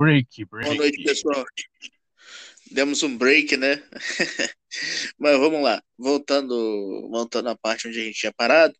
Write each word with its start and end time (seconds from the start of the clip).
Break, 0.00 0.46
break. 0.46 0.64
Boa 0.64 0.76
noite, 0.76 1.04
pessoal. 1.04 1.44
Demos 2.70 3.02
um 3.02 3.18
break, 3.18 3.54
né? 3.58 3.86
Mas 5.18 5.38
vamos 5.38 5.62
lá. 5.62 5.82
Voltando, 5.98 7.06
voltando 7.10 7.50
à 7.50 7.54
parte 7.58 7.86
onde 7.86 8.00
a 8.00 8.04
gente 8.04 8.18
tinha 8.18 8.32
parado. 8.32 8.74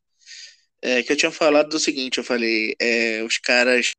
É, 0.80 1.02
que 1.02 1.12
eu 1.12 1.16
tinha 1.18 1.30
falado 1.30 1.68
do 1.68 1.78
seguinte, 1.78 2.16
eu 2.16 2.24
falei, 2.24 2.74
é, 2.80 3.22
os 3.22 3.36
caras 3.36 3.92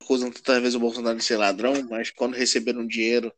acusam 0.00 0.30
tantas 0.30 0.60
vezes 0.60 0.76
o 0.76 0.80
Bolsonaro 0.80 1.18
de 1.18 1.24
ser 1.24 1.36
ladrão, 1.36 1.82
mas 1.90 2.12
quando 2.12 2.34
receberam 2.36 2.86
dinheiro 2.86 3.34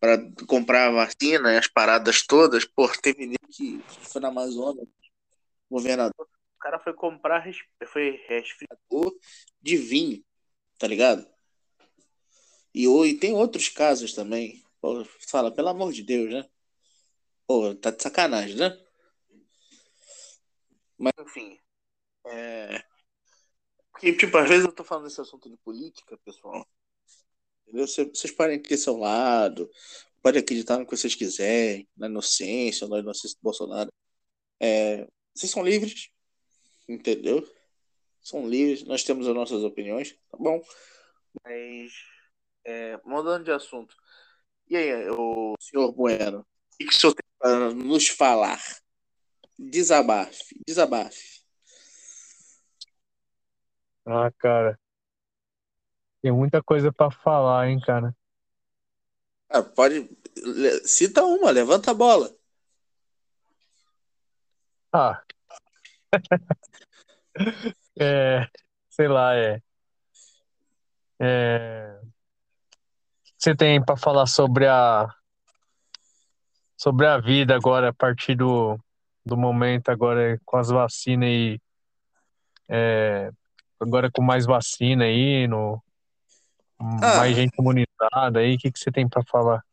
para 0.00 0.16
comprar 0.46 0.88
a 0.88 0.92
vacina 0.92 1.52
e 1.52 1.58
as 1.58 1.68
paradas 1.68 2.26
todas, 2.26 2.64
pô, 2.64 2.88
teve 3.02 3.26
nego 3.26 3.36
que 3.50 3.82
foi 3.86 4.22
na 4.22 4.28
Amazônia, 4.28 4.82
governador, 5.70 6.26
o 6.56 6.58
cara 6.58 6.78
foi 6.78 6.94
comprar 6.94 7.44
foi 7.84 8.18
resfriador 8.26 9.14
de 9.60 9.76
vinho, 9.76 10.24
tá 10.78 10.86
ligado? 10.86 11.31
E, 12.74 12.86
e 12.86 13.18
tem 13.18 13.34
outros 13.34 13.68
casos 13.68 14.14
também. 14.14 14.62
Pô, 14.80 15.04
fala, 15.28 15.54
pelo 15.54 15.68
amor 15.68 15.92
de 15.92 16.02
Deus, 16.02 16.30
né? 16.32 16.48
Pô, 17.46 17.74
tá 17.74 17.90
de 17.90 18.02
sacanagem, 18.02 18.56
né? 18.56 18.78
Mas, 20.98 21.12
enfim. 21.20 21.58
É... 22.26 22.82
Porque, 23.92 24.12
tipo, 24.14 24.36
às 24.38 24.48
vezes 24.48 24.64
eu 24.64 24.72
tô 24.72 24.84
falando 24.84 25.04
desse 25.04 25.20
assunto 25.20 25.50
de 25.50 25.56
política, 25.58 26.18
pessoal. 26.24 26.66
Entendeu? 27.66 27.86
Vocês 27.86 28.32
podem 28.32 28.60
ter 28.60 28.76
seu 28.76 28.96
lado, 28.96 29.70
podem 30.22 30.40
acreditar 30.40 30.78
no 30.78 30.86
que 30.86 30.96
vocês 30.96 31.14
quiserem, 31.14 31.88
na 31.96 32.06
inocência, 32.08 32.88
na 32.88 32.98
inocência 32.98 33.36
do 33.36 33.42
Bolsonaro. 33.42 33.92
É... 34.60 35.06
Vocês 35.34 35.50
são 35.52 35.62
livres, 35.64 36.10
entendeu? 36.88 37.46
São 38.20 38.48
livres, 38.48 38.84
nós 38.84 39.02
temos 39.04 39.26
as 39.26 39.34
nossas 39.34 39.64
opiniões, 39.64 40.12
tá 40.30 40.38
bom? 40.38 40.62
Mas 41.44 41.92
é, 42.64 43.00
mudando 43.04 43.44
de 43.44 43.52
assunto. 43.52 43.94
E 44.68 44.76
aí, 44.76 45.08
o 45.10 45.54
senhor 45.60 45.92
Bueno, 45.92 46.40
o 46.40 46.46
que, 46.78 46.86
que 46.86 46.92
o 46.92 46.96
senhor 46.98 47.14
tem 47.14 47.24
para 47.38 47.74
nos 47.74 48.08
falar? 48.08 48.60
Desabafe, 49.58 50.60
desabafe. 50.66 51.42
Ah, 54.06 54.30
cara. 54.38 54.78
Tem 56.20 56.32
muita 56.32 56.62
coisa 56.62 56.92
para 56.92 57.10
falar, 57.10 57.68
hein, 57.68 57.80
cara. 57.80 58.16
Ah, 59.48 59.62
pode. 59.62 60.08
Cita 60.84 61.22
uma, 61.24 61.50
levanta 61.50 61.90
a 61.90 61.94
bola. 61.94 62.34
Ah. 64.92 65.22
é, 68.00 68.46
sei 68.90 69.08
lá, 69.08 69.36
é. 69.36 69.62
É, 71.20 72.01
você 73.42 73.56
tem 73.56 73.84
para 73.84 73.96
falar 73.96 74.26
sobre 74.26 74.68
a 74.68 75.12
sobre 76.76 77.06
a 77.06 77.18
vida 77.18 77.56
agora 77.56 77.88
a 77.88 77.92
partir 77.92 78.36
do, 78.36 78.78
do 79.26 79.36
momento 79.36 79.88
agora 79.88 80.40
com 80.44 80.56
as 80.56 80.68
vacinas 80.68 81.28
e 81.28 81.60
é, 82.68 83.32
agora 83.80 84.08
com 84.12 84.22
mais 84.22 84.46
vacina 84.46 85.04
aí 85.04 85.48
no 85.48 85.82
ah, 86.78 87.16
mais 87.16 87.34
gente 87.34 87.52
imunizada 87.58 88.38
aí 88.38 88.54
o 88.54 88.58
que 88.58 88.70
que 88.70 88.78
você 88.78 88.92
tem 88.92 89.08
para 89.08 89.24
falar? 89.24 89.64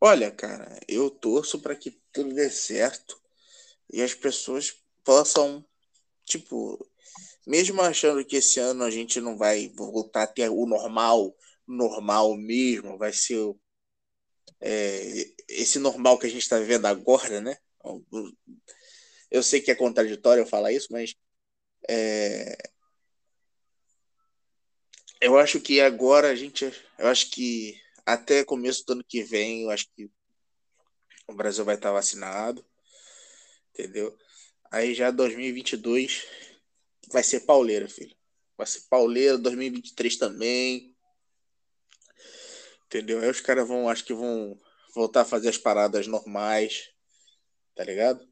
Olha 0.00 0.32
cara 0.32 0.76
eu 0.88 1.10
torço 1.10 1.60
para 1.60 1.76
que 1.76 1.96
tudo 2.12 2.34
dê 2.34 2.50
certo 2.50 3.16
e 3.92 4.02
as 4.02 4.14
pessoas 4.14 4.74
possam 5.04 5.64
tipo 6.24 6.84
mesmo 7.46 7.80
achando 7.82 8.24
que 8.24 8.36
esse 8.36 8.58
ano 8.58 8.82
a 8.82 8.90
gente 8.90 9.20
não 9.20 9.36
vai 9.36 9.68
voltar 9.76 10.24
a 10.24 10.26
ter 10.26 10.48
o 10.48 10.66
normal 10.66 11.32
normal 11.70 12.36
mesmo, 12.36 12.98
vai 12.98 13.12
ser 13.12 13.54
é, 14.60 15.24
esse 15.48 15.78
normal 15.78 16.18
que 16.18 16.26
a 16.26 16.30
gente 16.30 16.42
está 16.42 16.58
vivendo 16.58 16.86
agora, 16.86 17.40
né? 17.40 17.56
Eu 19.30 19.42
sei 19.42 19.60
que 19.60 19.70
é 19.70 19.74
contraditório 19.74 20.42
eu 20.42 20.46
falar 20.46 20.72
isso, 20.72 20.88
mas 20.90 21.14
é, 21.88 22.56
eu 25.20 25.38
acho 25.38 25.60
que 25.60 25.80
agora 25.80 26.30
a 26.30 26.34
gente, 26.34 26.64
eu 26.98 27.06
acho 27.08 27.30
que 27.30 27.80
até 28.04 28.44
começo 28.44 28.84
do 28.86 28.94
ano 28.94 29.04
que 29.04 29.22
vem, 29.22 29.62
eu 29.62 29.70
acho 29.70 29.86
que 29.94 30.10
o 31.28 31.34
Brasil 31.34 31.64
vai 31.64 31.76
estar 31.76 31.92
vacinado, 31.92 32.64
entendeu? 33.70 34.16
Aí 34.70 34.94
já 34.94 35.10
2022 35.10 36.26
vai 37.12 37.22
ser 37.22 37.40
pauleira, 37.40 37.88
filho. 37.88 38.16
Vai 38.56 38.66
ser 38.66 38.82
pauleira, 38.88 39.38
2023 39.38 40.16
também. 40.16 40.89
Entendeu? 42.90 43.20
Aí 43.20 43.30
os 43.30 43.40
caras 43.40 43.68
vão, 43.68 43.88
acho 43.88 44.04
que 44.04 44.12
vão 44.12 44.58
voltar 44.92 45.20
a 45.20 45.24
fazer 45.24 45.48
as 45.48 45.56
paradas 45.56 46.08
normais, 46.08 46.90
tá 47.76 47.84
ligado? 47.84 48.28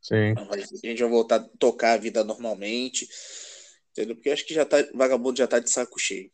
Sim. 0.00 0.34
A 0.36 0.86
gente 0.86 1.02
vai 1.02 1.10
voltar 1.10 1.36
a 1.36 1.48
tocar 1.58 1.94
a 1.94 1.96
vida 1.96 2.22
normalmente, 2.22 3.08
entendeu? 3.90 4.14
Porque 4.14 4.30
acho 4.30 4.46
que 4.46 4.54
já 4.54 4.64
tá, 4.64 4.76
vagabundo 4.94 5.36
já 5.36 5.48
tá 5.48 5.58
de 5.58 5.68
saco 5.68 5.98
cheio. 5.98 6.30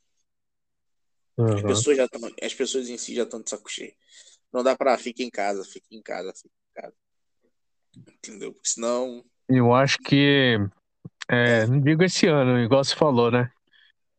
Uhum. 1.39 1.55
As 1.55 1.63
pessoas 1.63 1.97
já 1.97 2.07
tão, 2.07 2.21
as 2.43 2.55
pessoas 2.55 2.91
em 2.91 2.99
si 2.99 3.15
já 3.15 3.23
estão 3.23 3.41
de 3.41 3.49
saco 3.49 3.71
cheio. 3.71 3.95
Não 4.53 4.63
dá 4.63 4.77
pra 4.77 4.99
ficar 4.99 5.23
em 5.23 5.31
casa, 5.31 5.65
fica 5.65 5.87
em 5.91 6.03
casa, 6.03 6.35
fica 6.35 6.55
em 6.55 6.83
casa. 6.83 6.95
Entendeu? 7.97 8.53
Porque 8.53 8.69
senão. 8.69 9.25
Eu 9.49 9.73
acho 9.73 9.97
que. 10.01 10.59
É, 11.31 11.67
não 11.67 11.81
digo 11.81 12.05
esse 12.05 12.27
ano, 12.27 12.61
igual 12.61 12.85
você 12.85 12.95
falou, 12.95 13.31
né? 13.31 13.51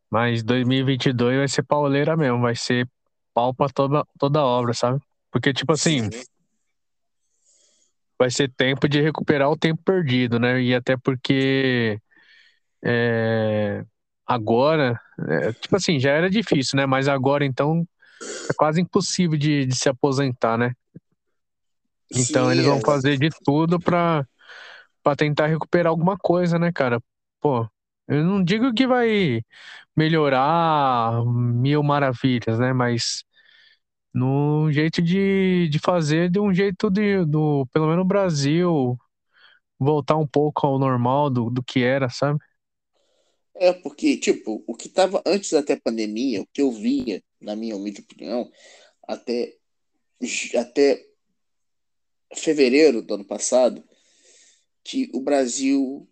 Mas 0.10 0.44
2022 0.44 1.38
vai 1.38 1.48
ser 1.48 1.64
pauleira 1.64 2.16
mesmo, 2.16 2.42
vai 2.42 2.56
ser 2.56 2.88
pau 3.34 3.54
pra 3.54 3.68
toda, 3.70 4.06
toda 4.18 4.44
obra, 4.44 4.74
sabe? 4.74 5.00
Porque, 5.32 5.52
tipo 5.54 5.74
assim, 5.74 6.10
vai 8.18 8.30
ser 8.30 8.50
tempo 8.52 8.88
de 8.88 9.02
recuperar 9.02 9.50
o 9.50 9.58
tempo 9.58 9.82
perdido, 9.84 10.40
né? 10.40 10.62
E 10.62 10.74
até 10.74 10.96
porque 10.96 12.00
é, 12.84 13.84
agora, 14.26 15.00
é, 15.28 15.52
tipo 15.54 15.76
assim, 15.76 16.00
já 16.00 16.12
era 16.12 16.30
difícil, 16.30 16.78
né? 16.78 16.86
Mas 16.86 17.08
agora, 17.08 17.46
então, 17.46 17.86
é 18.50 18.54
quase 18.56 18.80
impossível 18.82 19.38
de, 19.38 19.66
de 19.66 19.76
se 19.76 19.90
aposentar, 19.90 20.58
né? 20.58 20.74
Então, 22.12 22.46
Sim, 22.46 22.52
eles 22.52 22.66
vão 22.66 22.78
é. 22.78 22.86
fazer 22.86 23.18
de 23.18 23.30
tudo 23.44 23.80
pra, 23.80 24.26
pra 25.04 25.16
tentar 25.16 25.48
recuperar 25.48 25.90
alguma 25.90 26.18
coisa, 26.18 26.58
né, 26.58 26.72
cara? 26.72 27.02
Pô, 27.42 27.68
eu 28.08 28.24
não 28.24 28.44
digo 28.44 28.74
que 28.74 28.88
vai 28.88 29.42
melhorar 29.96 31.24
mil 31.26 31.82
maravilhas, 31.84 32.60
né? 32.60 32.74
Mas 32.74 33.24
no 34.14 34.72
jeito 34.72 35.02
de, 35.02 35.68
de 35.70 35.80
fazer, 35.80 36.30
de 36.30 36.40
um 36.40 36.54
jeito 36.54 36.90
de, 36.90 37.26
do, 37.26 37.66
pelo 37.74 37.86
menos 37.88 38.00
no 38.00 38.06
Brasil, 38.06 38.98
voltar 39.80 40.18
um 40.18 40.28
pouco 40.28 40.66
ao 40.66 40.80
normal 40.80 41.30
do, 41.30 41.50
do 41.50 41.64
que 41.64 41.84
era, 41.84 42.10
sabe? 42.10 42.40
É, 43.56 43.72
porque, 43.72 44.18
tipo, 44.18 44.64
o 44.68 44.76
que 44.76 44.90
tava 44.90 45.24
antes 45.26 45.54
até 45.54 45.76
pandemia, 45.76 46.42
o 46.42 46.48
que 46.48 46.62
eu 46.62 46.72
via, 46.72 47.24
na 47.40 47.56
minha 47.56 47.76
humilde 47.76 48.02
opinião, 48.02 48.52
até, 49.08 49.54
até 50.58 51.06
fevereiro 52.36 53.02
do 53.02 53.14
ano 53.14 53.26
passado, 53.26 53.84
que 54.84 55.10
o 55.14 55.22
Brasil 55.22 56.08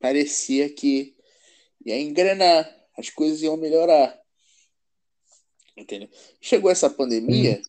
parecia 0.00 0.68
que 0.68 1.14
ia 1.84 1.98
engrenar, 1.98 2.68
as 2.96 3.10
coisas 3.10 3.42
iam 3.42 3.56
melhorar. 3.56 4.18
Entendeu? 5.76 6.08
Chegou 6.40 6.70
essa 6.70 6.90
pandemia 6.90 7.60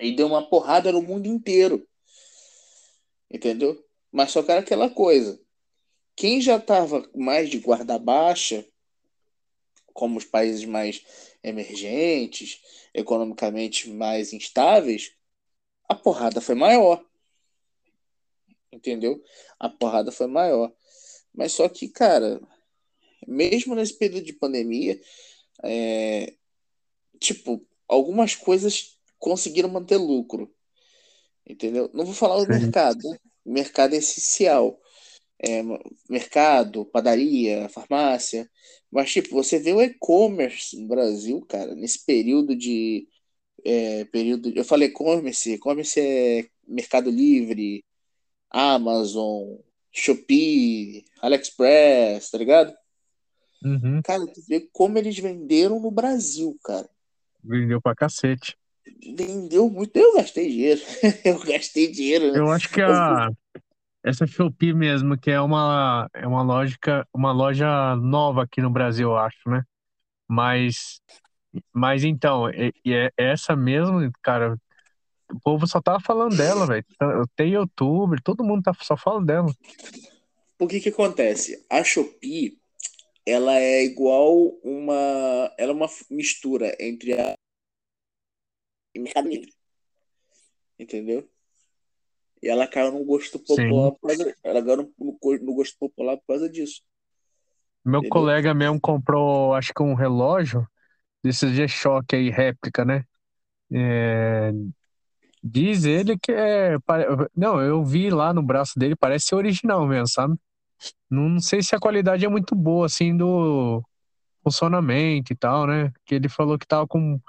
e 0.00 0.14
deu 0.14 0.26
uma 0.26 0.48
porrada 0.48 0.90
no 0.92 1.02
mundo 1.02 1.26
inteiro. 1.26 1.86
Entendeu? 3.30 3.84
Mas 4.10 4.30
só 4.30 4.42
que 4.42 4.50
era 4.50 4.60
aquela 4.60 4.88
coisa. 4.88 5.40
Quem 6.14 6.40
já 6.40 6.56
estava 6.56 7.06
mais 7.14 7.50
de 7.50 7.58
guarda 7.58 7.98
baixa, 7.98 8.66
como 9.92 10.18
os 10.18 10.24
países 10.24 10.64
mais 10.64 11.04
emergentes, 11.42 12.60
economicamente 12.94 13.90
mais 13.90 14.32
instáveis, 14.32 15.12
a 15.88 15.94
porrada 15.94 16.40
foi 16.40 16.54
maior. 16.54 17.04
Entendeu? 18.72 19.22
A 19.58 19.68
porrada 19.68 20.10
foi 20.10 20.26
maior. 20.26 20.72
Mas 21.36 21.52
só 21.52 21.68
que, 21.68 21.88
cara, 21.88 22.40
mesmo 23.26 23.74
nesse 23.74 23.98
período 23.98 24.24
de 24.24 24.32
pandemia, 24.32 24.98
é, 25.62 26.34
tipo, 27.20 27.64
algumas 27.86 28.34
coisas 28.34 28.98
conseguiram 29.18 29.68
manter 29.68 29.96
lucro. 29.96 30.52
Entendeu? 31.46 31.90
Não 31.92 32.04
vou 32.04 32.14
falar 32.14 32.42
do 32.42 32.48
mercado. 32.48 32.98
Né? 33.08 33.18
O 33.44 33.52
mercado 33.52 33.94
é 33.94 33.98
essencial. 33.98 34.80
É, 35.38 35.62
mercado, 36.08 36.86
padaria, 36.86 37.68
farmácia. 37.68 38.50
Mas, 38.90 39.12
tipo, 39.12 39.30
você 39.30 39.58
vê 39.58 39.72
o 39.72 39.82
e-commerce 39.82 40.80
no 40.80 40.88
Brasil, 40.88 41.44
cara, 41.46 41.74
nesse 41.74 42.04
período 42.04 42.56
de. 42.56 43.08
É, 43.64 44.04
período, 44.06 44.50
eu 44.54 44.64
falei 44.64 44.88
e-commerce, 44.88 45.52
e-commerce 45.52 46.00
é 46.00 46.48
Mercado 46.66 47.10
Livre, 47.10 47.84
Amazon, 48.50 49.56
Shopee, 49.96 51.04
AliExpress, 51.22 52.30
tá 52.30 52.38
ligado? 52.38 52.74
Uhum. 53.64 54.02
Cara, 54.02 54.26
tu 54.26 54.42
vê 54.46 54.68
como 54.72 54.98
eles 54.98 55.18
venderam 55.18 55.80
no 55.80 55.90
Brasil, 55.90 56.56
cara. 56.62 56.88
Vendeu 57.42 57.80
pra 57.80 57.94
cacete. 57.94 58.56
Vendeu 59.02 59.70
muito. 59.70 59.96
Eu 59.96 60.14
gastei 60.16 60.48
dinheiro. 60.48 60.80
eu 61.24 61.38
gastei 61.40 61.90
dinheiro. 61.90 62.32
né? 62.32 62.38
Eu 62.38 62.50
acho 62.50 62.68
que 62.68 62.82
a 62.82 63.30
essa 64.04 64.26
Shopee 64.26 64.72
mesmo, 64.72 65.18
que 65.18 65.30
é 65.30 65.40
uma 65.40 66.08
é 66.14 66.26
uma 66.26 66.42
lógica, 66.42 67.06
uma 67.12 67.32
loja 67.32 67.96
nova 67.96 68.44
aqui 68.44 68.60
no 68.60 68.70
Brasil, 68.70 69.08
eu 69.08 69.16
acho, 69.16 69.48
né? 69.48 69.64
Mas 70.28 71.00
mas 71.72 72.04
então, 72.04 72.50
e, 72.50 72.72
e 72.84 72.92
é 72.92 73.10
essa 73.16 73.56
mesmo, 73.56 74.08
cara, 74.22 74.56
o 75.32 75.40
povo 75.40 75.66
só 75.66 75.80
tava 75.80 76.00
falando 76.00 76.36
dela, 76.36 76.66
velho. 76.66 76.84
Tem 77.34 77.52
youtuber, 77.52 78.22
todo 78.22 78.44
mundo 78.44 78.62
tá, 78.62 78.72
só 78.80 78.96
fala 78.96 79.24
dela. 79.24 79.52
O 80.58 80.66
que 80.66 80.80
que 80.80 80.88
acontece? 80.88 81.64
A 81.68 81.82
Shopee, 81.84 82.58
ela 83.24 83.54
é 83.54 83.84
igual 83.84 84.34
uma... 84.62 85.52
Ela 85.58 85.72
é 85.72 85.74
uma 85.74 85.88
mistura 86.10 86.74
entre 86.80 87.12
a... 87.12 87.34
e 88.94 88.98
Mercado 88.98 89.28
Livre. 89.28 89.52
Entendeu? 90.78 91.28
E 92.42 92.48
ela 92.48 92.66
caiu 92.66 92.92
no 92.92 93.04
gosto 93.04 93.38
popular 93.38 93.92
por 93.92 94.08
causa... 94.08 94.36
Ela 94.44 94.64
caiu 94.64 94.92
no 94.98 95.54
gosto 95.54 95.76
popular 95.78 96.16
por 96.16 96.26
causa 96.26 96.48
disso. 96.48 96.82
Meu 97.84 98.00
Entendeu? 98.00 98.10
colega 98.10 98.54
mesmo 98.54 98.80
comprou, 98.80 99.54
acho 99.54 99.72
que 99.72 99.82
um 99.82 99.94
relógio 99.94 100.66
desses 101.22 101.52
G-Shock 101.52 102.14
aí, 102.16 102.30
réplica, 102.30 102.84
né? 102.84 103.04
É, 103.72 104.52
Diz 105.48 105.84
ele 105.84 106.18
que 106.18 106.32
é. 106.32 106.78
pare- 106.80 107.06
Não, 107.36 107.60
eu 107.60 107.84
vi 107.84 108.10
lá 108.10 108.32
no 108.34 108.42
braço 108.42 108.78
dele, 108.78 108.96
parece 108.96 109.26
ser 109.26 109.36
original 109.36 109.86
mesmo, 109.86 110.08
sabe? 110.08 110.36
Não, 111.10 111.40
sei 111.40 111.62
se 111.62 111.74
a 111.76 111.80
qualidade 111.80 112.24
é 112.24 112.28
muito 112.28 112.54
boa, 112.54 112.86
assim, 112.86 113.16
do 113.16 113.82
funcionamento 114.44 115.32
e 115.32 115.36
tal, 115.36 115.66
né? 115.66 115.92
Que 116.06 116.16
ele 116.16 116.28
falou 116.28 116.58
que 116.58 116.66
tava 116.66 116.86
com 116.88 117.20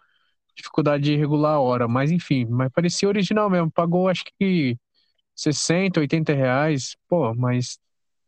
dificuldade 0.56 1.04
de 1.06 1.16
regular 1.18 1.56
a 1.56 1.60
hora, 1.60 1.88
mas 1.88 2.12
enfim, 2.12 2.46
mas 2.46 2.72
parecia 2.72 3.08
original 3.10 3.50
mesmo. 3.50 3.72
Pagou 3.72 4.10
acho 4.10 4.24
que 4.40 4.78
60, 5.36 6.00
80 6.02 6.34
reais. 6.34 6.98
Pô, 7.10 7.34
mas 7.36 7.80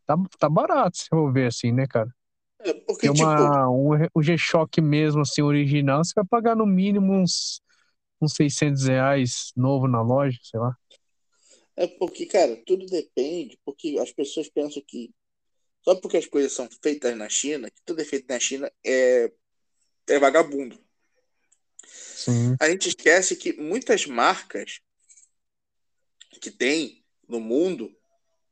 tá, 0.05 0.15
tá 0.39 0.49
barato 0.49 0.97
se 0.99 1.07
eu 1.11 1.31
ver 1.31 1.47
assim, 1.47 1.71
né, 1.71 1.87
cara? 1.87 2.09
É, 2.61 2.73
porque, 2.73 3.07
Porque 3.07 3.13
tipo, 3.13 3.23
uma, 3.23 3.69
um, 3.69 3.89
o 4.13 4.21
G-Shock 4.21 4.81
mesmo, 4.81 5.21
assim, 5.21 5.41
original, 5.41 6.03
você 6.03 6.13
vai 6.15 6.25
pagar 6.25 6.55
no 6.55 6.65
mínimo 6.65 7.13
uns, 7.13 7.61
uns 8.21 8.33
600 8.33 8.85
reais 8.85 9.51
novo 9.55 9.87
na 9.87 10.01
loja, 10.01 10.37
sei 10.43 10.59
lá. 10.59 10.75
é 11.75 11.87
porque, 11.87 12.25
cara, 12.25 12.55
tudo 12.65 12.85
depende, 12.85 13.59
porque 13.63 13.97
as 13.99 14.11
pessoas 14.11 14.49
pensam 14.49 14.83
que 14.85 15.13
só 15.81 15.95
porque 15.95 16.17
as 16.17 16.25
coisas 16.27 16.51
são 16.51 16.67
feitas 16.83 17.15
na 17.17 17.29
China, 17.29 17.69
que 17.69 17.81
tudo 17.85 18.01
é 18.01 18.05
feito 18.05 18.27
na 18.27 18.39
China 18.39 18.71
é, 18.85 19.31
é 20.07 20.19
vagabundo. 20.19 20.77
Sim, 21.85 22.55
A 22.59 22.69
gente 22.69 22.89
esquece 22.89 23.35
que 23.35 23.53
muitas 23.53 24.05
marcas 24.05 24.81
que 26.41 26.51
tem 26.51 27.03
no 27.27 27.39
mundo 27.39 27.95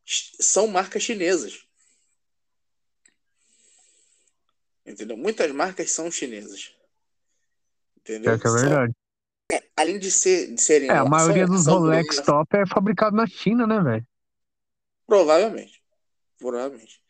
são 0.06 0.68
marcas 0.68 1.04
chinesas. 1.04 1.68
Entendeu? 4.86 5.18
Muitas 5.18 5.52
marcas 5.52 5.92
são 5.92 6.10
chinesas. 6.10 6.74
Entendeu? 7.98 8.38
pior 8.38 8.40
que 8.40 8.48
é 8.48 8.50
São- 8.50 9.07
verdade. 9.50 9.72
além 9.76 10.00
de, 10.00 10.12
ser, 10.12 10.54
de 10.54 10.62
serem. 10.62 10.90
É, 10.90 10.94
a 10.94 11.06
maioria 11.06 11.46
dos 11.46 11.68
Rolex 11.68 12.08
grandes, 12.08 12.26
top 12.26 12.58
é 12.58 12.66
fabricado 12.66 13.16
na 13.16 13.28
China, 13.28 13.66
né, 13.66 13.82
velho? 13.82 14.08
Provavelmente. 15.06 15.82
Provavelmente. 16.38 17.02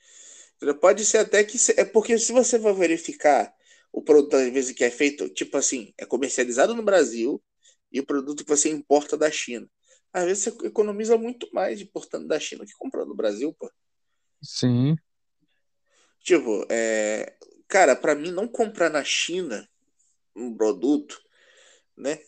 Pode 0.81 1.05
ser 1.05 1.19
até 1.19 1.43
que. 1.43 1.57
É 1.77 1.85
porque 1.85 2.17
se 2.17 2.31
você 2.31 2.59
for 2.59 2.73
verificar 2.73 3.53
o 3.91 4.01
produto, 4.01 4.35
às 4.35 4.51
vezes, 4.51 4.75
que 4.75 4.83
é 4.83 4.89
feito, 4.89 5.29
tipo 5.29 5.57
assim, 5.57 5.93
é 5.97 6.05
comercializado 6.05 6.73
no 6.73 6.83
Brasil 6.83 7.41
e 7.91 7.99
o 7.99 8.05
produto 8.05 8.43
que 8.43 8.49
você 8.49 8.69
importa 8.69 9.17
da 9.17 9.29
China. 9.29 9.67
Às 10.13 10.25
vezes 10.25 10.43
você 10.43 10.67
economiza 10.67 11.17
muito 11.17 11.47
mais 11.53 11.81
importando 11.81 12.27
da 12.27 12.39
China 12.39 12.65
que 12.65 12.73
comprando 12.77 13.09
no 13.09 13.15
Brasil, 13.15 13.55
pô. 13.57 13.69
Sim, 14.41 14.95
Tipo, 16.27 16.65
é, 16.69 17.37
cara, 17.69 17.95
para 17.95 18.13
mim 18.13 18.31
não 18.31 18.49
comprar 18.49 18.89
na 18.89 19.01
China 19.01 19.65
um 20.35 20.53
produto, 20.53 21.21
né? 21.97 22.19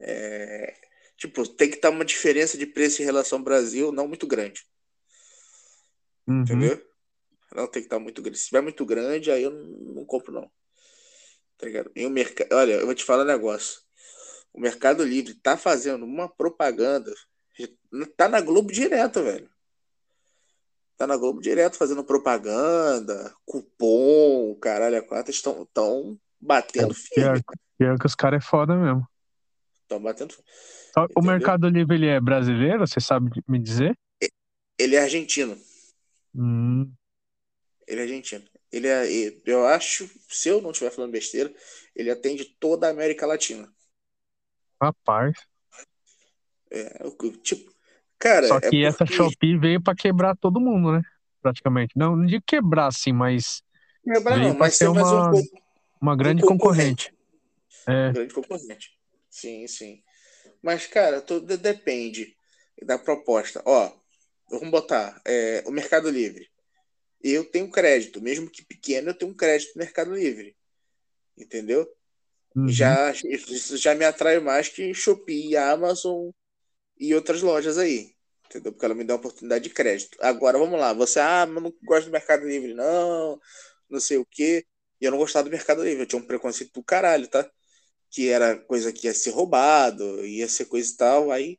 É, 0.00 0.74
tipo, 1.16 1.46
tem 1.46 1.68
que 1.68 1.76
estar 1.76 1.90
uma 1.90 2.04
diferença 2.04 2.58
de 2.58 2.66
preço 2.66 3.02
em 3.02 3.04
relação 3.04 3.38
ao 3.38 3.44
Brasil 3.44 3.92
não 3.92 4.08
muito 4.08 4.26
grande, 4.26 4.66
uhum. 6.26 6.42
entendeu? 6.42 6.90
Não 7.54 7.66
tem 7.66 7.82
que 7.82 7.86
estar 7.86 7.98
muito 7.98 8.22
grande. 8.22 8.38
Se 8.38 8.46
tiver 8.46 8.60
muito 8.60 8.84
grande, 8.86 9.30
aí 9.30 9.42
eu 9.42 9.50
não, 9.50 9.94
não 9.94 10.04
compro, 10.04 10.32
não. 10.32 10.50
Tá 11.58 11.66
ligado? 11.66 11.90
E 11.94 12.06
o 12.06 12.10
mercado, 12.10 12.48
olha, 12.52 12.74
eu 12.74 12.86
vou 12.86 12.94
te 12.94 13.04
falar 13.04 13.24
um 13.24 13.26
negócio. 13.26 13.80
O 14.52 14.60
Mercado 14.60 15.04
Livre 15.04 15.34
tá 15.34 15.56
fazendo 15.56 16.04
uma 16.04 16.28
propaganda, 16.28 17.12
tá 18.16 18.28
na 18.28 18.40
Globo 18.40 18.72
direto, 18.72 19.22
velho. 19.22 19.48
Tá 20.96 21.06
na 21.06 21.16
Globo 21.16 21.40
direto 21.40 21.76
fazendo 21.76 22.04
propaganda, 22.04 23.34
cupom, 23.44 24.54
caralho, 24.56 24.98
a 24.98 25.02
quatro 25.02 25.30
estão 25.30 25.66
tão 25.72 26.18
batendo 26.40 26.94
firme. 26.94 27.42
Pior, 27.80 27.88
pior 27.88 27.98
que 27.98 28.06
os 28.06 28.14
caras 28.14 28.44
é 28.44 28.46
foda 28.46 28.76
mesmo. 28.76 29.08
Estão 29.82 30.02
batendo. 30.02 30.34
O 30.94 31.02
Entendeu? 31.02 31.22
Mercado 31.22 31.68
Livre, 31.68 31.96
ele 31.96 32.06
é 32.08 32.20
brasileiro, 32.20 32.86
você 32.86 33.00
sabe 33.00 33.30
me 33.48 33.58
dizer? 33.58 33.98
Ele 34.78 34.96
é 34.96 35.02
argentino. 35.02 35.56
Hum, 36.34 36.92
Ele 37.88 38.00
é 38.00 38.02
argentino. 38.02 38.44
Ele 38.70 38.86
é, 38.86 39.04
eu 39.46 39.66
acho, 39.66 40.08
se 40.28 40.48
eu 40.48 40.60
não 40.60 40.70
estiver 40.70 40.90
falando 40.90 41.10
besteira, 41.10 41.52
ele 41.96 42.10
atende 42.10 42.44
toda 42.44 42.86
a 42.86 42.90
América 42.90 43.26
Latina. 43.26 43.68
rapaz. 44.80 45.34
É, 46.70 47.02
tipo, 47.42 47.72
cara, 48.18 48.46
Só 48.46 48.58
é 48.58 48.60
que 48.60 48.84
essa 48.84 48.98
porque 48.98 49.14
Shopee 49.14 49.58
veio 49.58 49.82
pra 49.82 49.94
quebrar 49.94 50.36
todo 50.36 50.60
mundo, 50.60 50.92
né? 50.92 51.02
Praticamente. 51.42 51.94
Não, 51.96 52.14
não 52.14 52.26
digo 52.26 52.44
quebrar, 52.46 52.86
assim, 52.86 53.12
mas 53.12 53.62
quebrar 54.04 54.38
não, 54.38 54.54
mas 54.54 54.76
ser 54.76 54.88
mais 54.90 55.06
um, 55.06 55.16
uma, 55.16 55.32
uma 56.00 56.12
um 56.12 56.16
grande 56.16 56.42
concorrente. 56.42 57.12
É, 57.86 58.12
grande 58.12 58.34
concorrente. 58.34 58.98
Sim, 59.28 59.66
sim. 59.66 60.02
Mas, 60.62 60.86
cara, 60.86 61.20
tudo 61.20 61.56
depende 61.56 62.36
da 62.82 62.98
proposta. 62.98 63.62
Ó, 63.64 63.92
vamos 64.50 64.70
botar 64.70 65.20
é, 65.24 65.62
o 65.66 65.70
Mercado 65.70 66.10
Livre. 66.10 66.50
Eu 67.22 67.44
tenho 67.44 67.70
crédito, 67.70 68.20
mesmo 68.20 68.50
que 68.50 68.64
pequeno, 68.64 69.10
eu 69.10 69.14
tenho 69.14 69.30
um 69.30 69.36
crédito 69.36 69.72
no 69.74 69.80
Mercado 69.80 70.14
Livre. 70.14 70.56
Entendeu? 71.36 71.88
uhum. 72.56 72.68
Já, 72.68 73.12
isso 73.12 73.76
já 73.76 73.94
me 73.94 74.04
atrai 74.04 74.40
mais 74.40 74.68
que 74.68 74.92
Shopee, 74.94 75.56
Amazon 75.56 76.30
e 76.98 77.14
outras 77.14 77.42
lojas 77.42 77.78
aí. 77.78 78.14
Entendeu? 78.46 78.72
Porque 78.72 78.84
ela 78.84 78.94
me 78.94 79.04
dá 79.04 79.14
oportunidade 79.14 79.64
de 79.64 79.70
crédito. 79.70 80.18
Agora, 80.20 80.58
vamos 80.58 80.78
lá. 80.78 80.92
Você, 80.92 81.20
ah, 81.20 81.46
mas 81.46 81.62
não 81.62 81.72
gosto 81.84 82.06
do 82.06 82.12
Mercado 82.12 82.46
Livre, 82.46 82.74
não. 82.74 83.40
Não 83.88 84.00
sei 84.00 84.18
o 84.18 84.26
quê. 84.26 84.66
E 85.00 85.04
eu 85.04 85.10
não 85.10 85.18
gostava 85.18 85.44
do 85.44 85.52
Mercado 85.52 85.84
Livre. 85.84 86.02
Eu 86.02 86.06
tinha 86.06 86.20
um 86.20 86.26
preconceito 86.26 86.72
do 86.72 86.82
caralho, 86.82 87.28
tá? 87.28 87.48
Que 88.10 88.28
era 88.28 88.56
coisa 88.56 88.92
que 88.92 89.06
ia 89.06 89.14
ser 89.14 89.30
roubado, 89.30 90.24
ia 90.26 90.48
ser 90.48 90.66
coisa 90.66 90.92
e 90.92 90.96
tal. 90.96 91.30
Aí 91.30 91.58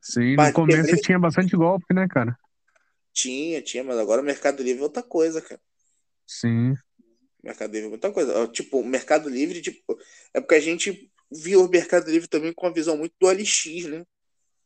Sim, 0.00 0.36
no 0.36 0.52
começo 0.52 0.82
quebrei- 0.82 1.02
tinha 1.02 1.18
bastante 1.18 1.56
golpe, 1.56 1.92
né, 1.94 2.06
cara? 2.08 2.36
tinha, 3.12 3.62
tinha, 3.62 3.84
mas 3.84 3.98
agora 3.98 4.20
o 4.22 4.24
Mercado 4.24 4.62
Livre 4.62 4.80
é 4.80 4.84
outra 4.84 5.02
coisa, 5.02 5.40
cara. 5.40 5.60
Sim. 6.26 6.74
Mercado 7.42 7.72
Livre 7.72 7.88
é 7.88 7.92
outra 7.92 8.12
coisa. 8.12 8.48
Tipo, 8.48 8.80
o 8.80 8.84
Mercado 8.84 9.28
Livre, 9.28 9.60
tipo, 9.60 9.98
é 10.32 10.40
porque 10.40 10.54
a 10.54 10.60
gente 10.60 11.10
viu 11.30 11.64
o 11.64 11.68
Mercado 11.68 12.10
Livre 12.10 12.28
também 12.28 12.52
com 12.52 12.66
uma 12.66 12.72
visão 12.72 12.96
muito 12.96 13.14
do 13.20 13.26
OLX, 13.26 13.86
né? 13.88 14.04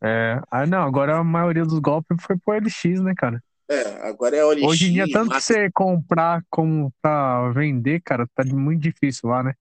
É, 0.03 0.41
ah, 0.51 0.67
não, 0.67 0.83
agora 0.83 1.17
a 1.17 1.25
maioria 1.25 1.65
dos 1.65 1.79
golpes 1.79 2.17
foi 2.23 2.37
pro 2.39 2.55
LX, 2.55 3.01
né, 3.01 3.15
cara? 3.17 3.43
É, 3.69 3.83
agora 4.07 4.37
é 4.37 4.45
OLX. 4.45 4.69
Hoje 4.69 4.87
em 4.87 4.93
dia, 4.93 5.07
tanto 5.11 5.23
que 5.25 5.29
marca- 5.31 5.41
você 5.41 5.71
comprar 5.73 6.43
como 6.51 6.93
pra 7.01 7.51
vender, 7.53 8.01
cara, 8.03 8.29
tá 8.35 8.45
muito 8.45 8.81
difícil 8.83 9.29
lá, 9.31 9.43
né? 9.43 9.55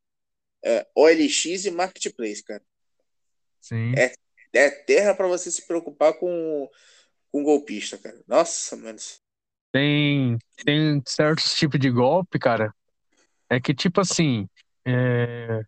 É, 0.65 0.87
OLX 0.95 1.65
e 1.65 1.71
Marketplace, 1.71 2.43
cara. 2.43 2.63
Sim. 3.61 3.93
É 3.95 4.69
terra 4.69 5.13
pra 5.13 5.27
você 5.27 5.51
se 5.51 5.65
preocupar 5.67 6.13
com, 6.13 6.69
com 7.31 7.43
golpista, 7.43 7.97
cara. 7.97 8.17
Nossa, 8.27 8.75
mano. 8.77 8.97
Tem, 9.71 10.37
tem 10.63 11.03
certos 11.05 11.53
tipos 11.53 11.79
de 11.79 11.91
golpe, 11.91 12.39
cara. 12.39 12.73
É 13.49 13.59
que, 13.59 13.73
tipo 13.73 13.99
assim, 13.99 14.47
é, 14.85 15.61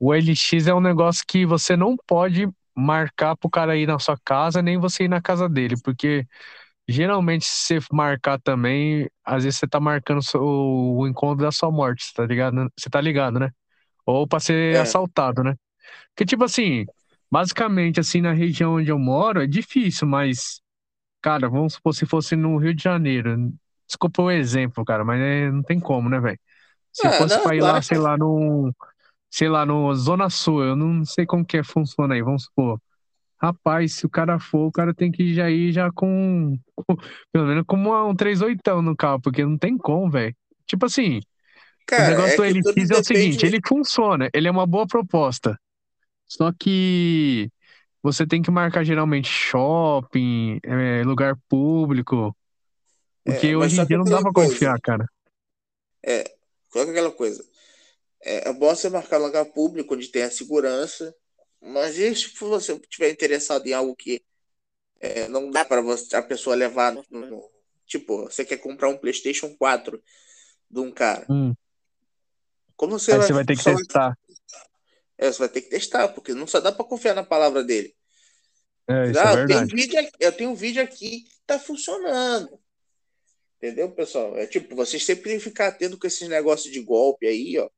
o 0.00 0.14
LX 0.14 0.66
é 0.66 0.74
um 0.74 0.80
negócio 0.80 1.22
que 1.28 1.44
você 1.44 1.76
não 1.76 1.96
pode 2.06 2.48
marcar 2.74 3.36
pro 3.36 3.50
cara 3.50 3.76
ir 3.76 3.86
na 3.86 3.98
sua 3.98 4.18
casa, 4.24 4.62
nem 4.62 4.78
você 4.78 5.04
ir 5.04 5.08
na 5.08 5.20
casa 5.20 5.48
dele, 5.48 5.76
porque 5.84 6.26
geralmente, 6.88 7.44
se 7.44 7.80
você 7.80 7.86
marcar 7.92 8.40
também, 8.40 9.08
às 9.24 9.44
vezes 9.44 9.58
você 9.58 9.68
tá 9.68 9.78
marcando 9.78 10.20
o 10.36 11.06
encontro 11.06 11.44
da 11.44 11.52
sua 11.52 11.70
morte, 11.70 12.12
tá 12.14 12.24
ligado? 12.24 12.72
Você 12.76 12.88
tá 12.88 13.00
ligado, 13.00 13.38
né? 13.38 13.50
Ou 14.06 14.26
pra 14.26 14.40
ser 14.40 14.76
É. 14.76 14.80
assaltado, 14.80 15.42
né? 15.44 15.54
Porque, 16.14 16.24
tipo 16.26 16.44
assim, 16.44 16.86
basicamente, 17.30 18.00
assim, 18.00 18.20
na 18.20 18.32
região 18.32 18.74
onde 18.76 18.90
eu 18.90 18.98
moro, 18.98 19.42
é 19.42 19.46
difícil, 19.46 20.06
mas, 20.08 20.60
cara, 21.22 21.48
vamos 21.48 21.74
supor 21.74 21.94
se 21.94 22.06
fosse 22.06 22.36
no 22.36 22.56
Rio 22.58 22.74
de 22.74 22.82
Janeiro. 22.82 23.52
Desculpa 23.86 24.22
o 24.22 24.30
exemplo, 24.30 24.84
cara, 24.84 25.04
mas 25.04 25.20
é, 25.20 25.50
não 25.50 25.62
tem 25.62 25.80
como, 25.80 26.08
né, 26.08 26.20
velho? 26.20 26.38
Se 26.92 27.06
Ah, 27.08 27.18
fosse 27.18 27.36
não, 27.36 27.42
pra 27.42 27.56
ir 27.56 27.62
lá, 27.62 27.82
sei 27.82 27.98
lá, 27.98 28.16
no. 28.18 28.72
Sei 29.30 29.48
lá, 29.48 29.66
no 29.66 29.94
Zona 29.94 30.30
Sul, 30.30 30.62
eu 30.64 30.76
não 30.76 31.04
sei 31.04 31.26
como 31.26 31.44
que 31.44 31.58
é, 31.58 31.64
funciona 31.64 32.14
aí, 32.14 32.22
vamos 32.22 32.44
supor. 32.44 32.80
Rapaz, 33.42 33.94
se 33.94 34.06
o 34.06 34.10
cara 34.10 34.38
for, 34.38 34.66
o 34.68 34.72
cara 34.72 34.94
tem 34.94 35.10
que 35.12 35.34
já 35.34 35.50
ir 35.50 35.72
já 35.72 35.90
com. 35.92 36.58
com- 36.76 36.96
pelo 37.32 37.46
menos 37.46 37.64
com 37.66 37.76
uma- 37.76 38.04
um 38.06 38.14
38 38.16 38.82
no 38.82 38.96
carro, 38.96 39.20
porque 39.20 39.44
não 39.44 39.58
tem 39.58 39.76
como, 39.76 40.10
velho. 40.10 40.34
Tipo 40.66 40.86
assim, 40.86 41.20
o 41.96 42.02
Cara, 42.02 42.04
negócio 42.04 42.36
é 42.36 42.40
do 42.40 42.44
LX 42.44 42.90
é 42.90 42.96
o 42.96 43.02
seguinte, 43.04 43.46
ele 43.46 43.60
funciona, 43.66 44.28
ele 44.34 44.48
é 44.48 44.50
uma 44.50 44.66
boa 44.66 44.86
proposta. 44.86 45.58
Só 46.28 46.52
que 46.52 47.50
você 48.02 48.26
tem 48.26 48.42
que 48.42 48.50
marcar 48.50 48.84
geralmente 48.84 49.28
shopping, 49.28 50.60
é, 50.64 51.02
lugar 51.04 51.36
público, 51.48 52.36
porque 53.24 53.54
É, 53.54 53.56
hoje 53.56 53.78
em 53.78 53.84
dia 53.86 53.98
não 53.98 54.08
dá 54.08 54.20
pra 54.22 54.32
coisa. 54.32 54.34
confiar, 54.34 54.80
cara. 54.82 55.06
É, 56.02 56.36
coloca 56.70 56.90
aquela 56.90 57.10
coisa. 57.12 57.44
É, 58.22 58.50
é 58.50 58.52
bom 58.52 58.68
você 58.74 58.90
marcar 58.90 59.18
lugar 59.18 59.44
público 59.46 59.94
onde 59.94 60.08
tenha 60.08 60.30
segurança, 60.30 61.14
mas 61.60 61.98
e 61.98 62.14
se 62.16 62.34
você 62.40 62.74
estiver 62.74 63.10
interessado 63.10 63.66
em 63.66 63.74
algo 63.74 63.96
que 63.96 64.22
é, 65.00 65.28
não 65.28 65.50
dá 65.50 65.64
para 65.64 65.82
a 66.14 66.22
pessoa 66.22 66.56
levar 66.56 66.92
no, 66.94 67.04
no- 67.10 67.50
Tipo, 67.86 68.24
você 68.24 68.44
quer 68.44 68.58
comprar 68.58 68.88
um 68.88 68.98
PlayStation 68.98 69.54
4 69.58 70.02
de 70.70 70.80
um 70.80 70.92
cara. 70.92 71.28
Hum, 71.28 71.54
Como 72.76 72.98
você 72.98 73.12
aí 73.12 73.18
vai, 73.18 73.26
você 73.26 73.32
vai 73.32 73.44
ter 73.44 73.56
que 73.56 73.62
vai- 73.64 73.76
testar. 73.76 74.18
é, 75.18 75.32
você 75.32 75.38
vai 75.38 75.48
ter 75.48 75.60
que 75.62 75.70
testar, 75.70 76.08
porque 76.08 76.34
não 76.34 76.46
só 76.46 76.60
dá 76.60 76.72
para 76.72 76.84
confiar 76.84 77.14
na 77.14 77.24
palavra 77.24 77.62
dele. 77.62 77.94
É, 78.88 79.10
isso 79.10 79.18
é 79.18 79.22
Ah, 79.22 79.30
eu 79.34 79.46
tenho, 79.46 79.58
verdade. 79.60 79.74
vídeo, 79.76 80.10
eu 80.20 80.32
tenho 80.32 80.50
um 80.50 80.54
vídeo 80.54 80.82
aqui 80.82 81.20
que 81.22 81.30
tá 81.46 81.58
funcionando. 81.58 82.58
Entendeu, 83.56 83.90
pessoal? 83.92 84.36
É 84.36 84.46
tipo, 84.46 84.74
vocês 84.76 85.02
sempre 85.04 85.24
têm 85.24 85.38
que 85.38 85.44
ficar 85.44 85.68
atento 85.68 85.98
com 85.98 86.06
esses 86.06 86.28
negócios 86.28 86.70
de 86.72 86.80
golpe 86.80 87.26
aí, 87.26 87.58
ó. 87.58 87.68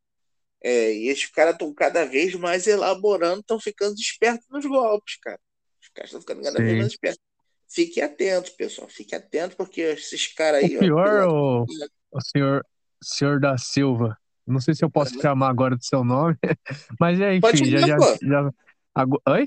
É, 0.65 0.93
e 0.93 1.09
esses 1.09 1.27
caras 1.27 1.53
estão 1.53 1.73
cada 1.73 2.05
vez 2.05 2.35
mais 2.35 2.67
elaborando, 2.67 3.41
estão 3.41 3.61
ficando 3.61 3.95
espertos 3.95 4.47
nos 4.51 4.65
golpes, 4.67 5.17
cara. 5.23 5.39
Os 5.81 5.89
caras 5.91 6.09
estão 6.09 6.21
ficando 6.21 6.43
cada 6.43 6.59
vez 6.59 6.71
Sim. 6.73 6.79
mais 6.79 6.93
espertos. 6.93 7.23
Fique 7.69 8.01
atento, 8.01 8.51
pessoal. 8.57 8.89
Fique 8.89 9.15
atento, 9.15 9.57
porque 9.57 9.81
esses 9.83 10.27
caras 10.29 10.65
aí. 10.65 10.77
O 10.77 10.81
pior, 10.81 11.29
ó, 11.29 11.63
o, 11.63 11.67
o 12.11 12.21
senhor, 12.21 12.67
senhor 13.03 13.39
da 13.39 13.57
Silva, 13.57 14.19
não 14.47 14.61
sei 14.61 14.75
se 14.75 14.85
eu 14.85 14.91
posso 14.91 15.13
Aham. 15.13 15.21
chamar 15.23 15.49
agora 15.51 15.77
do 15.77 15.85
seu 15.85 16.05
nome, 16.05 16.37
mas 17.01 17.21
é, 17.21 17.35
Pode 17.41 17.59
enfim, 17.59 17.71
já, 17.71 17.81
chamar, 17.81 18.19
já, 18.23 18.43
já, 18.43 18.51
ago- 18.95 19.23
Oi? 19.29 19.47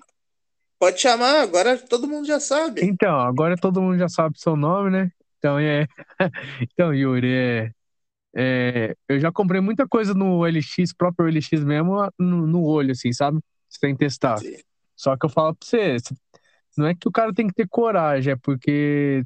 Pode 0.79 1.00
chamar, 1.00 1.41
agora 1.41 1.77
todo 1.77 2.08
mundo 2.08 2.25
já 2.25 2.39
sabe. 2.39 2.82
Então, 2.82 3.20
agora 3.20 3.56
todo 3.58 3.82
mundo 3.82 3.98
já 3.98 4.08
sabe 4.08 4.36
o 4.38 4.39
seu 4.39 4.56
nome, 4.56 4.89
né? 4.89 5.12
Então, 5.38 5.60
é. 5.60 5.88
Então, 6.74 6.94
Yuri, 6.94 7.32
é, 7.34 7.72
é, 8.36 8.96
eu 9.08 9.20
já 9.20 9.32
comprei 9.32 9.62
muita 9.62 9.88
coisa 9.88 10.13
no 10.13 10.46
LX, 10.46 10.94
próprio 10.94 11.27
LX 11.27 11.63
mesmo, 11.63 11.96
no, 12.20 12.48
no 12.48 12.63
olho, 12.65 12.91
assim, 12.91 13.12
sabe? 13.13 13.39
Sem 13.70 13.96
testar. 13.96 14.39
Sim. 14.39 14.56
Só 14.96 15.18
que 15.18 15.25
eu 15.25 15.29
falo 15.29 15.56
pra 15.56 15.68
você, 15.68 15.98
não 16.77 16.88
é 16.88 16.96
que 16.96 17.08
o 17.08 17.12
cara 17.12 17.34
tem 17.34 17.48
que 17.48 17.53
ter 17.53 17.68
coragem, 17.70 18.34
é 18.34 18.38
porque 18.38 19.24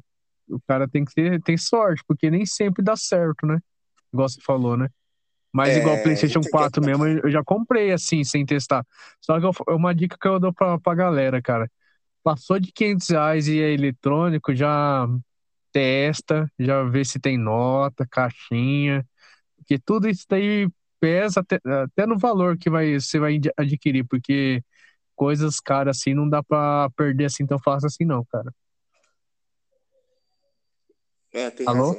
o 0.48 0.60
cara 0.68 0.88
tem 0.88 1.04
que 1.04 1.14
ter 1.14 1.42
tem 1.42 1.56
sorte, 1.56 2.02
porque 2.06 2.30
nem 2.30 2.46
sempre 2.46 2.82
dá 2.84 2.96
certo, 2.96 3.46
né? 3.46 3.58
Igual 4.12 4.28
você 4.28 4.40
falou, 4.42 4.76
né? 4.76 4.88
Mas 5.54 5.76
É, 5.76 5.78
igual 5.78 5.96
o 5.96 6.00
PlayStation 6.00 6.40
isso 6.40 6.48
aqui 6.48 6.48
é 6.48 6.50
4 6.50 6.82
mesmo, 6.84 7.06
eu 7.06 7.30
já 7.30 7.44
comprei 7.44 7.92
assim, 7.92 8.24
sem 8.24 8.44
testar. 8.44 8.84
Só 9.20 9.38
que 9.40 9.46
é 9.46 9.72
uma 9.74 9.94
dica 9.94 10.16
que 10.20 10.28
eu 10.28 10.40
dou 10.40 10.52
pra, 10.52 10.78
pra 10.80 10.94
galera, 10.94 11.40
cara. 11.40 11.70
Passou 12.24 12.58
de 12.60 12.72
500 12.72 13.08
reais 13.10 13.48
e 13.48 13.60
é 13.60 13.72
eletrônico, 13.72 14.54
já 14.54 15.06
testa, 15.72 16.50
já 16.58 16.84
vê 16.84 17.04
se 17.04 17.20
tem 17.20 17.38
nota, 17.38 18.06
caixinha, 18.10 19.04
porque 19.56 19.78
tudo 19.78 20.08
isso 20.08 20.24
daí 20.28 20.68
pesa 21.00 21.40
até, 21.40 21.58
até 21.84 22.06
no 22.06 22.18
valor 22.18 22.58
que 22.58 22.70
vai, 22.70 22.94
você 23.00 23.18
vai 23.18 23.36
ad- 23.36 23.52
adquirir, 23.58 24.04
porque 24.06 24.62
coisas 25.16 25.60
caras 25.60 25.98
assim 25.98 26.14
não 26.14 26.28
dá 26.28 26.42
pra 26.42 26.90
perder 26.96 27.26
assim 27.26 27.46
tão 27.46 27.58
fácil 27.58 27.86
assim 27.88 28.04
não, 28.04 28.24
cara. 28.26 28.52
É, 31.32 31.50
tem 31.50 31.66
Alô? 31.66 31.94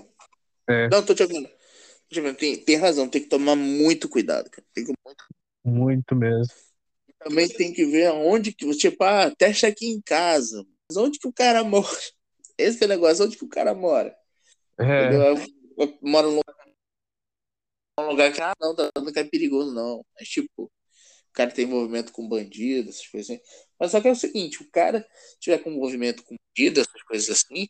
É. 0.70 0.88
Não, 0.90 1.06
tô 1.06 1.14
te 1.14 1.24
ouvindo. 1.24 1.50
Tem, 2.38 2.58
tem 2.58 2.76
razão, 2.78 3.10
tem 3.10 3.22
que 3.22 3.30
tomar 3.30 3.56
muito 3.56 4.08
cuidado, 4.08 4.50
cara. 4.50 4.66
Tem 4.74 4.86
que 4.86 4.94
Muito 5.64 6.16
mesmo. 6.16 6.54
também 7.20 7.48
tem 7.48 7.74
que 7.74 7.86
ver 7.86 8.08
aonde 8.08 8.54
que 8.54 8.70
tipo, 8.78 9.04
ah, 9.04 9.34
testa 9.36 9.68
aqui 9.68 9.88
em 9.88 10.02
casa. 10.02 10.66
Mas 10.90 10.98
onde 10.98 11.20
que 11.20 11.28
o 11.28 11.34
cara 11.34 11.64
mora? 11.64 11.88
Esse 12.58 12.84
é 12.84 12.86
o 12.86 12.90
negócio, 12.90 13.26
onde 13.26 13.38
que 13.38 13.44
o 13.44 13.50
cara 13.50 13.74
mora? 13.74 14.16
É? 14.80 15.14
Eu, 15.14 15.38
eu 15.78 15.98
moro 16.02 16.30
num 16.30 16.38
lugar, 16.38 16.68
num 18.00 18.10
lugar 18.10 18.34
que, 18.34 18.42
ah, 18.42 18.54
não, 18.60 18.76
tá 18.76 18.90
que 19.12 19.20
é 19.20 19.24
perigoso, 19.24 19.74
não. 19.74 20.06
Mas, 20.18 20.28
tipo, 20.30 20.64
o 20.64 20.72
cara 21.34 21.52
tem 21.52 21.66
envolvimento 21.66 22.14
com 22.14 22.28
bandido, 22.28 22.90
essas 22.90 23.08
coisas 23.08 23.30
assim. 23.30 23.42
Mas 23.80 23.92
só 23.92 24.00
que 24.00 24.08
é 24.08 24.12
o 24.12 24.16
seguinte, 24.16 24.62
o 24.62 24.70
cara 24.72 25.06
tiver 25.40 25.58
com 25.58 25.72
envolvimento 25.72 26.24
com 26.24 26.36
bandido, 26.36 26.80
essas 26.80 27.04
coisas 27.04 27.30
assim, 27.30 27.68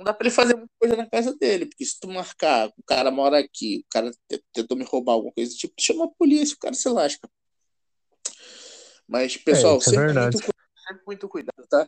não 0.00 0.04
dá 0.04 0.14
pra 0.14 0.26
ele 0.26 0.34
fazer 0.34 0.54
muita 0.56 0.72
coisa 0.78 0.96
na 0.96 1.06
casa 1.06 1.36
dele, 1.36 1.66
porque 1.66 1.84
se 1.84 2.00
tu 2.00 2.08
marcar, 2.08 2.68
o 2.68 2.82
cara 2.86 3.10
mora 3.10 3.38
aqui, 3.38 3.84
o 3.84 3.92
cara 3.92 4.10
te- 4.10 4.42
tentou 4.50 4.74
me 4.74 4.82
roubar 4.82 5.12
alguma 5.12 5.30
coisa, 5.30 5.54
tipo, 5.54 5.74
chama 5.78 6.06
a 6.06 6.08
polícia, 6.08 6.54
o 6.56 6.58
cara 6.58 6.74
se 6.74 6.88
lasca. 6.88 7.28
Mas, 9.06 9.36
pessoal, 9.36 9.76
isso 9.76 9.90
é 9.90 9.92
sempre, 9.92 10.06
verdade. 10.06 10.36
muito, 10.38 10.54
sempre 10.88 11.02
muito 11.06 11.28
cuidado, 11.28 11.66
tá? 11.68 11.86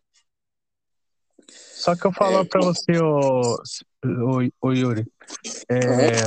Só 1.49 1.97
que 1.97 2.07
eu 2.07 2.12
falo 2.12 2.40
É, 2.40 2.45
pra 2.45 2.61
você, 2.61 2.99
ô, 2.99 3.57
ô, 4.04 4.69
ô 4.69 4.73
Yuri, 4.73 5.07
é, 5.71 6.26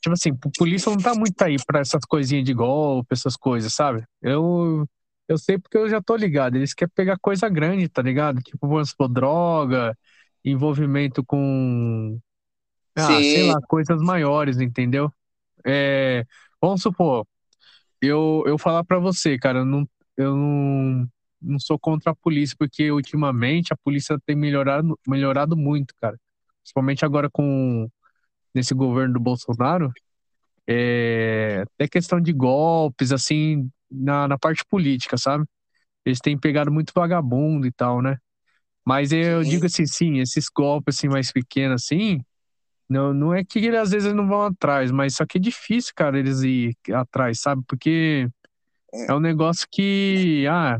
tipo 0.00 0.12
assim, 0.14 0.30
a 0.30 0.50
polícia 0.58 0.90
não 0.90 1.00
tá 1.00 1.14
muito 1.14 1.40
aí 1.42 1.56
pra 1.64 1.78
essas 1.78 2.04
coisinhas 2.08 2.44
de 2.44 2.52
golpe, 2.52 3.12
essas 3.12 3.36
coisas, 3.36 3.72
sabe? 3.72 4.04
Eu, 4.20 4.84
eu 5.28 5.38
sei 5.38 5.58
porque 5.58 5.78
eu 5.78 5.88
já 5.88 6.02
tô 6.02 6.16
ligado. 6.16 6.56
Eles 6.56 6.74
querem 6.74 6.92
pegar 6.92 7.18
coisa 7.18 7.48
grande, 7.48 7.88
tá 7.88 8.02
ligado? 8.02 8.40
Tipo, 8.42 8.66
vamos 8.66 8.90
supor, 8.90 9.08
droga, 9.08 9.96
envolvimento 10.44 11.24
com, 11.24 12.18
ah, 12.96 13.22
sei 13.24 13.44
lá, 13.44 13.60
coisas 13.68 14.00
maiores, 14.02 14.60
entendeu? 14.60 15.12
É, 15.66 16.24
vamos 16.60 16.82
supor, 16.82 17.26
eu, 18.00 18.42
eu 18.46 18.58
falar 18.58 18.84
pra 18.84 18.98
você, 18.98 19.38
cara, 19.38 19.60
eu 19.60 19.64
não, 19.64 19.88
eu 20.16 20.36
não, 20.36 21.08
não 21.40 21.58
sou 21.58 21.78
contra 21.78 22.12
a 22.12 22.16
polícia, 22.16 22.56
porque 22.58 22.90
ultimamente 22.90 23.72
a 23.72 23.76
polícia 23.76 24.18
tem 24.26 24.36
melhorado, 24.36 24.98
melhorado 25.06 25.56
muito, 25.56 25.94
cara. 26.00 26.18
Principalmente 26.62 27.04
agora 27.04 27.28
com 27.30 27.88
nesse 28.54 28.74
governo 28.74 29.14
do 29.14 29.20
Bolsonaro, 29.20 29.92
é, 30.68 31.64
até 31.74 31.88
questão 31.88 32.20
de 32.20 32.32
golpes, 32.32 33.12
assim, 33.12 33.70
na, 33.90 34.28
na 34.28 34.38
parte 34.38 34.64
política, 34.68 35.18
sabe? 35.18 35.44
Eles 36.04 36.20
têm 36.20 36.38
pegado 36.38 36.72
muito 36.72 36.92
vagabundo 36.94 37.66
e 37.66 37.72
tal, 37.72 38.02
né? 38.02 38.18
Mas 38.84 39.12
eu 39.12 39.42
Sim. 39.42 39.50
digo 39.50 39.66
assim, 39.66 39.86
sim, 39.86 40.18
esses 40.20 40.46
golpes 40.54 40.96
assim 40.96 41.08
mais 41.08 41.32
pequenos 41.32 41.82
assim, 41.82 42.20
não, 42.88 43.14
não 43.14 43.32
é 43.34 43.42
que 43.42 43.58
eles, 43.58 43.80
às 43.80 43.90
vezes 43.90 44.12
não 44.12 44.28
vão 44.28 44.42
atrás, 44.42 44.90
mas 44.90 45.14
só 45.16 45.24
que 45.24 45.38
é 45.38 45.40
difícil, 45.40 45.92
cara, 45.96 46.18
eles 46.18 46.42
ir 46.42 46.76
atrás, 46.92 47.40
sabe? 47.40 47.62
Porque 47.66 48.28
É. 48.92 49.10
é 49.10 49.14
um 49.14 49.20
negócio 49.20 49.66
que, 49.70 50.46
ah, 50.48 50.78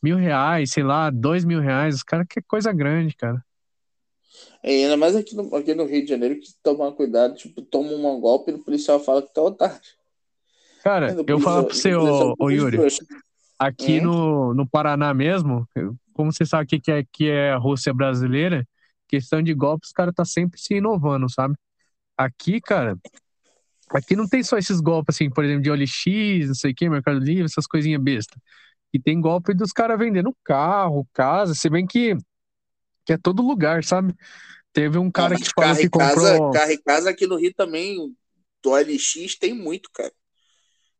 mil 0.00 0.16
reais, 0.16 0.70
sei 0.70 0.84
lá, 0.84 1.10
dois 1.10 1.44
mil 1.44 1.60
reais, 1.60 1.96
os 1.96 2.02
caras 2.04 2.26
querem 2.28 2.46
coisa 2.46 2.72
grande, 2.72 3.16
cara. 3.16 3.44
É, 4.62 4.70
ainda 4.84 4.96
mais 4.96 5.16
aqui 5.16 5.34
no, 5.34 5.54
aqui 5.54 5.74
no 5.74 5.84
Rio 5.86 6.02
de 6.02 6.08
Janeiro, 6.08 6.38
que 6.38 6.48
tomar 6.62 6.92
cuidado, 6.92 7.34
tipo, 7.34 7.62
toma 7.62 7.90
um 7.90 8.20
golpe 8.20 8.50
e 8.50 8.54
o 8.54 8.58
policial 8.62 9.00
fala 9.00 9.22
que 9.22 9.32
tá 9.32 9.42
otário. 9.42 9.80
Cara, 10.82 11.16
eu 11.26 11.40
falo 11.40 11.64
pra 11.64 11.70
policial- 11.70 11.72
você, 11.72 11.94
ô, 11.94 12.34
ô 12.38 12.48
de 12.48 12.56
Yuri. 12.56 12.78
Aqui 13.58 14.00
Hum? 14.00 14.00
no, 14.00 14.54
no 14.54 14.68
Paraná 14.68 15.14
mesmo, 15.14 15.68
como 16.14 16.32
você 16.32 16.46
sabe 16.46 16.64
o 16.64 16.68
que 16.68 16.80
que 16.80 16.90
é, 16.92 17.04
que 17.12 17.30
é 17.30 17.52
a 17.52 17.58
Rússia 17.58 17.92
brasileira, 17.94 18.66
questão 19.08 19.42
de 19.42 19.54
golpes, 19.54 19.88
os 19.90 19.92
caras 19.94 20.14
tá 20.14 20.24
sempre 20.24 20.60
se 20.60 20.76
inovando, 20.76 21.30
sabe? 21.30 21.54
Aqui, 22.16 22.60
cara, 22.60 22.98
aqui 23.90 24.16
não 24.16 24.28
tem 24.28 24.42
só 24.42 24.58
esses 24.58 24.80
golpes, 24.80 25.16
assim, 25.16 25.30
por 25.30 25.44
exemplo, 25.44 25.62
de 25.62 25.70
OLX, 25.70 26.48
não 26.48 26.54
sei 26.54 26.72
o 26.72 26.74
que, 26.74 26.88
Mercado 26.88 27.18
Livre, 27.20 27.44
essas 27.44 27.66
coisinhas 27.66 28.02
besta. 28.02 28.36
E 28.92 29.00
tem 29.00 29.20
golpe 29.20 29.54
dos 29.54 29.72
caras 29.72 29.98
vendendo 29.98 30.36
carro, 30.44 31.06
casa, 31.14 31.54
se 31.54 31.70
bem 31.70 31.86
que, 31.86 32.16
que 33.06 33.12
é 33.14 33.18
todo 33.18 33.42
lugar, 33.42 33.84
sabe? 33.84 34.14
Teve 34.72 34.98
um 34.98 35.10
cara 35.10 35.34
Ah, 35.34 35.38
que 35.38 35.46
falou 35.54 35.76
carro 35.76 35.78
que 35.78 35.88
e 35.88 35.90
casa, 35.90 36.40
comprou. 36.40 36.50
carro 36.50 36.70
e 36.72 36.78
casa 36.82 37.10
aqui 37.10 37.26
no 37.26 37.36
Rio 37.36 37.52
também, 37.54 37.96
do 38.62 38.70
OLX 38.70 39.36
tem 39.36 39.52
muito, 39.54 39.90
cara. 39.92 40.12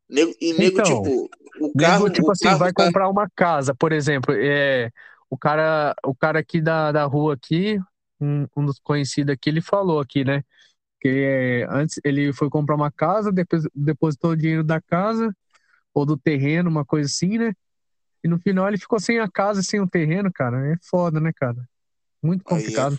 Nego- 0.08 0.34
e 0.40 0.52
nego, 0.52 0.78
Então, 0.80 1.02
tipo, 1.02 1.30
o 1.60 1.72
Nego, 1.74 1.78
carro. 1.78 2.10
tipo 2.10 2.28
o 2.28 2.32
assim, 2.32 2.44
carro 2.44 2.58
vai 2.58 2.72
tá- 2.72 2.84
comprar 2.84 3.08
uma 3.08 3.28
casa, 3.34 3.74
por 3.74 3.92
exemplo, 3.92 4.34
é, 4.34 4.90
o 5.28 5.36
cara, 5.36 5.94
o 6.04 6.14
cara 6.14 6.38
aqui 6.38 6.60
da, 6.60 6.90
da 6.92 7.04
rua 7.04 7.34
aqui, 7.34 7.78
um, 8.20 8.46
um 8.56 8.64
dos 8.64 8.78
conhecidos 8.78 9.32
aqui, 9.32 9.50
ele 9.50 9.60
falou 9.60 10.00
aqui, 10.00 10.24
né? 10.24 10.42
Que 11.00 11.08
é, 11.08 11.66
antes 11.70 12.00
ele 12.04 12.32
foi 12.32 12.48
comprar 12.50 12.74
uma 12.74 12.90
casa, 12.90 13.30
depois 13.30 13.64
depositou 13.74 14.30
o 14.32 14.36
dinheiro 14.36 14.64
da 14.64 14.80
casa 14.80 15.34
ou 15.94 16.06
do 16.06 16.16
terreno, 16.16 16.70
uma 16.70 16.84
coisa 16.84 17.06
assim, 17.08 17.38
né? 17.38 17.52
E 18.24 18.28
no 18.28 18.38
final 18.40 18.66
ele 18.66 18.78
ficou 18.78 18.98
sem 18.98 19.20
a 19.20 19.30
casa 19.30 19.62
sem 19.62 19.80
o 19.80 19.88
terreno, 19.88 20.30
cara. 20.32 20.72
É 20.72 20.76
foda, 20.90 21.20
né, 21.20 21.32
cara? 21.36 21.56
Muito 22.22 22.42
Aí 22.46 22.56
é 22.56 22.60
complicado. 22.60 22.98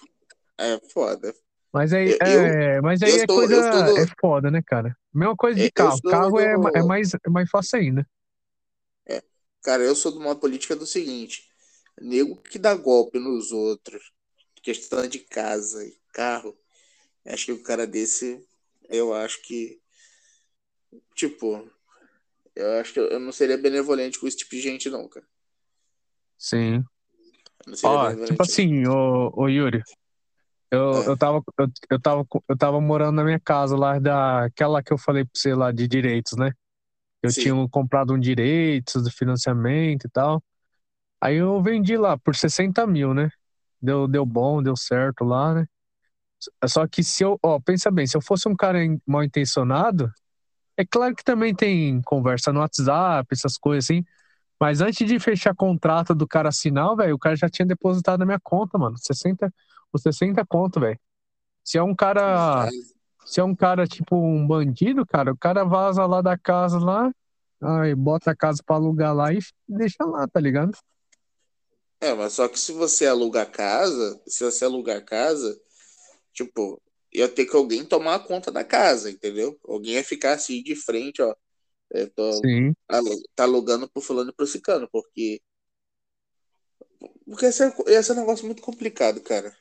É 0.57 0.79
foda. 0.93 1.33
Mas 1.73 1.93
aí, 1.93 2.15
Eu, 2.19 2.19
é, 2.21 2.81
mas 2.81 3.01
aí 3.03 3.19
é 3.19 3.27
coisa, 3.27 3.55
é 3.95 4.05
do, 4.05 4.11
foda, 4.19 4.49
né, 4.49 4.61
cara? 4.65 4.95
Mesma 5.13 5.35
coisa 5.35 5.59
de 5.59 5.67
é, 5.67 5.71
eu 5.75 5.91
carro. 5.91 6.01
Carro 6.07 6.39
é, 6.39 6.57
ma- 6.57 6.71
é 6.73 6.81
do, 6.81 6.83
mais, 6.83 7.13
é 7.13 7.29
mais 7.29 7.49
fácil 7.49 7.79
ainda. 7.79 8.07
é, 9.07 9.21
cara, 9.63 9.83
eu 9.83 9.95
sou 9.95 10.11
de 10.11 10.17
uma 10.17 10.35
política 10.35 10.75
do 10.75 10.85
seguinte, 10.85 11.47
nego 11.99 12.37
que 12.41 12.59
dá 12.59 12.73
golpe 12.75 13.19
nos 13.19 13.51
outros, 13.51 14.11
questão 14.61 15.07
de 15.07 15.19
casa 15.19 15.85
e 15.85 15.97
carro, 16.13 16.57
acho 17.25 17.47
que 17.47 17.51
o 17.53 17.63
cara 17.63 17.87
desse, 17.87 18.45
eu 18.89 19.13
acho 19.13 19.41
que, 19.43 19.81
tipo, 21.15 21.69
eu 22.55 22.79
acho 22.79 22.93
que 22.93 22.99
eu 22.99 23.19
não 23.19 23.31
seria 23.31 23.57
benevolente 23.57 24.19
com 24.19 24.27
esse 24.27 24.37
tipo 24.37 24.51
de 24.51 24.61
gente, 24.61 24.89
não, 24.89 25.07
cara. 25.09 25.27
Sim. 26.37 26.83
Eu 27.65 27.71
não 27.71 27.75
seria 27.77 27.97
Ó, 27.97 28.11
tipo 28.25 28.43
assim, 28.43 28.85
ô, 28.87 29.31
ô 29.35 29.47
Yuri, 29.49 29.81
eu, 30.71 30.79
Ah, 30.91 31.07
eu 31.07 31.17
tava, 31.17 31.41
eu, 31.59 31.67
eu 31.91 32.01
tava, 32.01 32.27
eu 32.49 32.57
tava 32.57 32.81
morando 32.81 33.15
na 33.17 33.23
minha 33.23 33.39
casa 33.39 33.75
lá 33.77 33.99
daquela 33.99 34.83
que 34.83 34.93
eu 34.93 34.97
falei 34.97 35.23
pra 35.25 35.31
você 35.35 35.53
lá 35.55 35.71
de 35.71 35.87
direitos, 35.87 36.37
né? 36.37 36.51
Eu 37.23 37.33
tinha 37.33 37.53
sim, 37.53 37.55
um- 37.55 37.67
comprado 37.69 38.13
um 38.13 38.19
direitos 38.19 39.03
de 39.03 39.11
financiamento 39.11 40.05
e 40.07 40.09
tal. 40.11 40.43
Aí 41.21 41.37
eu 41.37 41.61
vendi 41.63 41.97
lá 41.97 42.17
por 42.17 42.35
60 42.35 42.87
mil, 42.87 43.13
né? 43.13 43.29
Deu, 43.81 44.07
deu 44.07 44.25
bom, 44.25 44.63
deu 44.63 44.75
certo 44.77 45.23
lá, 45.25 45.53
né? 45.55 45.67
Só 46.67 46.87
que 46.87 47.03
se 47.03 47.23
eu, 47.23 47.37
ó, 47.43 47.59
pensa 47.59 47.91
bem, 47.91 48.07
se 48.07 48.15
eu 48.15 48.21
fosse 48.21 48.47
um 48.47 48.55
cara 48.55 48.79
mal 49.05 49.23
intencionado, 49.23 50.11
é 50.77 50.85
claro 50.85 51.15
que 51.15 51.23
também 51.23 51.55
tem 51.55 52.01
conversa 52.03 52.53
no 52.53 52.61
WhatsApp, 52.61 53.27
essas 53.31 53.57
coisas 53.57 53.85
assim. 53.85 54.05
Mas 54.59 54.81
antes 54.81 55.07
de 55.07 55.19
fechar 55.19 55.55
contrato 55.55 56.15
do 56.15 56.27
cara 56.27 56.49
assinar, 56.49 56.95
velho, 56.95 57.15
o 57.15 57.19
cara 57.19 57.35
já 57.35 57.49
tinha 57.49 57.65
depositado 57.67 58.19
na 58.21 58.25
minha 58.27 58.39
conta, 58.41 58.77
mano. 58.79 58.97
60, 58.97 59.53
os 59.93 60.01
60 60.01 60.45
conto, 60.45 60.79
velho. 60.79 60.99
Se 61.63 61.77
é 61.77 61.83
um 61.83 61.95
cara, 61.95 62.69
se 63.25 63.39
é 63.39 63.43
um 63.43 63.55
cara 63.55 63.85
tipo 63.87 64.15
um 64.15 64.45
bandido, 64.47 65.05
cara, 65.05 65.31
o 65.31 65.37
cara 65.37 65.63
vaza 65.63 66.05
lá 66.05 66.21
da 66.21 66.37
casa 66.37 66.79
lá, 66.79 67.11
aí 67.61 67.95
bota 67.95 68.31
a 68.31 68.35
casa 68.35 68.61
pra 68.65 68.75
alugar 68.75 69.13
lá 69.15 69.33
e 69.33 69.39
deixa 69.67 70.03
lá, 70.05 70.27
tá 70.27 70.39
ligado? 70.39 70.71
é, 72.01 72.13
mas 72.13 72.33
só 72.33 72.47
que 72.47 72.59
se 72.59 72.71
você 72.71 73.05
alugar 73.05 73.51
casa, 73.51 74.21
se 74.27 74.43
você 74.43 74.65
alugar 74.65 75.03
casa, 75.05 75.59
tipo, 76.33 76.81
ia 77.13 77.27
ter 77.27 77.45
que 77.45 77.55
alguém 77.55 77.85
tomar 77.85 78.19
conta 78.25 78.51
da 78.51 78.63
casa, 78.63 79.11
entendeu? 79.11 79.59
Alguém 79.65 79.93
ia 79.95 80.03
ficar 80.03 80.33
assim 80.33 80.63
de 80.63 80.75
frente, 80.75 81.21
ó, 81.21 81.35
eu 81.91 82.09
tô, 82.11 82.31
Sim, 82.31 82.73
tá 83.35 83.43
alugando 83.43 83.89
pro 83.89 84.01
fulano 84.01 84.31
e 84.31 84.33
pro 84.33 84.47
cicano, 84.47 84.87
porque, 84.91 85.41
porque 87.25 87.45
esse 87.47 87.63
é, 87.63 87.73
esse 87.87 88.11
é 88.11 88.13
um 88.13 88.17
negócio 88.17 88.45
muito 88.45 88.61
complicado, 88.61 89.21
cara. 89.21 89.55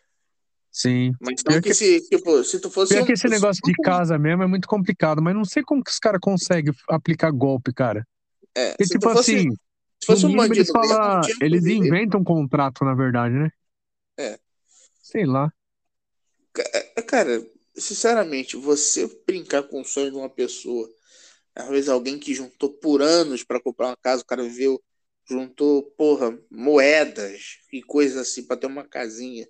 Sim. 0.70 1.14
Mas 1.20 1.42
não 1.44 1.60
que, 1.60 1.72
que 1.72 1.72
se, 1.74 2.00
tipo, 2.08 2.42
se 2.44 2.60
tu 2.60 2.70
fosse 2.70 2.98
pior 2.98 3.04
que 3.04 3.12
um, 3.12 3.12
esse 3.12 3.28
negócio 3.28 3.62
de 3.62 3.74
casa 3.76 4.18
mesmo 4.18 4.42
é 4.42 4.46
muito 4.46 4.68
complicado, 4.68 5.22
mas 5.22 5.34
não 5.34 5.44
sei 5.44 5.62
como 5.62 5.82
que 5.82 5.90
os 5.90 5.98
caras 5.98 6.20
conseguem 6.20 6.72
aplicar 6.88 7.30
golpe, 7.30 7.72
cara. 7.72 8.06
é, 8.56 8.76
Porque, 8.76 8.88
se 8.88 8.98
tipo 8.98 9.08
fosse, 9.10 9.36
assim, 9.38 9.52
se 10.00 10.06
fosse 10.06 10.26
um 10.26 10.34
eles 10.36 10.36
bandido 10.36 10.66
eles 11.40 11.40
como 11.46 11.62
viver. 11.62 11.96
inventam 11.96 12.20
um 12.20 12.24
contrato, 12.24 12.84
na 12.84 12.94
verdade, 12.94 13.34
né? 13.36 13.50
É, 14.18 14.38
Sei 15.02 15.24
lá. 15.26 15.52
Ca- 16.52 16.70
é, 16.96 17.02
cara, 17.02 17.46
sinceramente, 17.76 18.56
você 18.56 19.06
brincar 19.26 19.62
com 19.64 19.80
o 19.80 19.84
sonho 19.84 20.10
de 20.10 20.16
uma 20.16 20.28
pessoa, 20.30 20.88
às 21.54 21.68
vezes 21.68 21.88
alguém 21.90 22.18
que 22.18 22.34
juntou 22.34 22.72
por 22.74 23.02
anos 23.02 23.44
para 23.44 23.62
comprar 23.62 23.88
uma 23.88 23.96
casa, 23.98 24.22
o 24.22 24.26
cara 24.26 24.42
viveu, 24.44 24.82
juntou, 25.28 25.84
porra, 25.92 26.38
moedas 26.50 27.58
e 27.72 27.82
coisas 27.82 28.16
assim 28.18 28.44
para 28.46 28.58
ter 28.58 28.66
uma 28.68 28.84
casinha. 28.88 29.46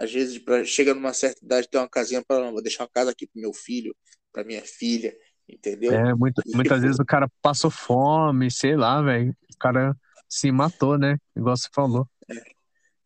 Às 0.00 0.10
vezes, 0.10 0.38
pra, 0.38 0.64
chega 0.64 0.94
numa 0.94 1.12
certa 1.12 1.44
idade, 1.44 1.68
ter 1.68 1.76
uma 1.76 1.88
casinha 1.88 2.24
para 2.26 2.50
vou 2.50 2.62
deixar 2.62 2.84
uma 2.84 2.90
casa 2.90 3.10
aqui 3.10 3.26
pro 3.26 3.40
meu 3.40 3.52
filho, 3.52 3.94
para 4.32 4.42
minha 4.42 4.62
filha, 4.62 5.14
entendeu? 5.46 5.92
É, 5.92 6.14
muito, 6.14 6.42
muitas 6.54 6.80
vezes 6.80 6.96
tipo, 6.96 7.02
o 7.02 7.06
cara 7.06 7.30
passou 7.42 7.70
fome, 7.70 8.50
sei 8.50 8.76
lá, 8.76 9.02
velho. 9.02 9.36
O 9.54 9.58
cara 9.58 9.94
se 10.26 10.50
matou, 10.50 10.96
né? 10.96 11.18
Igual 11.36 11.54
você 11.54 11.68
falou. 11.74 12.08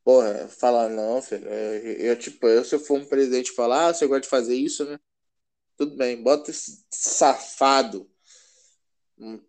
porra, 0.05 0.47
falar, 0.47 0.89
não, 0.89 1.21
filho, 1.21 1.49
eu, 1.49 2.11
eu, 2.11 2.19
tipo, 2.19 2.47
eu 2.47 2.65
se 2.65 2.77
eu 2.77 2.79
for 2.79 3.01
um 3.01 3.05
presidente 3.05 3.51
falar, 3.51 3.89
ah, 3.89 3.95
você 3.95 4.07
gosta 4.07 4.21
de 4.21 4.29
fazer 4.29 4.55
isso, 4.55 4.85
né? 4.85 4.97
Tudo 5.77 5.97
bem, 5.97 6.23
bota 6.23 6.53
esse 6.53 6.85
safado 6.93 8.09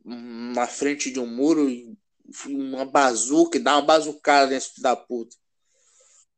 na 0.03 0.65
frente 0.65 1.11
de 1.11 1.19
um 1.19 1.27
muro 1.27 1.69
e 1.69 1.95
uma 2.47 2.85
bazuca 2.85 3.57
e 3.57 3.61
dá 3.61 3.75
uma 3.75 3.85
bazucada 3.85 4.49
nesse 4.49 4.71
filho 4.71 4.83
da 4.83 4.95
puta. 4.95 5.35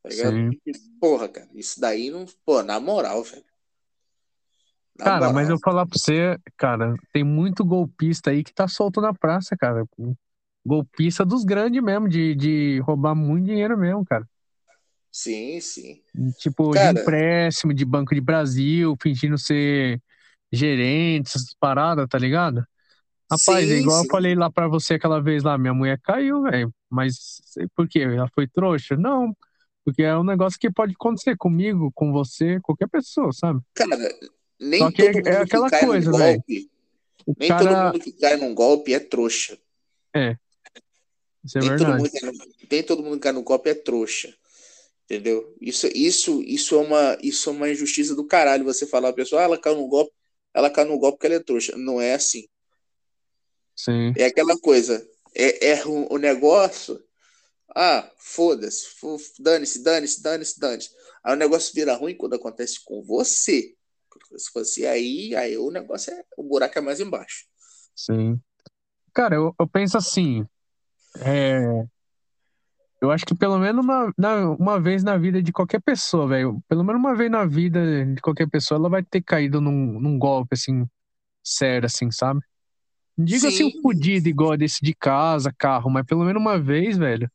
Tá 0.02 0.10
ligado? 0.10 0.40
Sim. 0.40 0.60
Porra, 1.00 1.30
cara, 1.30 1.50
isso 1.54 1.80
daí 1.80 2.10
não. 2.10 2.26
Pô, 2.46 2.64
na 2.64 2.80
moral, 2.80 3.24
velho. 3.24 3.46
Na 4.96 5.06
Cara, 5.06 5.30
mas 5.30 5.48
eu 5.50 5.58
falar 5.64 5.86
pra 5.86 5.98
você, 5.98 6.38
cara, 6.58 6.96
tem 7.14 7.24
muito 7.24 7.64
golpista 7.64 8.32
aí 8.32 8.44
que 8.44 8.54
tá 8.54 8.68
solto 8.68 9.00
na 9.00 9.14
praça, 9.14 9.56
cara. 9.56 9.86
Golpista 10.66 11.26
dos 11.26 11.46
grandes 11.46 11.82
mesmo, 11.84 12.10
de, 12.10 12.36
de 12.36 12.80
roubar 12.82 13.16
muito 13.16 13.46
dinheiro 13.46 13.78
mesmo, 13.78 14.04
cara. 14.06 14.28
Sim, 15.12 15.60
sim. 15.62 16.04
Tipo, 16.40 16.76
de 16.78 16.88
Cara, 16.88 16.90
empréstimo, 16.90 17.74
de 17.74 17.86
Banco 17.86 18.16
de 18.16 18.22
Brasil, 18.22 18.96
fingindo 19.02 19.38
ser 19.38 20.02
gerente, 20.52 21.28
essas 21.30 21.54
paradas, 21.60 22.08
tá 22.10 22.18
ligado? 22.18 22.66
Rapaz, 23.32 23.70
é 23.72 23.76
sim, 23.76 23.78
igual 23.78 24.00
eu 24.02 24.06
sim. 24.06 24.10
falei 24.10 24.36
lá 24.36 24.52
pra 24.52 24.68
você 24.68 24.96
aquela 24.96 25.22
vez 25.22 25.44
lá, 25.44 25.58
minha 25.58 25.74
mulher 25.74 26.00
caiu, 26.04 26.44
velho. 26.44 26.74
Mas 26.90 27.42
por 27.76 27.88
quê? 27.90 28.02
Ela 28.02 28.30
foi 28.36 28.48
trouxa? 28.48 28.98
Não, 28.98 29.36
porque 29.88 30.04
é 30.04 30.18
um 30.18 30.24
negócio 30.26 30.60
que 30.60 30.70
pode 30.70 30.92
acontecer 30.96 31.38
comigo, 31.38 31.94
com 31.96 32.12
você, 32.12 32.60
qualquer 32.60 32.90
pessoa, 32.90 33.32
sabe? 33.32 33.62
Cara, 33.74 33.98
nem 34.60 34.82
Só 34.82 34.92
que 34.92 35.02
é, 35.02 35.12
todo 35.14 35.28
é 35.30 35.32
mundo 35.32 35.38
que 35.38 35.44
aquela 35.44 35.70
cai 35.70 35.82
num 35.82 35.88
coisa, 35.88 36.12
velho. 36.12 36.34
golpe. 36.34 36.72
O 37.26 37.34
Nem 37.40 37.50
todo 37.50 37.58
cara. 37.70 37.86
mundo 37.86 38.00
que 38.04 38.12
cai 38.12 38.36
num 38.36 38.54
golpe 38.54 38.94
é 38.94 39.00
trouxa. 39.00 39.58
É, 40.14 40.36
isso 41.42 41.58
é 41.58 41.62
Nem 41.62 41.70
todo 41.70 41.78
verdade. 41.80 41.98
mundo 42.04 42.12
que 42.12 42.20
cai 42.20 42.32
num, 42.34 42.38
nem 42.70 42.84
todo 42.84 43.02
mundo 43.04 43.14
que 43.14 43.20
cai 43.22 43.32
num 43.32 43.44
golpe 43.44 43.70
é 43.70 43.74
trouxa. 43.76 44.36
Entendeu? 45.06 45.56
Isso, 45.62 45.88
isso, 45.96 46.44
isso, 46.44 46.76
é 46.76 46.80
uma, 46.80 47.18
isso 47.24 47.50
é 47.50 47.54
uma 47.54 47.70
injustiça 47.70 48.14
do 48.14 48.26
caralho. 48.28 48.66
Você 48.66 48.86
falar 48.86 49.08
a 49.08 49.14
pessoa, 49.14 49.40
ah, 49.40 49.46
ela 49.46 49.58
caiu 49.58 49.78
no 49.78 49.88
golpe, 49.88 50.12
ela 50.54 50.70
caiu 50.70 50.90
no 50.90 51.00
golpe 51.00 51.18
porque 51.18 51.28
ela 51.28 51.36
é 51.38 51.40
trouxa. 51.40 51.78
Não 51.78 52.02
é 52.02 52.14
assim. 52.14 52.46
Sim, 53.74 54.12
É 54.18 54.26
aquela 54.26 54.60
coisa. 54.60 55.08
É, 55.34 55.70
é 55.70 55.86
o, 55.86 56.14
o 56.14 56.18
negócio. 56.18 57.02
Ah, 57.76 58.10
foda-se. 58.18 58.86
fo- 59.00 59.18
Dane-se, 59.40 59.84
dane-se, 59.84 60.22
dane-se, 60.22 60.60
dane-se. 60.60 60.90
Aí 61.24 61.34
o 61.34 61.38
negócio 61.38 61.74
vira 61.74 61.96
ruim 61.96 62.16
quando 62.16 62.34
acontece 62.36 62.80
com 62.84 63.04
você. 63.04 63.76
Se 64.38 64.52
fosse 64.52 64.86
aí, 64.86 65.36
aí 65.36 65.58
o 65.58 65.72
negócio 65.72 66.14
é. 66.14 66.24
O 66.38 66.44
buraco 66.44 66.78
é 66.80 66.82
mais 66.82 67.00
embaixo. 67.00 67.46
sim. 67.96 68.40
Cara, 69.14 69.36
eu, 69.36 69.56
eu 69.60 69.68
penso 69.70 69.98
assim. 69.98 70.46
É, 71.22 71.86
eu 73.02 73.12
acho 73.12 73.26
que 73.26 73.36
pelo 73.36 73.60
menos 73.60 73.84
uma, 73.86 74.12
uma 74.60 74.80
vez 74.80 75.04
na 75.04 75.18
vida 75.18 75.42
de 75.42 75.52
qualquer 75.54 75.80
pessoa, 75.82 76.28
velho. 76.28 76.60
Pelo 76.68 76.84
menos 76.84 77.00
uma 77.00 77.16
vez 77.16 77.30
na 77.30 77.46
vida 77.46 78.06
de 78.06 78.20
qualquer 78.22 78.50
pessoa, 78.50 78.78
ela 78.80 78.90
vai 78.90 79.04
ter 79.04 79.22
caído 79.22 79.62
num, 79.62 80.00
num 80.00 80.18
golpe, 80.18 80.50
assim, 80.56 80.88
sério, 81.44 81.88
assim, 81.88 82.12
sabe? 82.12 82.42
Não 83.18 83.26
digo 83.26 83.48
assim, 83.48 83.66
um 83.66 83.72
Sim, 83.72 83.82
fudido 83.82 84.30
igual 84.30 84.58
desse 84.58 84.80
de 84.84 84.96
casa, 84.96 85.54
carro, 85.58 85.90
mas 85.92 86.06
pelo 86.06 86.26
menos 86.26 86.42
uma 86.42 86.60
vez, 86.60 86.98
velho. 86.98 87.30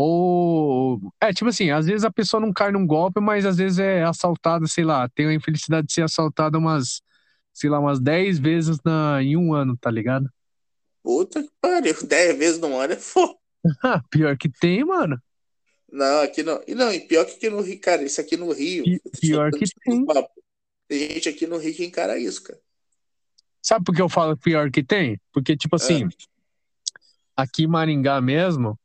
Ou. 0.00 1.00
É, 1.20 1.32
tipo 1.32 1.48
assim, 1.48 1.70
às 1.70 1.86
vezes 1.86 2.04
a 2.04 2.10
pessoa 2.10 2.40
não 2.40 2.52
cai 2.52 2.70
num 2.70 2.86
golpe, 2.86 3.20
mas 3.20 3.44
às 3.44 3.56
vezes 3.56 3.80
é 3.80 4.04
assaltada, 4.04 4.66
sei 4.66 4.84
lá, 4.84 5.08
tem 5.08 5.26
a 5.26 5.34
infelicidade 5.34 5.88
de 5.88 5.92
ser 5.92 6.02
assaltada 6.02 6.56
umas, 6.56 7.02
sei 7.52 7.68
lá, 7.68 7.80
umas 7.80 7.98
10 7.98 8.38
vezes 8.38 8.78
na, 8.84 9.22
em 9.22 9.36
um 9.36 9.52
ano, 9.52 9.76
tá 9.76 9.90
ligado? 9.90 10.30
puta 11.08 11.42
que 11.42 11.50
pariu. 11.58 11.94
Dez 12.06 12.36
vezes 12.36 12.60
no 12.60 12.76
ano 12.76 12.92
é 12.92 12.96
foda. 12.96 13.34
Ah, 13.82 14.02
pior 14.08 14.36
que 14.38 14.48
tem, 14.48 14.84
mano. 14.84 15.20
Não, 15.90 16.20
aqui 16.22 16.42
não. 16.42 16.62
E 16.66 16.74
não, 16.74 16.92
e 16.92 17.00
pior 17.00 17.24
que 17.26 17.32
aqui 17.32 17.50
no 17.50 17.60
Rio, 17.60 17.80
cara, 17.80 18.02
isso 18.02 18.20
aqui 18.20 18.36
no 18.36 18.52
Rio. 18.52 18.84
Pior 19.20 19.50
que 19.50 19.64
isso 19.64 19.74
tem. 19.84 20.04
papo. 20.06 20.30
Tem 20.86 20.98
gente 21.00 21.28
aqui 21.28 21.46
no 21.46 21.58
Rio 21.58 21.74
que 21.74 21.84
encara 21.84 22.18
isso, 22.18 22.42
cara. 22.42 22.58
Sabe 23.60 23.84
por 23.84 23.94
que 23.94 24.00
eu 24.00 24.08
falo 24.08 24.36
pior 24.36 24.70
que 24.70 24.82
tem? 24.82 25.20
Porque, 25.32 25.56
tipo 25.56 25.74
assim, 25.76 26.08
aqui 27.36 27.64
em 27.64 27.66
Maringá 27.66 28.20
mesmo, 28.20 28.78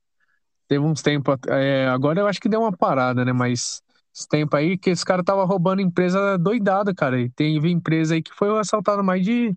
teve 0.73 0.85
uns 0.85 1.01
tempos. 1.01 1.35
é, 1.49 1.87
agora 1.87 2.19
eu 2.19 2.27
acho 2.27 2.39
que 2.39 2.49
deu 2.49 2.61
uma 2.61 2.75
parada, 2.75 3.23
né? 3.23 3.31
Mas 3.31 3.81
tempo 4.29 4.55
aí 4.55 4.77
que 4.77 4.89
esse 4.89 5.05
cara 5.05 5.23
tava 5.23 5.43
roubando 5.45 5.81
empresa 5.81 6.37
doidada, 6.37 6.93
cara. 6.93 7.19
E 7.19 7.29
teve 7.29 7.69
empresa 7.69 8.15
aí 8.15 8.23
que 8.23 8.33
foi 8.33 8.49
assaltada 8.59 9.03
mais 9.03 9.23
de, 9.23 9.53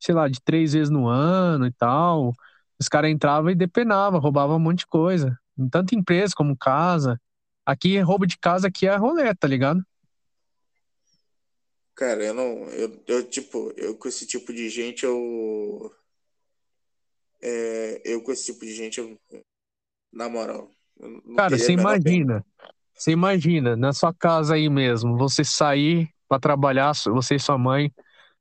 sei 0.00 0.14
lá, 0.14 0.28
de 0.28 0.40
três 0.40 0.72
vezes 0.72 0.90
no 0.90 1.08
ano 1.08 1.66
e 1.66 1.72
tal. 1.72 2.32
Os 2.78 2.88
caras 2.88 3.10
entravam 3.10 3.50
e 3.50 3.54
depenavam, 3.54 4.20
roubavam 4.20 4.56
um 4.56 4.60
monte 4.60 4.80
de 4.80 4.86
coisa. 4.86 5.36
Em 5.58 5.68
tanto 5.68 5.94
empresa 5.94 6.32
como 6.36 6.56
casa. 6.56 7.20
Aqui, 7.66 7.98
roubo 8.00 8.26
de 8.26 8.38
casa 8.38 8.68
aqui 8.68 8.86
é 8.86 8.96
rolê, 8.96 9.34
tá 9.34 9.48
ligado? 9.48 9.84
Cara, 11.94 12.24
eu 12.24 12.34
não. 12.34 12.64
Eu, 12.70 13.02
eu, 13.06 13.28
tipo, 13.28 13.72
eu 13.76 13.96
com 13.96 14.08
esse 14.08 14.26
tipo 14.26 14.52
de 14.52 14.68
gente, 14.68 15.04
eu. 15.04 15.92
é, 17.40 18.00
eu 18.04 18.22
com 18.22 18.32
esse 18.32 18.46
tipo 18.46 18.64
de 18.64 18.74
gente, 18.74 18.98
eu, 18.98 19.18
na 20.12 20.28
moral, 20.28 20.70
Cara, 21.36 21.56
você 21.56 21.72
imagina. 21.72 22.44
você 22.94 23.12
imagina, 23.12 23.76
na 23.76 23.92
sua 23.92 24.12
casa 24.14 24.54
aí 24.54 24.68
mesmo, 24.68 25.16
você 25.16 25.44
sair 25.44 26.08
para 26.28 26.40
trabalhar, 26.40 26.92
você 27.06 27.36
e 27.36 27.40
sua 27.40 27.58
mãe, 27.58 27.92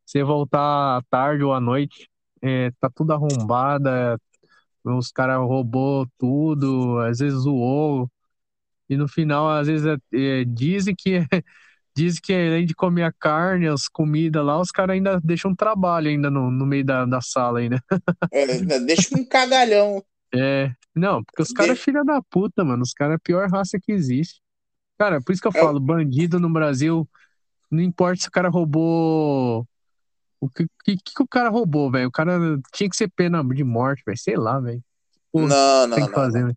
você 0.05 0.23
voltar 0.23 0.97
à 0.97 1.01
tarde 1.09 1.43
ou 1.43 1.53
à 1.53 1.59
noite, 1.59 2.09
é, 2.41 2.71
tá 2.79 2.89
tudo 2.93 3.13
arrombada, 3.13 4.19
os 4.83 5.11
caras 5.11 5.37
roubou 5.39 6.07
tudo, 6.17 6.99
às 6.99 7.19
vezes 7.19 7.39
zoou, 7.39 8.09
e 8.89 8.97
no 8.97 9.07
final, 9.07 9.49
às 9.49 9.67
vezes, 9.67 9.85
é, 9.87 10.41
é, 10.41 10.45
dizem 10.45 10.93
que 10.97 11.19
dizem 11.95 12.21
que 12.21 12.33
além 12.33 12.65
de 12.65 12.73
comer 12.75 13.03
a 13.03 13.11
carne, 13.13 13.67
as 13.67 13.87
comidas 13.87 14.45
lá, 14.45 14.59
os 14.59 14.71
caras 14.71 14.95
ainda 14.95 15.19
deixam 15.23 15.51
um 15.51 15.55
trabalho 15.55 16.09
ainda 16.09 16.29
no, 16.29 16.51
no 16.51 16.65
meio 16.65 16.85
da, 16.85 17.05
da 17.05 17.21
sala 17.21 17.59
aí, 17.59 17.69
né? 17.69 17.79
É, 18.31 18.79
deixa 18.79 19.15
um 19.17 19.25
cagalhão. 19.25 20.03
É, 20.33 20.73
não, 20.95 21.23
porque 21.23 21.41
os 21.41 21.51
caras 21.51 21.71
é 21.71 21.75
filha 21.75 22.03
da 22.03 22.21
puta, 22.21 22.63
mano. 22.63 22.83
Os 22.83 22.93
caras 22.93 23.13
é 23.13 23.15
a 23.15 23.19
pior 23.19 23.49
raça 23.49 23.79
que 23.79 23.91
existe. 23.91 24.41
Cara, 24.97 25.21
por 25.21 25.31
isso 25.31 25.41
que 25.41 25.47
eu 25.47 25.53
é. 25.55 25.59
falo, 25.59 25.79
bandido 25.79 26.39
no 26.39 26.51
Brasil, 26.51 27.09
não 27.69 27.81
importa 27.81 28.21
se 28.21 28.27
o 28.27 28.31
cara 28.31 28.49
roubou. 28.49 29.65
O 30.39 30.49
que, 30.49 30.65
que, 30.83 30.97
que 30.97 31.23
o 31.23 31.27
cara 31.27 31.49
roubou, 31.49 31.89
velho? 31.89 32.07
O 32.07 32.11
cara 32.11 32.37
tinha 32.73 32.89
que 32.89 32.95
ser 32.95 33.09
pena 33.09 33.43
de 33.43 33.63
morte, 33.63 34.03
velho. 34.05 34.17
Sei 34.17 34.35
lá, 34.35 34.59
velho. 34.59 34.83
Não, 35.33 35.87
não, 35.87 35.95
tem 35.95 36.05
que 36.05 36.11
não, 36.11 36.15
fazer, 36.15 36.43
não. 36.43 36.55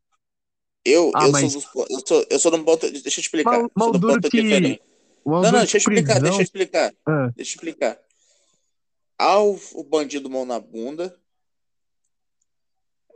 Eu, 0.84 1.12
ah, 1.14 1.26
eu, 1.26 1.32
mas... 1.32 1.52
sou, 1.52 1.86
eu, 1.88 2.06
sou, 2.06 2.26
eu 2.28 2.38
sou 2.38 2.64
ponto. 2.64 2.90
Deixa 2.90 3.20
eu 3.20 3.22
explicar. 3.22 3.58
Mal, 3.58 3.70
mal 3.74 3.92
duro 3.92 4.20
que... 4.20 4.42
Diferente. 4.42 4.82
Não, 5.24 5.40
não, 5.40 5.52
deixa 5.52 5.76
eu 5.76 5.78
explicar, 5.78 6.20
deixa 6.20 6.38
eu 6.38 6.42
explicar. 6.42 6.92
Ah. 7.06 7.32
Deixa 7.34 7.52
eu 7.52 7.54
explicar. 7.54 7.98
Ao 9.16 9.58
o 9.72 9.84
bandido 9.84 10.28
mão 10.28 10.44
na 10.44 10.60
bunda, 10.60 11.16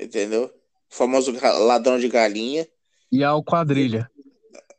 entendeu? 0.01 0.51
O 0.91 0.95
famoso 0.95 1.33
ladrão 1.41 1.99
de 1.99 2.09
galinha. 2.09 2.67
E 3.11 3.23
ao 3.23 3.43
quadrilha. 3.43 4.11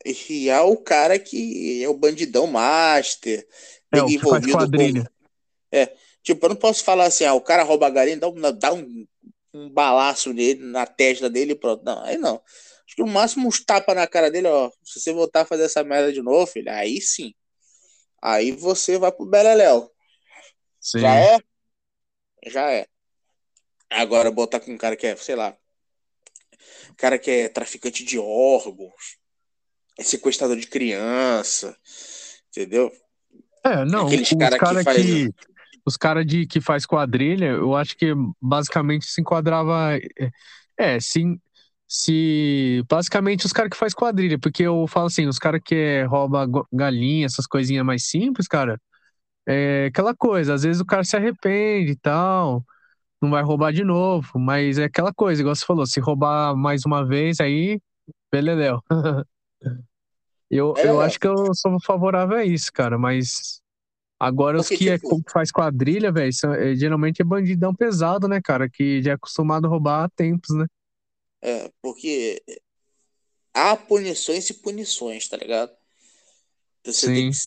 E 0.05 0.49
ao 0.49 0.77
cara 0.77 1.19
que 1.19 1.83
é 1.83 1.89
o 1.89 1.93
bandidão 1.93 2.47
master. 2.47 3.47
É, 3.91 4.01
o 4.01 4.07
que 4.07 4.19
faz 4.19 4.45
quadrilha. 4.51 5.03
Com... 5.03 5.09
É, 5.71 5.93
tipo, 6.23 6.45
eu 6.45 6.49
não 6.49 6.55
posso 6.55 6.83
falar 6.83 7.05
assim, 7.05 7.25
ah, 7.25 7.33
o 7.33 7.41
cara 7.41 7.63
rouba 7.63 7.87
a 7.87 7.89
galinha, 7.89 8.17
dá 8.17 8.27
um, 8.27 8.41
dá 8.57 8.73
um, 8.73 9.07
um 9.53 9.69
balaço 9.69 10.33
nele, 10.33 10.63
na 10.63 10.85
testa 10.85 11.29
dele 11.29 11.53
e 11.53 11.55
pronto. 11.55 11.83
Não, 11.83 12.03
aí 12.03 12.17
não. 12.17 12.41
Acho 12.85 12.95
que 12.95 13.03
o 13.03 13.07
máximo 13.07 13.47
uns 13.47 13.63
tapas 13.63 13.95
na 13.95 14.07
cara 14.07 14.31
dele, 14.31 14.47
ó. 14.47 14.71
Se 14.83 14.99
você 14.99 15.13
voltar 15.13 15.41
a 15.41 15.45
fazer 15.45 15.63
essa 15.63 15.83
merda 15.83 16.11
de 16.11 16.21
novo, 16.21 16.47
filho, 16.47 16.71
aí 16.71 16.99
sim. 17.01 17.33
Aí 18.21 18.51
você 18.51 18.97
vai 18.97 19.11
pro 19.11 19.25
Beleléu. 19.25 19.91
Sim. 20.79 20.99
Já 21.01 21.15
é? 21.15 21.39
Já 22.47 22.71
é. 22.71 22.87
Agora 23.89 24.31
botar 24.31 24.59
com 24.59 24.71
um 24.71 24.77
cara 24.77 24.95
que 24.95 25.07
é, 25.07 25.15
sei 25.15 25.35
lá, 25.35 25.55
cara 26.97 27.17
que 27.17 27.32
é 27.32 27.49
traficante 27.49 28.03
de 28.03 28.17
órgãos, 28.19 29.17
é 29.97 30.03
sequestrador 30.03 30.58
de 30.58 30.67
criança, 30.67 31.75
entendeu? 32.49 32.91
É, 33.63 33.84
não, 33.86 34.08
Aqueles 34.08 34.29
cara 34.29 34.79
que, 34.79 34.84
faz... 34.84 34.97
que, 34.97 35.29
os 35.86 35.97
caras 35.97 36.25
de 36.25 36.45
que 36.45 36.62
faz 36.62 36.86
quadrilha, 36.86 37.47
eu 37.47 37.75
acho 37.75 37.95
que 37.97 38.13
basicamente 38.41 39.05
se 39.05 39.21
enquadrava 39.21 39.97
é, 39.97 40.32
é 40.77 40.99
sim, 40.99 41.39
se 41.88 42.84
basicamente 42.88 43.45
os 43.45 43.51
caras 43.51 43.71
que 43.71 43.77
faz 43.77 43.93
quadrilha, 43.93 44.38
porque 44.39 44.63
eu 44.63 44.86
falo 44.88 45.08
assim, 45.08 45.25
os 45.25 45.39
caras 45.39 45.62
que 45.63 45.75
é, 45.75 46.03
rouba 46.03 46.47
galinha, 46.71 47.25
essas 47.25 47.47
coisinhas 47.47 47.86
mais 47.86 48.05
simples, 48.05 48.47
cara, 48.47 48.79
é 49.47 49.88
aquela 49.88 50.15
coisa, 50.15 50.53
às 50.53 50.63
vezes 50.63 50.82
o 50.82 50.86
cara 50.86 51.03
se 51.03 51.17
arrepende 51.17 51.93
e 51.93 51.95
tal, 51.95 52.63
não 53.21 53.29
vai 53.29 53.43
roubar 53.43 53.73
de 53.73 53.84
novo, 53.84 54.39
mas 54.39 54.77
é 54.77 54.86
aquela 54.86 55.13
coisa, 55.13 55.41
igual 55.41 55.55
você 55.55 55.65
falou, 55.65 55.86
se 55.86 55.99
roubar 55.99 56.55
mais 56.55 56.86
uma 56.86 57.05
vez, 57.05 57.39
aí, 57.39 57.79
beleléu. 58.32 58.82
eu, 60.49 60.73
é. 60.77 60.88
eu 60.88 61.01
acho 61.01 61.19
que 61.19 61.27
eu 61.27 61.53
sou 61.53 61.77
favorável 61.82 62.38
a 62.38 62.45
isso, 62.45 62.71
cara, 62.71 62.97
mas 62.97 63.62
agora 64.19 64.58
Porque, 64.58 64.73
os 64.73 64.79
que 64.79 64.89
é 64.89 64.97
tipo... 64.97 65.17
é, 65.17 65.32
faz 65.32 65.51
quadrilha, 65.51 66.12
velho, 66.12 66.32
é, 66.58 66.75
geralmente 66.75 67.21
é 67.21 67.25
bandidão 67.25 67.75
pesado, 67.75 68.27
né, 68.27 68.39
cara, 68.41 68.69
que 68.69 69.01
já 69.01 69.12
é 69.12 69.15
acostumado 69.15 69.65
a 69.65 69.69
roubar 69.69 70.05
há 70.05 70.10
tempos, 70.10 70.55
né? 70.55 70.65
É, 71.41 71.71
porque 71.82 72.41
há 73.53 73.75
punições 73.75 74.49
e 74.49 74.53
punições, 74.53 75.27
tá 75.27 75.38
ligado? 75.38 75.71
Você 76.86 77.08
Sim. 77.08 77.13
tem 77.13 77.32
que 77.32 77.38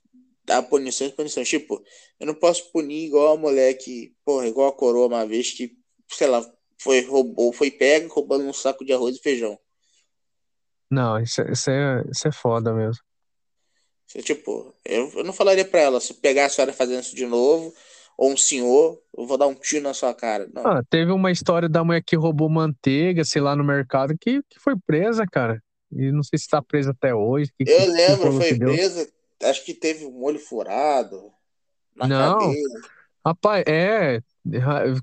dar 0.52 0.62
punições 0.62 1.12
punições. 1.12 1.48
Tipo, 1.48 1.82
eu 2.20 2.26
não 2.26 2.34
posso 2.34 2.70
punir 2.70 3.06
igual 3.06 3.34
a 3.34 3.36
mulher 3.36 3.74
que, 3.74 4.14
porra, 4.24 4.46
igual 4.46 4.68
a 4.68 4.72
coroa 4.72 5.06
uma 5.06 5.26
vez 5.26 5.52
que, 5.52 5.76
sei 6.10 6.26
lá, 6.26 6.44
foi 6.78 7.00
roubou, 7.04 7.52
foi 7.52 7.70
pega 7.70 8.08
roubando 8.08 8.44
um 8.44 8.52
saco 8.52 8.84
de 8.84 8.92
arroz 8.92 9.16
e 9.16 9.22
feijão. 9.22 9.58
Não, 10.90 11.18
isso, 11.18 11.40
é, 11.40 11.52
isso, 11.52 11.70
é, 11.70 12.04
isso 12.10 12.28
é 12.28 12.32
foda 12.32 12.72
mesmo. 12.74 13.02
Isso, 14.06 14.22
tipo, 14.22 14.74
eu, 14.84 15.10
eu 15.14 15.24
não 15.24 15.32
falaria 15.32 15.64
pra 15.64 15.80
ela, 15.80 16.00
se 16.00 16.12
pegar 16.14 16.46
a 16.46 16.48
senhora 16.48 16.72
fazendo 16.72 17.00
isso 17.00 17.16
de 17.16 17.24
novo, 17.24 17.72
ou 18.18 18.30
um 18.30 18.36
senhor, 18.36 19.00
eu 19.16 19.26
vou 19.26 19.38
dar 19.38 19.46
um 19.46 19.54
tiro 19.54 19.84
na 19.84 19.94
sua 19.94 20.12
cara. 20.12 20.48
Não. 20.52 20.66
Ah, 20.66 20.82
teve 20.90 21.10
uma 21.12 21.32
história 21.32 21.68
da 21.68 21.82
mulher 21.82 22.02
que 22.04 22.14
roubou 22.14 22.50
manteiga, 22.50 23.24
sei 23.24 23.40
lá, 23.40 23.56
no 23.56 23.64
mercado, 23.64 24.14
que, 24.20 24.42
que 24.42 24.60
foi 24.60 24.74
presa, 24.86 25.24
cara. 25.26 25.62
E 25.90 26.10
não 26.10 26.22
sei 26.22 26.38
se 26.38 26.48
tá 26.48 26.60
presa 26.62 26.90
até 26.90 27.14
hoje. 27.14 27.50
Que, 27.56 27.70
eu 27.70 27.80
que, 27.80 27.86
lembro, 27.86 28.30
que 28.30 28.36
foi 28.36 28.58
presa, 28.58 29.12
acho 29.42 29.64
que 29.64 29.74
teve 29.74 30.04
um 30.06 30.22
olho 30.22 30.38
furado 30.38 31.32
na 31.94 32.06
não. 32.06 32.52
Rapaz, 33.24 33.64
é. 33.66 34.20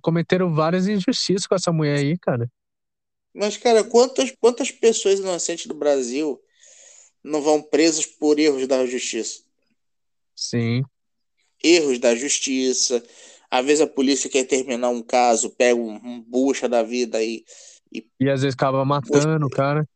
Cometeram 0.02 0.54
várias 0.54 0.88
injustiças 0.88 1.48
com 1.48 1.56
essa 1.56 1.72
mulher 1.72 2.00
aí, 2.00 2.18
cara. 2.18 2.50
Mas, 3.34 3.56
cara, 3.58 3.84
quantas, 3.84 4.32
quantas 4.40 4.72
pessoas 4.72 5.20
inocentes 5.20 5.68
do 5.68 5.74
Brasil 5.74 6.42
não 7.24 7.42
vão 7.42 7.62
presas 7.62 8.06
por 8.06 8.40
erros 8.40 8.68
da 8.68 8.86
justiça? 8.86 9.42
Sim. 10.36 10.84
Erros 11.64 12.00
da 12.00 12.16
justiça. 12.16 13.04
Às 13.50 13.66
vezes 13.66 13.82
a 13.82 13.88
polícia 13.88 14.30
quer 14.30 14.46
terminar 14.46 14.90
um 14.90 15.02
caso, 15.02 15.50
pega 15.52 15.80
um, 15.80 15.96
um 15.96 16.22
bucha 16.22 16.68
da 16.68 16.84
vida 16.84 17.18
aí. 17.18 17.44
E, 17.92 18.06
e 18.20 18.30
às 18.30 18.42
vezes 18.42 18.56
acaba 18.56 18.84
matando 18.84 19.46
o 19.46 19.50
cara. 19.50 19.88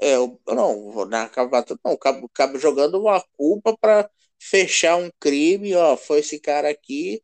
É, 0.00 0.16
não, 0.16 1.06
não 1.06 1.18
acaba, 1.18 1.64
não, 1.84 1.92
acaba, 1.92 2.26
acaba 2.26 2.58
jogando 2.58 3.00
uma 3.00 3.22
culpa 3.36 3.76
para 3.76 4.08
fechar 4.38 4.96
um 4.96 5.10
crime, 5.18 5.74
ó, 5.74 5.96
foi 5.96 6.18
esse 6.18 6.38
cara 6.38 6.68
aqui, 6.68 7.22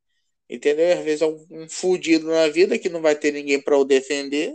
entendeu? 0.49 0.99
Às 0.99 1.05
vezes 1.05 1.23
é 1.23 1.27
um, 1.27 1.47
um 1.51 1.69
fudido 1.69 2.29
na 2.29 2.49
vida 2.49 2.79
que 2.79 2.89
não 2.89 3.03
vai 3.03 3.15
ter 3.15 3.33
ninguém 3.33 3.61
para 3.61 3.77
o 3.77 3.85
defender. 3.85 4.55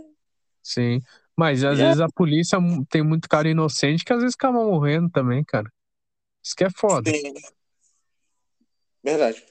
Sim, 0.62 1.00
mas 1.36 1.62
às 1.62 1.78
é. 1.78 1.86
vezes 1.86 2.00
a 2.00 2.08
polícia 2.08 2.58
tem 2.90 3.02
muito 3.02 3.28
cara 3.28 3.48
inocente 3.48 4.04
que 4.04 4.12
às 4.12 4.20
vezes 4.20 4.34
acaba 4.34 4.64
morrendo 4.64 5.08
também, 5.10 5.44
cara. 5.44 5.70
Isso 6.42 6.56
que 6.56 6.64
é 6.64 6.70
foda. 6.70 7.10
Sim. 7.10 7.34
Verdade. 9.02 9.44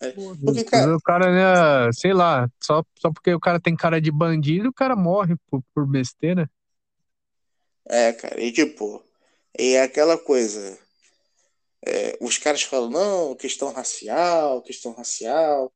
É. 0.00 0.12
Porque, 0.12 0.64
cara... 0.64 0.96
O 0.96 1.00
cara, 1.00 1.32
né, 1.86 1.92
sei 1.92 2.12
lá, 2.12 2.48
só, 2.60 2.82
só 2.98 3.12
porque 3.12 3.32
o 3.34 3.40
cara 3.40 3.60
tem 3.60 3.74
cara 3.74 4.00
de 4.00 4.10
bandido, 4.10 4.68
o 4.68 4.72
cara 4.72 4.96
morre 4.96 5.34
por, 5.50 5.62
por 5.74 5.86
besteira. 5.86 6.50
É, 7.90 8.12
cara, 8.12 8.40
e 8.40 8.52
tipo, 8.52 9.04
é 9.52 9.80
aquela 9.82 10.16
coisa. 10.16 10.78
É, 11.84 12.16
os 12.20 12.38
caras 12.38 12.62
falam, 12.62 12.88
não, 12.90 13.34
questão 13.34 13.72
racial, 13.72 14.62
questão 14.62 14.92
racial. 14.92 15.72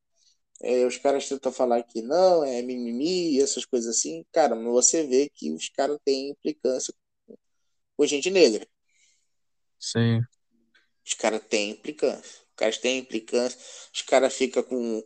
É, 0.61 0.85
os 0.85 0.97
caras 0.97 1.27
tentam 1.27 1.51
falar 1.51 1.83
que 1.83 2.01
não, 2.01 2.43
é 2.45 2.61
mimimi, 2.61 3.41
essas 3.41 3.65
coisas 3.65 3.97
assim. 3.97 4.25
Cara, 4.31 4.55
você 4.55 5.05
vê 5.05 5.29
que 5.33 5.51
os 5.51 5.67
caras 5.69 5.99
têm 6.05 6.29
implicância 6.29 6.93
com 7.97 8.05
gente 8.05 8.29
negra. 8.31 8.65
Sim. 9.77 10.21
Os 11.05 11.13
caras 11.15 11.41
têm 11.49 11.71
implicância. 11.71 12.43
Os 12.49 12.55
caras 12.55 12.77
têm 12.77 12.99
implicância. 12.99 13.59
Os 13.93 14.01
caras 14.03 14.33
ficam 14.33 14.63
com, 14.63 15.03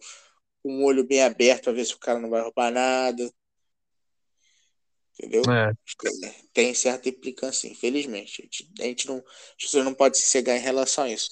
com 0.61 0.83
o 0.83 0.85
olho 0.85 1.03
bem 1.07 1.23
aberto 1.23 1.63
pra 1.65 1.73
ver 1.73 1.85
se 1.85 1.95
o 1.95 1.99
cara 1.99 2.19
não 2.19 2.29
vai 2.29 2.41
roubar 2.41 2.71
nada. 2.71 3.33
Entendeu? 5.19 5.43
É. 5.51 5.73
Tem 6.53 6.73
certa 6.73 7.09
implicância, 7.09 7.67
infelizmente. 7.67 8.41
A 8.41 8.43
gente, 8.43 8.71
a 8.79 8.83
gente 8.83 9.07
não, 9.07 9.21
você 9.59 9.83
não 9.83 9.93
pode 9.93 10.17
se 10.17 10.27
cegar 10.27 10.55
em 10.57 10.61
relação 10.61 11.03
a 11.03 11.09
isso. 11.09 11.29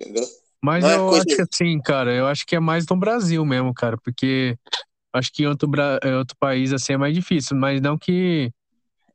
Entendeu? 0.00 0.26
Mas 0.62 0.82
não 0.82 0.90
é 0.90 0.96
eu 0.96 1.14
é 1.14 1.18
acho 1.18 1.26
que 1.26 1.42
assim, 1.42 1.80
cara, 1.80 2.14
eu 2.14 2.26
acho 2.26 2.46
que 2.46 2.56
é 2.56 2.60
mais 2.60 2.86
no 2.86 2.96
Brasil 2.96 3.44
mesmo, 3.44 3.74
cara, 3.74 3.96
porque 4.02 4.56
acho 5.12 5.30
que 5.32 5.42
em 5.42 5.46
outro, 5.46 5.70
em 6.02 6.14
outro 6.14 6.36
país 6.40 6.72
assim 6.72 6.94
é 6.94 6.96
mais 6.96 7.14
difícil, 7.14 7.56
mas 7.56 7.80
não 7.80 7.98
que 7.98 8.50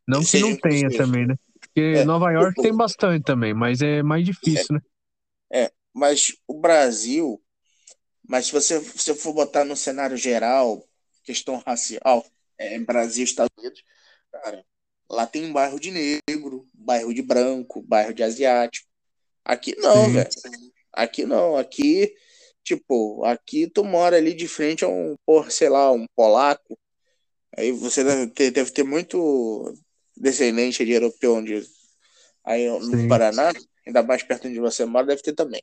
não 0.08 0.24
que 0.24 0.40
não 0.40 0.56
tenha 0.56 0.90
também, 0.90 1.28
né? 1.28 1.36
Porque 1.60 1.82
é, 1.82 2.06
Nova 2.06 2.32
York 2.32 2.62
tem 2.62 2.76
bastante 2.76 3.24
também, 3.24 3.54
mas 3.54 3.82
é 3.82 4.04
mais 4.04 4.26
difícil, 4.26 4.68
é, 4.70 4.74
né? 4.74 4.82
É, 5.66 5.72
mas 5.94 6.36
o 6.48 6.60
Brasil, 6.60 7.42
mas 8.28 8.46
se 8.46 8.52
você, 8.52 8.80
se 8.80 8.98
você 8.98 9.16
for 9.16 9.34
botar 9.34 9.66
no 9.66 9.76
cenário 9.76 10.16
geral, 10.16 10.86
questão 11.24 11.62
racial, 11.66 12.26
é, 12.58 12.78
Brasil, 12.80 13.24
Estados 13.24 13.52
Unidos, 13.58 13.84
cara, 14.32 14.66
lá 15.10 15.28
tem 15.28 15.46
um 15.46 15.54
bairro 15.54 15.80
de 15.80 15.92
negro, 15.92 16.68
bairro 16.74 17.14
de 17.14 17.22
branco, 17.22 17.82
bairro 17.82 18.14
de 18.14 18.24
asiático. 18.24 18.88
Aqui 19.44 19.76
não, 19.78 20.12
velho. 20.12 20.30
Aqui 20.94 21.26
não, 21.26 21.58
aqui, 21.58 22.14
tipo, 22.64 23.24
aqui 23.26 23.70
tu 23.70 23.84
mora 23.84 24.18
ali 24.18 24.34
de 24.34 24.48
frente 24.48 24.84
a 24.84 24.88
um, 24.88 25.16
por, 25.26 25.52
sei 25.52 25.70
lá, 25.70 25.92
um 25.92 26.06
polaco. 26.16 26.78
Aí 27.58 27.72
você 27.72 28.04
deve 28.04 28.28
ter, 28.28 28.52
deve 28.52 28.72
ter 28.72 28.84
muito 28.84 29.74
descendente 30.16 30.86
de 30.86 30.92
europeu 30.92 31.36
onde 31.36 31.64
Aí 32.44 32.68
no 32.68 32.82
Sim. 32.82 33.08
Paraná, 33.08 33.52
ainda 33.86 34.04
mais 34.04 34.24
perto 34.24 34.48
onde 34.48 34.60
você 34.60 34.86
mora, 34.86 35.08
deve 35.08 35.22
ter 35.22 35.34
também. 35.34 35.62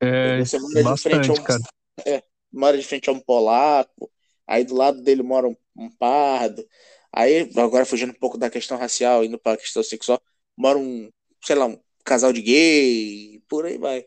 É, 0.00 0.38
Você 0.38 0.58
mora 0.58 0.94
de 0.94 1.02
frente 1.02 1.30
a 1.30 1.32
bastante, 1.32 1.40
um, 1.40 1.44
cara. 1.44 2.24
mora 2.52 2.78
de 2.78 2.84
frente 2.84 3.10
a 3.10 3.12
um 3.12 3.20
polaco, 3.20 4.10
aí 4.46 4.64
do 4.64 4.74
lado 4.74 5.02
dele 5.02 5.22
mora 5.22 5.46
um, 5.46 5.56
um 5.76 5.90
pardo. 5.90 6.66
Aí, 7.12 7.50
agora 7.56 7.84
fugindo 7.86 8.10
um 8.12 8.18
pouco 8.18 8.38
da 8.38 8.50
questão 8.50 8.78
racial, 8.78 9.24
indo 9.24 9.38
para 9.38 9.54
a 9.54 9.56
questão 9.56 9.82
sexual, 9.82 10.20
mora 10.56 10.78
um, 10.78 11.10
sei 11.44 11.56
lá, 11.56 11.66
um 11.66 11.80
casal 12.04 12.32
de 12.32 12.42
gay, 12.42 13.42
por 13.48 13.66
aí 13.66 13.78
vai. 13.78 14.06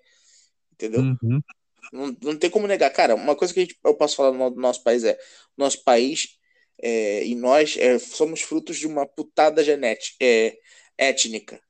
Entendeu? 0.74 1.02
Uhum. 1.02 1.42
Não, 1.92 2.16
não 2.22 2.38
tem 2.38 2.50
como 2.50 2.68
negar. 2.68 2.92
Cara, 2.92 3.16
uma 3.16 3.36
coisa 3.36 3.54
que 3.54 3.60
a 3.60 3.64
gente- 3.64 3.78
eu 3.84 3.96
posso 3.96 4.16
falar 4.16 4.32
do 4.32 4.38
no- 4.38 4.50
do 4.52 4.60
nosso 4.62 4.84
país 4.84 5.04
é: 5.04 5.18
nosso 5.58 5.84
país 5.84 6.38
é, 6.82 7.26
e 7.26 7.36
nós 7.36 7.78
é, 7.78 7.98
somos 8.00 8.42
frutos 8.42 8.78
de 8.78 8.88
uma 8.88 9.06
putada 9.08 9.64
genética, 9.64 10.18
é, 10.22 10.58
étnica. 10.98 11.62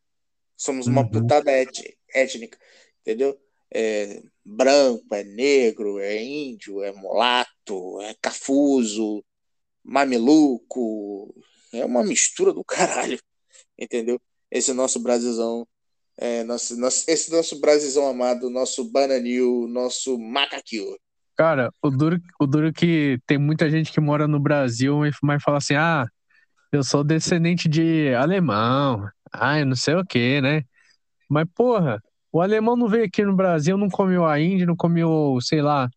Somos 0.58 0.88
uma 0.88 1.04
Uhum. 1.04 1.12
putada 1.12 1.52
et- 1.52 1.98
étnica, 2.14 2.58
entendeu? 3.02 3.40
É 3.72 4.22
branco, 4.46 5.14
é 5.16 5.24
negro, 5.24 6.00
é 6.00 6.22
índio, 6.22 6.84
é 6.84 6.92
mulato, 6.94 8.02
é 8.02 8.16
cafuso, 8.22 9.24
mameluco. 9.84 11.34
É 11.74 11.86
uma 11.86 12.04
mistura 12.04 12.54
do 12.54 12.64
caralho, 12.64 13.20
entendeu? 13.78 14.20
Esse 14.52 14.74
nosso 14.74 15.00
Brasilzão, 15.00 15.68
é, 16.18 16.44
nosso, 16.44 16.78
nosso, 16.78 17.06
esse 17.10 17.32
nosso 17.32 17.60
Brasilzão 17.60 18.08
amado, 18.08 18.50
nosso 18.50 18.84
bananil, 18.92 19.68
nosso 19.68 20.18
macaquio. 20.20 20.98
Cara, 21.36 21.72
o 21.82 21.90
duro, 21.90 22.20
o 22.40 22.46
duro 22.46 22.72
que 22.72 23.20
tem 23.26 23.38
muita 23.40 23.70
gente 23.70 23.92
que 23.92 24.00
mora 24.00 24.28
no 24.28 24.40
Brasil, 24.40 25.00
mas- 25.24 25.44
fala 25.44 25.58
assim: 25.58 25.76
ah, 25.76 26.06
eu 26.72 26.84
sou 26.84 27.04
descendente 27.04 27.70
de 27.70 28.14
alemão, 28.16 29.08
ai, 29.32 29.66
não 29.66 29.76
sei 29.76 29.96
o 29.96 30.06
quê, 30.06 30.42
né? 30.42 30.64
Mas, 31.30 31.46
porra, 31.56 32.02
o 32.32 32.42
alemão 32.42 32.76
não 32.76 32.88
veio 32.88 33.06
aqui 33.06 33.24
no 33.24 33.36
Brasil, 33.36 33.78
não 33.78 33.90
comeu 33.90 34.26
a 34.26 34.40
Índia, 34.40 34.66
não 34.66 34.76
comeu, 34.76 35.38
sei 35.42 35.62
lá, 35.62 35.90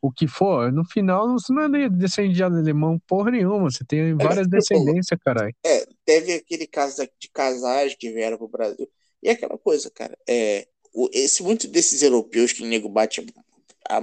o 0.00 0.10
que 0.12 0.26
for. 0.26 0.72
No 0.72 0.84
final, 0.84 1.28
você 1.32 1.52
não 1.52 1.62
é 1.76 1.88
descendente 1.88 2.34
de 2.36 2.42
alemão, 2.42 2.98
porra 3.06 3.30
nenhuma. 3.30 3.70
Você 3.70 3.84
tem 3.84 4.14
várias 4.14 4.46
tipo, 4.46 4.50
descendências, 4.56 5.18
caralho. 5.24 5.54
É, 5.64 5.86
teve 6.04 6.34
aquele 6.34 6.66
caso 6.66 6.96
de 7.18 7.28
casais 7.30 7.94
que 7.94 8.10
vieram 8.12 8.38
pro 8.38 8.48
Brasil. 8.48 8.88
E 9.22 9.28
aquela 9.28 9.58
coisa, 9.58 9.90
cara, 9.90 10.16
é, 10.28 10.66
o- 10.94 11.08
esse, 11.12 11.42
muitos 11.42 11.66
desses 11.68 12.02
europeus 12.02 12.52
que 12.52 12.62
o 12.62 12.66
nego 12.66 12.88
bate 12.88 13.24
a, 13.88 14.00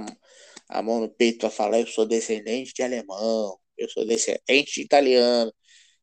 a 0.68 0.82
mão 0.82 1.00
no 1.00 1.08
peito 1.08 1.38
pra 1.40 1.50
falar, 1.50 1.80
eu 1.80 1.86
sou 1.86 2.06
descendente 2.06 2.74
de 2.74 2.82
alemão, 2.82 3.58
eu 3.76 3.88
sou 3.88 4.06
descendente 4.06 4.74
de 4.74 4.82
italiano, 4.82 5.52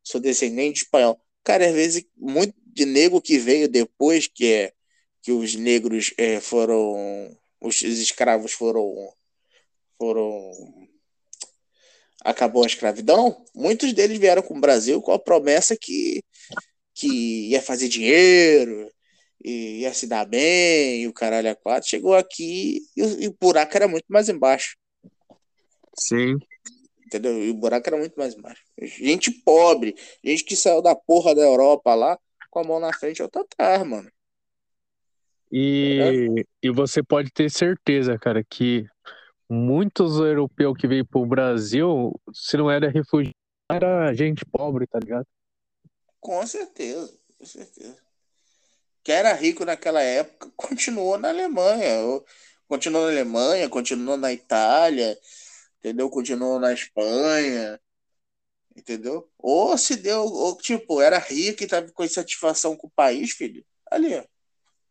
sou 0.03 0.19
descendente 0.21 0.75
de 0.79 0.85
espanhol. 0.85 1.19
Cara, 1.43 1.67
às 1.67 1.73
vezes, 1.73 2.05
muito 2.17 2.55
de 2.65 2.85
nego 2.85 3.21
que 3.21 3.37
veio 3.37 3.67
depois 3.69 4.27
que, 4.27 4.45
é, 4.51 4.73
que 5.21 5.31
os 5.31 5.55
negros 5.55 6.13
é, 6.17 6.39
foram, 6.39 7.37
os 7.61 7.81
escravos 7.81 8.53
foram, 8.53 8.83
foram 10.03 10.51
acabou 12.25 12.63
a 12.63 12.67
escravidão, 12.67 13.43
muitos 13.53 13.93
deles 13.93 14.17
vieram 14.17 14.41
com 14.41 14.57
o 14.57 14.61
Brasil 14.61 15.01
com 15.01 15.11
a 15.11 15.19
promessa 15.19 15.75
que, 15.79 16.21
que 16.93 17.49
ia 17.49 17.61
fazer 17.61 17.89
dinheiro, 17.89 18.89
e 19.43 19.81
ia 19.81 19.93
se 19.93 20.07
dar 20.07 20.25
bem, 20.25 21.01
e 21.01 21.07
o 21.07 21.13
caralho 21.13 21.49
a 21.51 21.55
quatro. 21.55 21.89
Chegou 21.89 22.15
aqui 22.15 22.79
e, 22.95 23.03
o- 23.03 23.21
e 23.23 23.27
o 23.27 23.35
buraco 23.39 23.75
era 23.75 23.87
muito 23.89 24.05
mais 24.07 24.29
embaixo, 24.29 24.77
Sim. 25.97 26.37
entendeu? 27.05 27.43
E 27.43 27.49
o 27.49 27.53
buraco 27.53 27.89
era 27.89 27.97
muito 27.97 28.15
mais 28.15 28.35
embaixo. 28.35 28.61
Gente 28.81 29.31
pobre, 29.31 29.95
gente 30.23 30.45
que 30.45 30.55
saiu 30.55 30.81
da 30.81 30.95
porra 30.95 31.35
da 31.35 31.41
Europa 31.41 31.93
lá 31.93 32.17
com 32.49 32.59
a 32.59 32.63
mão 32.63 32.79
na 32.79 32.93
frente 32.93 33.19
e 33.19 33.23
outra 33.23 33.41
atrás, 33.41 33.85
mano. 33.85 34.09
E, 35.51 36.45
e 36.63 36.71
você 36.71 37.03
pode 37.03 37.31
ter 37.31 37.51
certeza, 37.51 38.17
cara, 38.17 38.43
que 38.49 38.85
muitos 39.53 40.17
europeus 40.19 40.75
que 40.77 40.87
veio 40.87 41.05
pro 41.05 41.25
Brasil, 41.25 42.11
se 42.33 42.57
não 42.57 42.69
era 42.71 42.89
refugiado, 42.89 43.35
era 43.71 44.13
gente 44.13 44.45
pobre, 44.45 44.87
tá 44.87 44.99
ligado? 44.99 45.25
Com 46.19 46.45
certeza, 46.47 47.17
com 47.37 47.45
certeza. 47.45 47.97
Quem 49.03 49.15
era 49.15 49.33
rico 49.33 49.65
naquela 49.65 50.01
época 50.01 50.51
continuou 50.55 51.17
na 51.17 51.29
Alemanha, 51.29 51.99
ou- 52.01 52.25
continuou 52.67 53.05
na 53.05 53.11
Alemanha, 53.11 53.69
continuou 53.69 54.17
na 54.17 54.31
Itália, 54.33 55.17
entendeu? 55.79 56.09
Continuou 56.09 56.59
na 56.59 56.73
Espanha, 56.73 57.79
entendeu? 58.75 59.29
Ou 59.37 59.77
se 59.77 59.95
deu, 59.97 60.21
ou 60.23 60.57
tipo, 60.57 61.01
era 61.01 61.17
rico 61.19 61.63
e 61.63 61.67
tava 61.67 61.91
com 61.91 62.03
insatisfação 62.03 62.75
com 62.77 62.87
o 62.87 62.91
país, 62.91 63.31
filho. 63.31 63.65
Ali, 63.91 64.15
ó. 64.15 64.23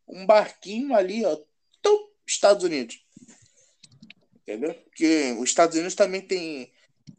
Um 0.07 0.25
barquinho 0.25 0.95
ali, 0.95 1.25
ó. 1.25 1.37
Tum, 1.81 2.09
Estados 2.27 2.63
Unidos. 2.63 3.02
Entendeu? 4.43 4.73
Porque 4.75 5.33
os 5.39 5.49
Estados 5.49 5.75
Unidos 5.75 5.95
também 5.95 6.21
tem. 6.21 6.71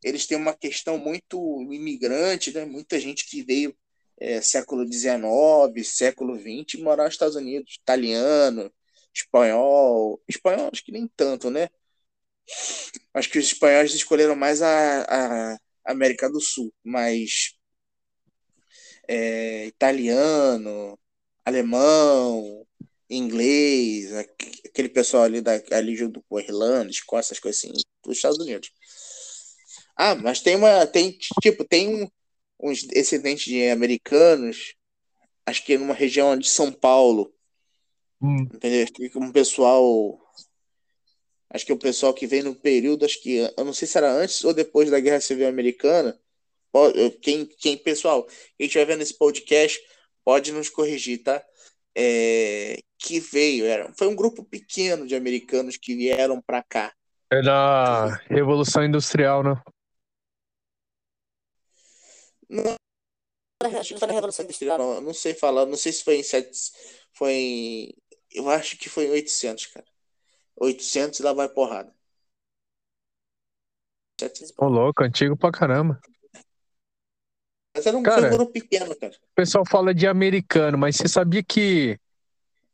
Eles 0.02 0.26
têm 0.26 0.36
uma 0.38 0.54
questão 0.54 0.98
muito 0.98 1.62
imigrante, 1.72 2.52
né? 2.52 2.64
Muita 2.64 2.98
gente 3.00 3.26
que 3.28 3.42
veio 3.42 3.76
é, 4.20 4.40
século 4.40 4.84
XIX, 4.90 5.84
século 5.84 6.38
XX 6.38 6.80
morar 6.82 7.04
nos 7.04 7.14
Estados 7.14 7.36
Unidos. 7.36 7.74
Italiano, 7.80 8.72
espanhol. 9.14 10.22
Espanhol, 10.28 10.70
acho 10.72 10.84
que 10.84 10.92
nem 10.92 11.08
tanto, 11.16 11.50
né? 11.50 11.68
Acho 13.14 13.30
que 13.30 13.38
os 13.38 13.46
espanhóis 13.46 13.94
escolheram 13.94 14.36
mais 14.36 14.60
a, 14.62 15.54
a 15.54 15.58
América 15.84 16.28
do 16.30 16.40
Sul, 16.40 16.72
mas 16.82 17.54
é, 19.08 19.66
italiano, 19.66 20.98
alemão, 21.44 22.66
inglês, 23.08 24.12
aqu- 24.14 24.60
aquele 24.66 24.88
pessoal 24.88 25.24
ali, 25.24 25.40
da, 25.40 25.60
ali 25.72 25.96
junto 25.96 26.22
com 26.28 26.36
a 26.36 26.42
Irlanda, 26.42 26.90
Escócia, 26.90 27.28
essas 27.32 27.40
coisas 27.40 27.62
assim, 27.62 27.72
dos 28.04 28.16
Estados 28.16 28.38
Unidos. 28.38 28.70
Ah, 29.96 30.14
mas 30.14 30.40
tem 30.40 30.56
uma, 30.56 30.86
tem, 30.86 31.16
tipo, 31.40 31.64
tem 31.64 31.88
um- 31.88 32.08
uns 32.60 32.82
descendentes 32.84 33.44
de 33.44 33.68
americanos, 33.70 34.74
acho 35.46 35.64
que 35.64 35.76
numa 35.78 35.94
região 35.94 36.36
de 36.36 36.48
São 36.48 36.72
Paulo, 36.72 37.32
Hum, 38.20 38.42
entendeu? 38.42 38.86
Um 39.16 39.30
pessoal, 39.30 40.18
acho 41.50 41.66
que 41.66 41.72
o 41.72 41.78
pessoal 41.78 42.14
que 42.14 42.26
veio 42.26 42.44
no 42.44 42.54
período, 42.54 43.04
acho 43.04 43.20
que, 43.22 43.36
eu 43.56 43.64
não 43.64 43.72
sei 43.72 43.86
se 43.86 43.98
era 43.98 44.10
antes 44.10 44.42
ou 44.44 44.54
depois 44.54 44.90
da 44.90 44.98
Guerra 45.00 45.20
Civil 45.20 45.46
Americana, 45.46 46.18
quem, 47.22 47.46
quem, 47.46 47.76
pessoal, 47.76 48.26
quem 48.58 48.66
estiver 48.66 48.86
vendo 48.86 49.02
esse 49.02 49.16
podcast, 49.16 49.80
pode 50.24 50.50
nos 50.52 50.68
corrigir, 50.68 51.22
tá? 51.22 51.44
É, 51.94 52.78
que 53.04 53.20
veio, 53.20 53.66
era, 53.66 53.92
foi 53.92 54.08
um 54.08 54.16
grupo 54.16 54.42
pequeno 54.42 55.06
de 55.06 55.14
americanos 55.14 55.76
que 55.76 55.94
vieram 55.94 56.40
para 56.40 56.62
cá. 56.62 56.90
é 57.30 57.42
da 57.42 58.14
Revolução 58.30 58.82
Industrial, 58.82 59.42
né? 59.42 59.62
Não, 62.48 62.76
acho 63.78 63.88
que 63.88 63.94
não 63.94 63.98
foi 63.98 64.08
na 64.08 64.14
Revolução 64.14 64.44
Industrial, 64.46 64.78
não, 64.78 64.94
eu 64.94 65.00
não 65.02 65.12
sei 65.12 65.34
falar, 65.34 65.66
não 65.66 65.76
sei 65.76 65.92
se 65.92 66.02
foi 66.02 66.16
em 66.16 66.22
sete, 66.22 66.50
foi 67.12 67.32
em, 67.32 67.94
eu 68.32 68.48
acho 68.48 68.78
que 68.78 68.88
foi 68.88 69.04
em 69.04 69.10
800, 69.10 69.66
cara. 69.66 69.86
800 70.56 71.20
e 71.20 71.22
lá 71.22 71.34
vai 71.34 71.48
porrada. 71.48 71.94
700 74.18 74.54
Ô, 74.56 74.66
louco, 74.66 75.04
antigo 75.04 75.36
pra 75.36 75.52
caramba. 75.52 76.00
Mas 77.76 77.86
era 77.86 77.98
um, 77.98 78.02
Cara, 78.02 78.28
um 78.28 78.30
grupo 78.30 78.52
pequeno, 78.52 78.96
cara. 78.96 79.12
O 79.12 79.34
pessoal 79.34 79.64
fala 79.68 79.92
de 79.92 80.06
americano, 80.06 80.78
mas 80.78 80.96
você 80.96 81.08
sabia 81.08 81.42
que 81.42 81.98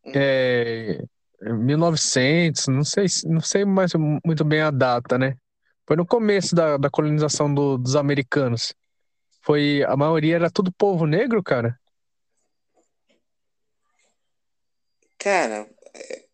é, 0.06 1.02
1900, 1.42 2.66
não 2.68 2.84
sei, 2.84 3.08
se- 3.08 3.28
não 3.28 3.40
sei 3.40 3.64
mais 3.64 3.92
muito 4.24 4.44
bem 4.44 4.60
a 4.60 4.70
data, 4.70 5.18
né? 5.18 5.36
Foi 5.86 5.96
no 5.96 6.06
começo 6.06 6.54
da, 6.54 6.76
da 6.76 6.90
colonização 6.90 7.52
do- 7.52 7.76
dos 7.78 7.96
americanos. 7.96 8.72
Foi, 9.42 9.82
a 9.84 9.96
maioria 9.96 10.36
era 10.36 10.50
tudo 10.50 10.72
povo 10.72 11.06
negro, 11.06 11.42
cara. 11.42 11.78
Cara, 15.18 15.68
é, 15.94 16.24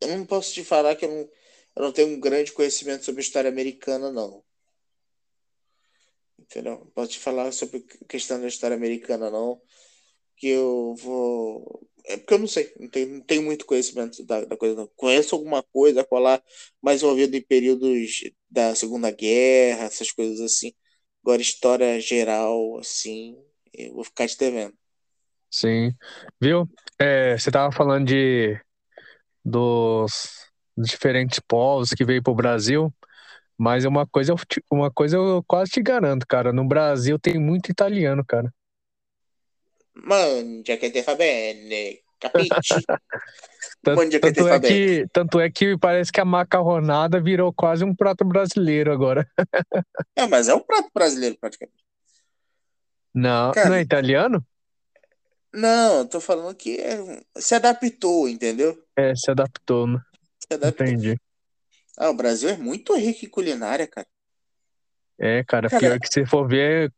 eu 0.00 0.08
não 0.18 0.26
posso 0.26 0.52
te 0.52 0.64
falar 0.64 0.96
que 0.96 1.04
eu 1.04 1.08
não, 1.10 1.18
eu 1.76 1.82
não 1.82 1.92
tenho 1.92 2.08
um 2.16 2.20
grande 2.20 2.52
conhecimento 2.52 3.04
sobre 3.04 3.20
história 3.22 3.50
americana, 3.50 4.10
não. 4.10 4.42
Entendeu? 6.38 6.78
Não 6.80 6.86
posso 6.86 7.12
te 7.12 7.18
falar 7.18 7.52
sobre 7.52 7.80
questão 8.08 8.40
da 8.40 8.48
história 8.48 8.76
americana, 8.76 9.30
não. 9.30 9.60
Que 10.36 10.48
eu 10.48 10.94
vou. 10.96 11.88
É 12.04 12.16
porque 12.16 12.34
eu 12.34 12.38
não 12.38 12.46
sei, 12.48 12.72
não 12.78 12.88
tenho, 12.88 13.08
não 13.08 13.20
tenho 13.20 13.42
muito 13.42 13.64
conhecimento 13.64 14.24
da, 14.24 14.44
da 14.44 14.56
coisa, 14.56 14.74
não. 14.74 14.90
Conheço 14.96 15.34
alguma 15.34 15.62
coisa, 15.62 16.04
colar 16.04 16.42
mais 16.82 17.02
envolvido 17.02 17.36
em 17.36 17.42
períodos 17.42 18.22
da 18.50 18.74
Segunda 18.74 19.10
Guerra, 19.10 19.84
essas 19.84 20.10
coisas 20.10 20.40
assim. 20.40 20.72
Agora, 21.22 21.40
história 21.40 22.00
geral, 22.00 22.78
assim, 22.78 23.36
eu 23.72 23.94
vou 23.94 24.04
ficar 24.04 24.26
te 24.26 24.36
devendo. 24.36 24.74
Sim. 25.50 25.92
Viu? 26.40 26.68
É, 26.98 27.38
você 27.38 27.50
tava 27.50 27.70
falando 27.70 28.06
de 28.06 28.58
dos 29.44 30.50
diferentes 30.76 31.40
povos 31.40 31.90
que 31.90 32.04
veio 32.04 32.22
pro 32.22 32.34
Brasil, 32.34 32.92
mas 33.58 33.84
uma 33.84 34.06
coisa, 34.06 34.34
uma 34.70 34.90
coisa 34.90 35.16
eu 35.16 35.42
quase 35.46 35.72
te 35.72 35.82
garanto, 35.82 36.26
cara. 36.26 36.52
No 36.52 36.66
Brasil 36.66 37.18
tem 37.18 37.38
muito 37.38 37.70
italiano, 37.70 38.24
cara. 38.24 38.52
Mangia 39.94 40.76
che 40.76 40.90
te 40.90 41.02
fa 41.02 41.14
bene, 41.14 42.02
capisci? 42.18 42.84
Tanto, 43.82 44.08
te 44.08 44.18
tanto 44.20 44.48
é 44.48 44.58
bene. 44.58 44.78
que, 44.78 45.06
tanto 45.12 45.40
é 45.40 45.50
que 45.50 45.76
parece 45.78 46.12
que 46.12 46.20
a 46.20 46.24
macarronada 46.24 47.20
virou 47.20 47.52
quase 47.52 47.84
um 47.84 47.94
prato 47.94 48.24
brasileiro 48.24 48.92
agora. 48.92 49.28
É, 50.16 50.26
mas 50.26 50.48
é 50.48 50.54
um 50.54 50.60
prato 50.60 50.88
brasileiro 50.94 51.36
praticamente. 51.40 51.82
Não, 53.14 53.52
Cara, 53.52 53.68
não 53.68 53.74
é 53.76 53.80
italiano? 53.82 54.44
não, 55.52 56.06
tô 56.06 56.20
falando 56.20 56.54
que 56.56 56.78
é- 56.80 57.22
se 57.36 57.54
adaptou, 57.54 58.28
entendeu? 58.28 58.82
É, 58.96 59.14
se 59.14 59.30
adaptou, 59.30 59.86
né? 59.86 60.00
Se 60.40 60.54
adaptou. 60.54 60.86
Entendi. 60.86 61.20
Ah, 61.98 62.10
o 62.10 62.14
Brasil 62.14 62.48
é 62.48 62.56
muito 62.56 62.94
rico 62.94 63.24
em 63.24 63.28
culinária, 63.28 63.86
cara. 63.86 64.06
É, 65.18 65.44
cara, 65.44 65.68
Cara, 65.68 65.80
pior 65.80 66.00
que 66.00 66.08
se 66.12 66.26
for 66.26 66.48
ver, 66.48 66.92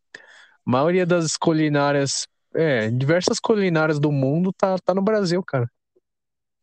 a 0.66 0.70
maioria 0.70 1.04
das 1.04 1.36
culinárias, 1.36 2.26
é, 2.54 2.90
diversas 2.90 3.38
culinárias 3.40 3.98
do 4.00 4.12
mundo 4.12 4.52
tá, 4.52 4.76
tá 4.78 4.94
no 4.94 5.02
Brasil, 5.02 5.42
cara. 5.42 5.68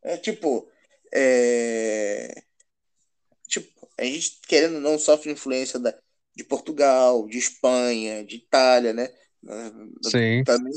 é 0.03 0.17
tipo, 0.17 0.67
é... 1.13 2.43
tipo, 3.47 3.89
a 3.97 4.03
gente 4.03 4.39
querendo 4.47 4.79
não 4.79 4.97
sofre 4.97 5.31
influência 5.31 5.79
da, 5.79 5.93
de 6.35 6.43
Portugal, 6.43 7.27
de 7.27 7.37
Espanha, 7.37 8.23
de 8.25 8.37
Itália, 8.37 8.93
né? 8.93 9.09
Sim, 10.01 10.43
Também, 10.43 10.73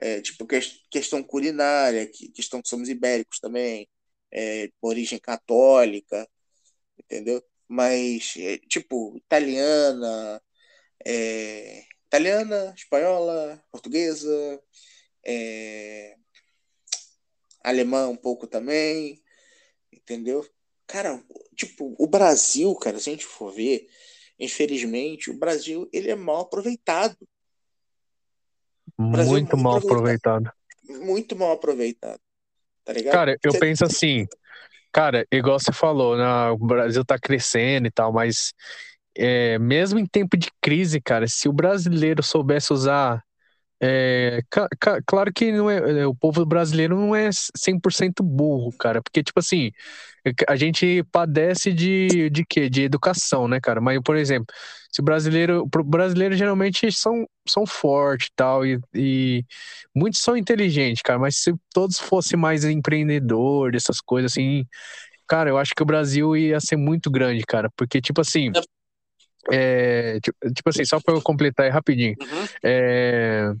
é, 0.00 0.20
tipo, 0.20 0.46
ques- 0.46 0.80
questão 0.90 1.22
culinária, 1.22 2.06
que, 2.08 2.28
questão 2.30 2.62
que 2.62 2.68
somos 2.68 2.88
ibéricos 2.88 3.40
também, 3.40 3.88
é, 4.32 4.70
origem 4.82 5.18
católica, 5.18 6.28
entendeu? 6.98 7.42
Mas, 7.68 8.34
é, 8.38 8.58
tipo, 8.58 9.16
italiana, 9.18 10.42
é, 11.06 11.84
italiana, 12.14 12.72
espanhola, 12.76 13.60
portuguesa, 13.72 14.62
é, 15.26 16.14
alemã 17.62 18.08
um 18.08 18.16
pouco 18.16 18.46
também, 18.46 19.20
entendeu? 19.92 20.46
Cara, 20.86 21.20
tipo, 21.56 21.96
o 21.98 22.06
Brasil, 22.06 22.72
cara, 22.76 23.00
se 23.00 23.10
a 23.10 23.12
gente 23.12 23.26
for 23.26 23.50
ver, 23.52 23.88
infelizmente, 24.38 25.30
o 25.30 25.38
Brasil, 25.38 25.88
ele 25.92 26.10
é 26.10 26.14
mal 26.14 26.42
aproveitado. 26.42 27.16
É 28.96 29.02
muito 29.02 29.24
muito 29.24 29.56
mal 29.56 29.76
aproveitado, 29.76 30.46
aproveitado. 30.46 30.52
muito 31.04 31.36
mal 31.36 31.52
aproveitado, 31.52 32.20
tá 32.84 32.92
ligado? 32.92 33.14
Cara, 33.14 33.36
eu 33.42 33.50
Cê- 33.50 33.58
penso 33.58 33.84
assim, 33.84 34.26
cara, 34.92 35.26
igual 35.32 35.58
você 35.58 35.72
falou, 35.72 36.16
né, 36.16 36.50
o 36.50 36.58
Brasil 36.58 37.04
tá 37.04 37.18
crescendo 37.18 37.88
e 37.88 37.90
tal, 37.90 38.12
mas 38.12 38.52
é, 39.16 39.58
mesmo 39.58 39.98
em 39.98 40.06
tempo 40.06 40.36
de 40.36 40.48
crise, 40.60 41.00
cara, 41.00 41.26
se 41.28 41.48
o 41.48 41.52
brasileiro 41.52 42.22
soubesse 42.22 42.72
usar 42.72 43.22
É, 43.82 44.40
claro 45.06 45.32
que 45.32 45.52
não 45.52 45.70
é, 45.70 46.00
é, 46.02 46.06
o 46.06 46.14
povo 46.14 46.44
brasileiro 46.46 46.96
não 46.98 47.14
é 47.14 47.30
100% 47.32 48.22
burro, 48.22 48.72
cara, 48.78 49.02
porque, 49.02 49.22
tipo 49.22 49.38
assim, 49.40 49.70
é 50.26 50.32
a 50.48 50.56
gente 50.56 51.02
padece 51.12 51.72
de, 51.72 52.30
de 52.30 52.44
quê? 52.46 52.68
De 52.70 52.82
educação, 52.82 53.48
né, 53.48 53.60
cara? 53.60 53.80
Mas, 53.80 54.00
por 54.02 54.16
exemplo, 54.16 54.46
se 54.92 55.00
o 55.00 55.04
brasileiro, 55.04 55.68
pro 55.68 55.84
brasileiro 55.84 56.34
geralmente 56.36 56.90
são, 56.92 57.26
são 57.48 57.66
fortes 57.66 58.28
e 58.28 58.32
tal, 58.36 58.66
e, 58.66 58.80
e 58.94 59.44
muitos 59.94 60.20
são 60.20 60.36
inteligentes, 60.36 61.02
cara, 61.02 61.18
mas 61.18 61.36
se 61.36 61.54
todos 61.72 61.98
fossem 61.98 62.38
mais 62.38 62.64
empreendedores, 62.64 63.84
essas 63.84 64.00
coisas 64.00 64.32
assim, 64.32 64.66
cara, 65.26 65.50
eu 65.50 65.58
acho 65.58 65.74
que 65.74 65.82
o 65.82 65.86
Brasil 65.86 66.36
ia 66.36 66.60
ser 66.60 66.76
muito 66.76 67.10
grande, 67.10 67.44
cara, 67.46 67.70
porque, 67.76 68.00
tipo 68.00 68.20
assim, 68.20 68.50
é, 68.50 68.60
tipo, 70.20 70.38
tipo 70.54 70.68
assim, 70.70 70.84
só 70.84 71.00
pra 71.00 71.14
eu 71.14 71.22
completar 71.22 71.66
aí 71.66 71.72
rapidinho, 71.72 72.14
Uhum. 72.20 72.46
é. 72.62 73.52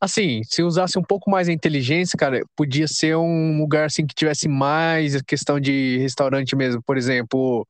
Assim, 0.00 0.42
se 0.44 0.62
usasse 0.62 0.96
um 0.98 1.02
pouco 1.02 1.28
mais 1.30 1.48
a 1.48 1.52
inteligência, 1.52 2.16
cara, 2.16 2.40
podia 2.56 2.86
ser 2.86 3.16
um 3.16 3.58
lugar 3.58 3.86
assim 3.86 4.06
que 4.06 4.14
tivesse 4.14 4.48
mais 4.48 5.16
a 5.16 5.22
questão 5.24 5.58
de 5.58 5.98
restaurante 5.98 6.54
mesmo, 6.54 6.80
por 6.84 6.96
exemplo, 6.96 7.66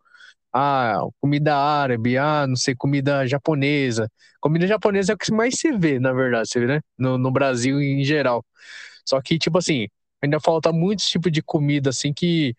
ah, 0.52 1.00
comida 1.20 1.56
árabe, 1.56 2.18
ah, 2.18 2.46
não 2.46 2.56
sei, 2.56 2.74
comida 2.74 3.26
japonesa. 3.26 4.10
Comida 4.40 4.66
japonesa 4.66 5.12
é 5.12 5.14
o 5.14 5.18
que 5.18 5.32
mais 5.32 5.58
se 5.58 5.72
vê, 5.72 5.98
na 5.98 6.12
verdade, 6.12 6.48
você 6.50 6.60
vê, 6.60 6.66
né? 6.66 6.80
No, 6.98 7.18
no 7.18 7.30
Brasil 7.30 7.80
em 7.80 8.04
geral. 8.04 8.44
Só 9.06 9.20
que, 9.22 9.38
tipo 9.38 9.58
assim, 9.58 9.88
ainda 10.22 10.40
falta 10.40 10.72
muitos 10.72 11.06
tipos 11.08 11.32
de 11.32 11.42
comida 11.42 11.90
assim 11.90 12.12
que, 12.12 12.54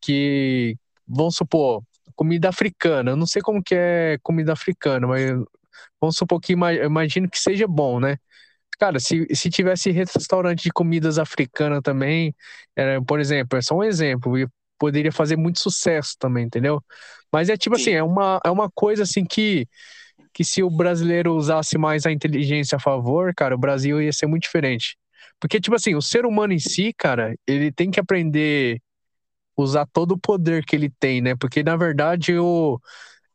que, 0.00 0.76
vamos 1.06 1.36
supor, 1.36 1.82
comida 2.14 2.48
africana. 2.48 3.12
Eu 3.12 3.16
não 3.16 3.26
sei 3.26 3.42
como 3.42 3.62
que 3.62 3.74
é 3.74 4.18
comida 4.22 4.52
africana, 4.52 5.06
mas 5.06 5.30
vamos 6.00 6.16
supor 6.16 6.40
que 6.40 6.52
imagino 6.54 7.28
que 7.30 7.38
seja 7.38 7.66
bom, 7.66 8.00
né? 8.00 8.16
Cara, 8.78 8.98
se, 8.98 9.26
se 9.34 9.48
tivesse 9.50 9.90
restaurante 9.90 10.64
de 10.64 10.70
comidas 10.70 11.18
africanas 11.18 11.80
também, 11.82 12.34
era, 12.76 13.00
por 13.02 13.20
exemplo, 13.20 13.58
é 13.58 13.62
só 13.62 13.76
um 13.76 13.84
exemplo, 13.84 14.38
e 14.38 14.48
poderia 14.78 15.12
fazer 15.12 15.36
muito 15.36 15.60
sucesso 15.60 16.16
também, 16.18 16.46
entendeu? 16.46 16.82
Mas 17.32 17.48
é 17.48 17.56
tipo 17.56 17.76
assim, 17.76 17.92
Sim. 17.92 17.92
é 17.92 18.02
uma, 18.02 18.40
é 18.44 18.50
uma 18.50 18.68
coisa 18.68 19.04
assim 19.04 19.24
que, 19.24 19.68
que 20.32 20.44
se 20.44 20.62
o 20.62 20.70
brasileiro 20.70 21.34
usasse 21.34 21.78
mais 21.78 22.06
a 22.06 22.12
inteligência 22.12 22.76
a 22.76 22.80
favor, 22.80 23.32
cara, 23.34 23.54
o 23.54 23.58
Brasil 23.58 24.02
ia 24.02 24.12
ser 24.12 24.26
muito 24.26 24.42
diferente. 24.42 24.96
Porque, 25.40 25.60
tipo 25.60 25.76
assim, 25.76 25.94
o 25.94 26.02
ser 26.02 26.26
humano 26.26 26.52
em 26.52 26.58
si, 26.58 26.92
cara, 26.96 27.36
ele 27.46 27.70
tem 27.72 27.90
que 27.90 28.00
aprender 28.00 28.80
usar 29.56 29.86
todo 29.92 30.12
o 30.12 30.18
poder 30.18 30.64
que 30.64 30.76
ele 30.76 30.90
tem, 31.00 31.20
né? 31.20 31.34
Porque, 31.36 31.62
na 31.62 31.76
verdade, 31.76 32.38
o. 32.38 32.80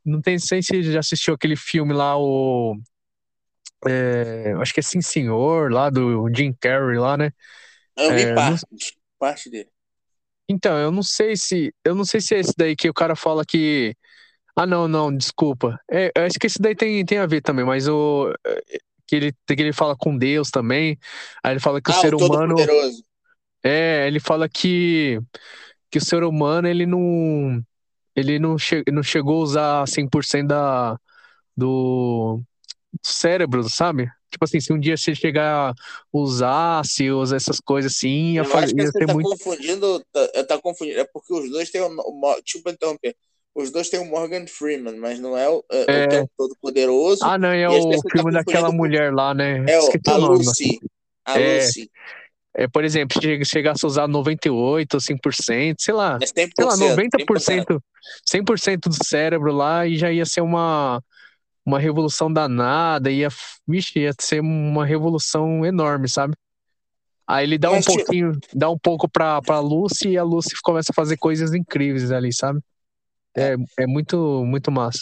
Não 0.05 0.21
tem, 0.21 0.39
sei 0.39 0.61
se 0.63 0.69
você 0.83 0.93
já 0.93 0.99
assistiu 0.99 1.33
aquele 1.35 1.55
filme 1.57 1.93
lá, 1.93 2.17
o. 2.17 2.77
é, 3.85 4.53
acho 4.61 4.73
que 4.73 4.79
é 4.79 4.83
Sim 4.83 5.01
Senhor, 5.01 5.71
lá 5.71 5.89
do 5.89 6.27
Jim 6.35 6.53
Carrey, 6.59 6.97
lá, 6.97 7.17
né? 7.17 7.31
Eu 7.97 8.13
vi 8.13 8.27
É, 8.31 8.35
não- 8.41 8.55
parte, 8.55 8.97
parte 9.19 9.49
dele. 9.49 9.71
Então, 10.49 10.77
eu 10.77 10.91
não 10.91 11.03
sei 11.03 11.35
se. 11.35 11.73
Eu 11.83 11.93
não 11.95 12.05
sei 12.05 12.21
se 12.21 12.35
é 12.35 12.39
esse 12.39 12.53
daí 12.57 12.75
que 12.75 12.89
o 12.89 12.93
cara 12.93 13.15
fala 13.15 13.43
que. 13.45 13.95
Ah, 14.55 14.65
não, 14.67 14.87
não, 14.87 15.15
desculpa. 15.15 15.79
É, 15.91 16.11
eu 16.15 16.25
acho 16.25 16.39
que 16.39 16.47
esse 16.47 16.61
daí 16.61 16.75
tem, 16.75 17.05
tem 17.05 17.19
a 17.19 17.25
ver 17.27 17.41
também, 17.41 17.65
mas 17.65 17.87
o. 17.87 18.33
Que 19.07 19.15
ele, 19.17 19.33
que 19.47 19.53
ele 19.61 19.73
fala 19.73 19.95
com 19.97 20.17
Deus 20.17 20.51
também. 20.51 20.97
Aí 21.43 21.53
ele 21.53 21.59
fala 21.59 21.81
que 21.81 21.91
o 21.91 21.93
Ah, 21.93 22.01
ser 22.01 22.15
o 22.15 22.19
humano. 22.19 22.55
Todo-Poderoso. 22.55 23.03
É, 23.63 24.07
ele 24.07 24.19
fala 24.19 24.47
que, 24.47 25.19
que 25.89 25.97
o 25.97 26.01
ser 26.05 26.23
humano, 26.23 26.67
ele 26.67 26.85
não. 26.85 27.61
Ele 28.15 28.39
não, 28.39 28.57
che, 28.57 28.83
não 28.91 29.03
chegou 29.03 29.41
a 29.41 29.43
usar 29.43 29.87
100% 29.87 30.47
da, 30.47 30.97
do 31.55 32.41
cérebro, 33.03 33.63
sabe? 33.69 34.09
Tipo 34.31 34.43
assim, 34.43 34.59
se 34.59 34.73
um 34.73 34.79
dia 34.79 34.97
você 34.97 35.13
chegar 35.15 35.69
a 35.71 35.73
usar, 36.11 36.83
se 36.83 37.09
usar 37.11 37.35
essas 37.37 37.59
coisas 37.59 37.93
assim, 37.93 38.37
Eu 38.37 38.45
fa- 38.45 38.59
acho 38.59 38.73
que 38.75 38.85
você 38.85 39.05
tá 39.05 39.13
muito. 39.13 39.29
confundindo, 39.29 40.03
tá, 40.11 40.43
tá 40.43 40.57
confundindo. 40.61 40.99
É 40.99 41.05
porque 41.05 41.33
os 41.33 41.49
dois 41.49 41.69
têm 41.69 41.81
o. 41.81 41.87
o 41.87 42.41
Desculpa 42.43 42.71
interromper. 42.71 43.15
Os 43.55 43.71
dois 43.71 43.89
têm 43.89 43.99
o 43.99 44.05
Morgan 44.05 44.45
Freeman, 44.45 44.97
mas 44.97 45.19
não 45.19 45.35
é 45.35 45.49
o, 45.49 45.63
é, 45.71 45.85
É. 45.87 46.05
o 46.05 46.09
que 46.09 46.15
é 46.15 46.21
o 46.21 46.29
Todo-Poderoso. 46.37 47.23
Ah, 47.23 47.37
não, 47.39 47.49
é 47.49 47.67
o 47.67 47.81
você 47.81 47.97
tá 48.03 48.09
filme 48.11 48.31
daquela 48.31 48.71
mulher 48.71 49.11
lá, 49.13 49.33
né? 49.33 49.65
É 49.67 49.79
o, 49.79 49.89
a. 50.07 50.17
Lucy. 50.17 50.79
A 51.25 51.39
É. 51.39 51.55
Lucy. 51.55 51.89
É, 52.59 52.67
por 52.67 52.83
exemplo, 52.83 53.21
che- 53.21 53.45
chegasse 53.45 53.85
a 53.85 53.87
usar 53.87 54.07
98 54.07 54.95
ou 54.95 54.99
100%, 54.99 55.75
sei 55.79 55.93
lá, 55.93 56.17
É 56.19 56.25
100%. 56.25 56.55
sei 56.55 56.65
lá, 56.65 56.71
100%. 56.75 56.89
90%, 56.89 57.83
100% 58.25 58.89
do 58.89 59.05
cérebro 59.05 59.51
lá 59.53 59.85
e 59.85 59.95
já 59.95 60.11
ia 60.11 60.25
ser 60.25 60.41
uma, 60.41 60.99
uma 61.63 61.77
revolução 61.79 62.33
danada, 62.33 63.11
ia, 63.11 63.29
vixe, 63.67 63.99
ia 63.99 64.11
ser 64.19 64.39
uma 64.41 64.83
revolução 64.83 65.63
enorme, 65.63 66.09
sabe? 66.09 66.33
Aí 67.27 67.45
ele 67.45 67.59
dá 67.59 67.69
um 67.71 67.79
tipo- 67.79 67.93
pouquinho, 67.97 68.39
dá 68.53 68.69
um 68.71 68.77
pouco 68.79 69.07
pra, 69.07 69.39
pra 69.41 69.59
Lucy 69.59 70.09
e 70.09 70.17
a 70.17 70.23
Lucy 70.23 70.55
começa 70.63 70.91
a 70.91 70.95
fazer 70.95 71.17
coisas 71.17 71.53
incríveis 71.53 72.11
ali, 72.11 72.33
sabe? 72.33 72.59
É, 73.35 73.55
é 73.79 73.85
muito, 73.85 74.43
muito 74.45 74.71
massa. 74.71 75.01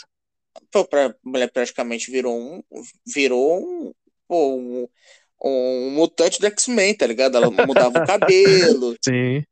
Pô, 0.72 0.84
pra 0.84 1.15
mulher 1.24 1.50
praticamente 1.52 2.12
virou 2.12 2.38
um. 2.38 2.62
Virou 3.06 3.62
um. 3.62 3.94
Pô, 4.28 4.56
um, 4.58 4.88
um 5.43 5.91
mutante 5.91 6.39
do 6.39 6.48
X-Men, 6.48 6.95
tá 6.95 7.06
ligado? 7.06 7.38
Ela 7.38 7.50
mudava 7.50 8.00
o 8.00 8.06
cabelo. 8.08 8.96
Sim. 9.04 9.44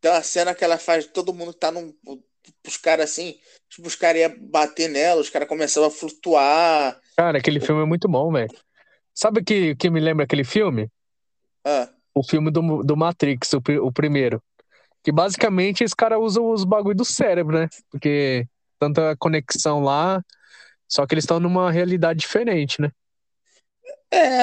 Tem 0.00 0.10
uma 0.10 0.22
cena 0.22 0.54
que 0.54 0.64
ela 0.64 0.78
faz, 0.78 1.06
todo 1.06 1.34
mundo 1.34 1.52
tá 1.52 1.70
num. 1.70 1.94
Os 2.66 2.76
caras 2.76 3.10
assim, 3.10 3.36
tipo, 3.68 3.86
os 3.86 3.94
caras 3.94 4.22
iam 4.22 4.34
bater 4.50 4.88
nela, 4.88 5.20
os 5.20 5.30
caras 5.30 5.48
começavam 5.48 5.88
a 5.88 5.92
flutuar. 5.92 6.98
Cara, 7.16 7.38
aquele 7.38 7.60
filme 7.60 7.82
é 7.82 7.86
muito 7.86 8.08
bom, 8.08 8.32
velho. 8.32 8.50
Sabe 9.14 9.40
o 9.40 9.44
que, 9.44 9.74
que 9.76 9.90
me 9.90 10.00
lembra 10.00 10.24
aquele 10.24 10.44
filme? 10.44 10.88
Ah, 11.64 11.88
o 12.14 12.22
filme 12.22 12.50
do, 12.50 12.82
do 12.82 12.96
Matrix, 12.96 13.52
o, 13.52 13.62
o 13.82 13.92
primeiro. 13.92 14.42
Que 15.02 15.12
basicamente 15.12 15.82
esse 15.82 15.96
cara 15.96 16.18
usa 16.18 16.40
os 16.40 16.64
bagulho 16.64 16.96
do 16.96 17.04
cérebro, 17.04 17.58
né? 17.58 17.68
Porque 17.90 18.46
tanta 18.78 19.16
conexão 19.16 19.80
lá, 19.80 20.22
só 20.88 21.06
que 21.06 21.14
eles 21.14 21.24
estão 21.24 21.40
numa 21.40 21.70
realidade 21.70 22.20
diferente, 22.20 22.80
né? 22.80 22.90
É, 24.12 24.42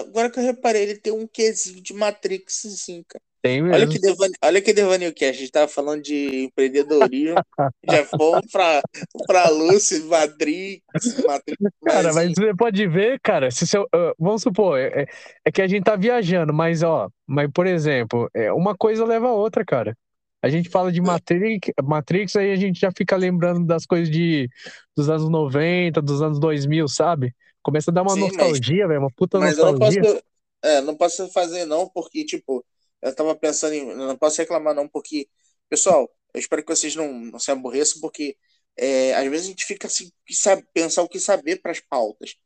agora 0.00 0.30
que 0.30 0.38
eu 0.38 0.44
reparei, 0.44 0.82
ele 0.82 0.96
tem 0.96 1.12
um 1.12 1.26
quesinho 1.26 1.80
de 1.80 1.94
Matrix, 1.94 2.66
assim, 2.66 3.02
cara. 3.08 3.22
Tem 3.46 3.62
mesmo. 3.62 3.76
Olha 3.76 3.86
que, 3.86 4.00
devan... 4.00 4.28
Olha 4.42 4.60
que 4.60 4.72
devaneio 4.72 5.14
que 5.14 5.24
é. 5.24 5.28
a 5.28 5.32
gente 5.32 5.52
tava 5.52 5.68
falando 5.68 6.02
de 6.02 6.46
empreendedorismo, 6.46 7.36
já 7.88 8.04
fomos 8.06 8.50
pra, 8.50 8.82
pra 9.24 9.48
Lucy, 9.50 10.02
Matrix, 10.02 10.82
Matrix. 11.24 11.58
Cara, 11.84 12.12
mas 12.12 12.32
você 12.36 12.54
pode 12.56 12.88
ver, 12.88 13.20
cara, 13.22 13.50
se 13.52 13.64
seu, 13.64 13.82
uh, 13.84 14.12
vamos 14.18 14.42
supor, 14.42 14.78
é, 14.78 15.02
é, 15.02 15.06
é 15.44 15.52
que 15.52 15.62
a 15.62 15.68
gente 15.68 15.84
tá 15.84 15.94
viajando, 15.94 16.52
mas 16.52 16.82
ó, 16.82 17.08
mas 17.24 17.48
por 17.52 17.68
exemplo, 17.68 18.28
é, 18.34 18.52
uma 18.52 18.76
coisa 18.76 19.04
leva 19.04 19.28
a 19.28 19.32
outra, 19.32 19.64
cara. 19.64 19.96
A 20.42 20.48
gente 20.48 20.68
fala 20.68 20.92
de 20.92 21.00
Matrix, 21.00 21.72
Matrix, 21.82 22.36
aí 22.36 22.52
a 22.52 22.56
gente 22.56 22.80
já 22.80 22.90
fica 22.90 23.16
lembrando 23.16 23.64
das 23.64 23.86
coisas 23.86 24.10
de, 24.10 24.48
dos 24.96 25.08
anos 25.08 25.28
90, 25.28 26.02
dos 26.02 26.20
anos 26.20 26.38
2000, 26.38 26.88
sabe? 26.88 27.34
Começa 27.66 27.90
a 27.90 27.94
dar 27.94 28.02
uma 28.02 28.14
Sim, 28.14 28.20
nostalgia, 28.20 28.86
velho, 28.86 29.00
uma 29.00 29.10
puta 29.10 29.40
mas 29.40 29.58
nostalgia. 29.58 29.98
Eu 29.98 30.04
não 30.04 30.12
posso, 30.12 30.24
é, 30.62 30.80
não 30.82 30.96
posso 30.96 31.32
fazer 31.32 31.64
não, 31.64 31.88
porque, 31.88 32.24
tipo, 32.24 32.64
eu 33.02 33.12
tava 33.12 33.34
pensando 33.34 33.72
em. 33.72 33.92
Não 33.92 34.16
posso 34.16 34.40
reclamar, 34.40 34.72
não, 34.72 34.86
porque. 34.86 35.28
Pessoal, 35.68 36.08
eu 36.32 36.38
espero 36.38 36.62
que 36.62 36.68
vocês 36.72 36.94
não, 36.94 37.12
não 37.12 37.40
se 37.40 37.50
aborreçam, 37.50 38.00
porque 38.00 38.36
é, 38.76 39.14
às 39.14 39.28
vezes 39.28 39.46
a 39.46 39.48
gente 39.48 39.64
fica 39.64 39.88
assim, 39.88 40.12
sabe, 40.30 40.64
pensar 40.72 41.02
o 41.02 41.08
que 41.08 41.18
saber 41.18 41.60
para 41.60 41.72
as 41.72 41.80
pautas, 41.80 42.36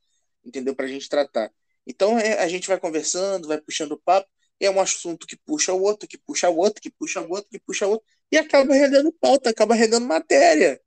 entendeu? 0.43 0.75
Para 0.75 0.85
a 0.85 0.89
gente 0.89 1.07
tratar. 1.07 1.51
Então 1.85 2.17
é, 2.17 2.39
a 2.39 2.47
gente 2.47 2.67
vai 2.67 2.79
conversando, 2.79 3.47
vai 3.47 3.61
puxando 3.61 3.91
o 3.91 4.01
papo, 4.03 4.27
é 4.59 4.71
um 4.71 4.81
assunto 4.81 5.27
que 5.27 5.37
puxa 5.37 5.71
o 5.71 5.83
outro, 5.83 6.07
que 6.07 6.17
puxa 6.17 6.49
o 6.49 6.57
outro, 6.57 6.81
que 6.81 6.89
puxa 6.89 7.21
o 7.21 7.29
outro, 7.29 7.47
que 7.47 7.59
puxa 7.59 7.85
o 7.85 7.91
outro, 7.91 8.07
e 8.31 8.39
acaba 8.39 8.73
rendendo 8.73 9.13
pauta, 9.21 9.51
acaba 9.51 9.75
rendendo 9.75 10.07
matéria. 10.07 10.81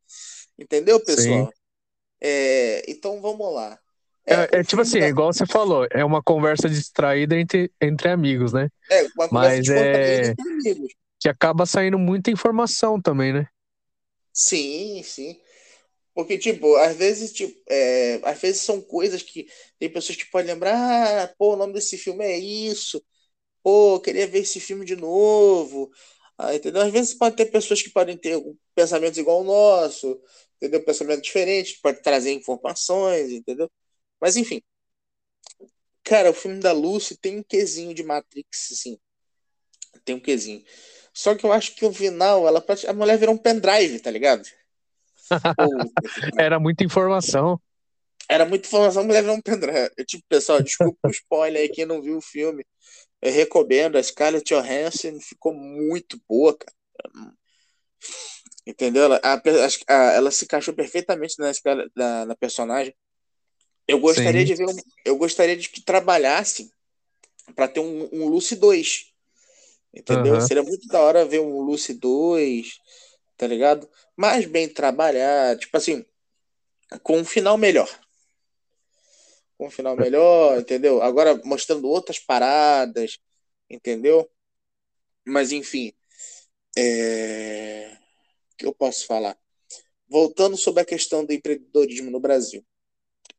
Entendeu, 0.58 0.98
pessoal? 0.98 1.52
É, 2.20 2.90
então 2.90 3.20
vamos 3.20 3.54
lá. 3.54 3.78
É, 4.26 4.34
é, 4.34 4.48
é 4.60 4.64
tipo 4.64 4.82
assim, 4.82 5.00
da... 5.00 5.08
igual 5.08 5.32
você 5.32 5.46
falou, 5.46 5.86
é 5.90 6.04
uma 6.04 6.22
conversa 6.22 6.68
distraída 6.68 7.38
entre, 7.38 7.70
entre 7.80 8.08
amigos, 8.08 8.52
né? 8.52 8.68
É, 8.90 9.02
uma 9.16 9.28
conversa 9.28 9.56
Mas 9.56 9.68
é... 9.68 10.30
entre 10.30 10.42
amigos. 10.42 10.94
Que 11.20 11.28
acaba 11.28 11.66
saindo 11.66 11.98
muita 11.98 12.30
informação 12.30 13.00
também, 13.00 13.32
né? 13.32 13.46
Sim, 14.32 15.02
sim. 15.02 15.40
Porque, 16.14 16.38
tipo, 16.38 16.76
às 16.76 16.96
vezes, 16.96 17.32
tipo, 17.32 17.60
é, 17.68 18.20
às 18.24 18.40
vezes 18.40 18.62
são 18.62 18.80
coisas 18.80 19.22
que 19.22 19.46
tem 19.78 19.90
pessoas 19.90 20.16
que 20.16 20.30
podem 20.30 20.54
lembrar, 20.54 21.24
ah, 21.24 21.34
pô, 21.36 21.54
o 21.54 21.56
nome 21.56 21.72
desse 21.72 21.98
filme 21.98 22.24
é 22.24 22.38
isso, 22.38 23.02
pô, 23.62 24.00
queria 24.00 24.26
ver 24.26 24.40
esse 24.40 24.60
filme 24.60 24.84
de 24.84 24.96
novo. 24.96 25.90
Ah, 26.38 26.54
entendeu? 26.54 26.82
Às 26.82 26.92
vezes 26.92 27.14
pode 27.14 27.36
ter 27.36 27.46
pessoas 27.46 27.82
que 27.82 27.90
podem 27.90 28.16
ter 28.16 28.40
pensamentos 28.74 29.18
igual 29.18 29.38
ao 29.38 29.44
nosso, 29.44 30.20
entendeu? 30.56 30.84
Pensamento 30.84 31.22
diferente, 31.22 31.80
pode 31.82 32.02
trazer 32.02 32.32
informações, 32.32 33.30
entendeu? 33.32 33.70
Mas 34.20 34.36
enfim. 34.36 34.62
Cara, 36.02 36.30
o 36.30 36.34
filme 36.34 36.60
da 36.60 36.72
Lucy 36.72 37.16
tem 37.16 37.38
um 37.38 37.42
quesinho 37.42 37.94
de 37.94 38.02
Matrix, 38.02 38.72
assim. 38.72 38.98
Tem 40.04 40.14
um 40.14 40.20
quesinho. 40.20 40.62
Só 41.12 41.34
que 41.34 41.46
eu 41.46 41.52
acho 41.52 41.74
que 41.74 41.84
o 41.84 41.92
final, 41.92 42.46
ela, 42.46 42.64
a 42.88 42.92
mulher 42.92 43.16
virou 43.16 43.34
um 43.34 43.38
pendrive, 43.38 44.00
tá 44.00 44.10
ligado? 44.10 44.46
Era 46.38 46.58
muita 46.58 46.84
informação. 46.84 47.60
Era 48.28 48.44
muita 48.44 48.66
informação, 48.66 49.02
a 49.02 49.06
mulher 49.06 49.22
virou 49.22 49.36
um 49.36 49.40
pendrive. 49.40 49.90
Eu, 49.96 50.04
tipo, 50.04 50.24
pessoal, 50.28 50.62
desculpa 50.62 51.08
o 51.08 51.10
spoiler 51.10 51.62
aí, 51.62 51.68
quem 51.68 51.86
não 51.86 52.02
viu 52.02 52.18
o 52.18 52.22
filme. 52.22 52.66
Eu 53.22 53.32
recomendo. 53.32 53.96
A 53.96 54.02
Scarlett 54.02 54.52
Johansson 54.52 55.18
ficou 55.20 55.54
muito 55.54 56.20
boa, 56.28 56.56
cara. 56.56 57.32
Entendeu? 58.66 59.04
Ela, 59.04 59.20
a, 59.22 59.40
a, 59.88 60.12
ela 60.12 60.30
se 60.30 60.44
encaixou 60.44 60.74
perfeitamente 60.74 61.36
na, 61.38 61.52
na, 61.94 62.26
na 62.26 62.36
personagem. 62.36 62.94
Eu 63.86 63.98
gostaria 64.00 64.46
Sim. 64.46 64.46
de 64.46 64.54
ver 64.54 64.66
eu 65.04 65.16
gostaria 65.16 65.56
de 65.56 65.68
que 65.68 65.80
trabalhasse 65.80 66.70
para 67.54 67.68
ter 67.68 67.80
um, 67.80 68.08
um 68.12 68.28
Lucy 68.28 68.56
2. 68.56 69.12
Entendeu? 69.92 70.34
Uhum. 70.34 70.40
Seria 70.40 70.62
muito 70.62 70.88
da 70.88 71.00
hora 71.00 71.24
ver 71.24 71.40
um 71.40 71.60
Lucy 71.60 71.94
2, 71.94 72.80
tá 73.36 73.46
ligado? 73.46 73.88
Mais 74.16 74.44
bem 74.46 74.68
trabalhar, 74.68 75.56
tipo 75.56 75.76
assim, 75.76 76.04
com 77.02 77.18
um 77.18 77.24
final 77.24 77.56
melhor. 77.56 77.88
Com 79.56 79.68
um 79.68 79.70
final 79.70 79.96
melhor, 79.96 80.58
entendeu? 80.60 81.00
Agora 81.00 81.40
mostrando 81.44 81.88
outras 81.88 82.18
paradas, 82.18 83.18
entendeu? 83.70 84.28
Mas 85.24 85.52
enfim, 85.52 85.92
é... 86.76 87.96
o 88.52 88.56
que 88.56 88.66
eu 88.66 88.74
posso 88.74 89.06
falar? 89.06 89.38
Voltando 90.08 90.56
sobre 90.56 90.82
a 90.82 90.84
questão 90.84 91.24
do 91.24 91.32
empreendedorismo 91.32 92.10
no 92.10 92.18
Brasil. 92.18 92.64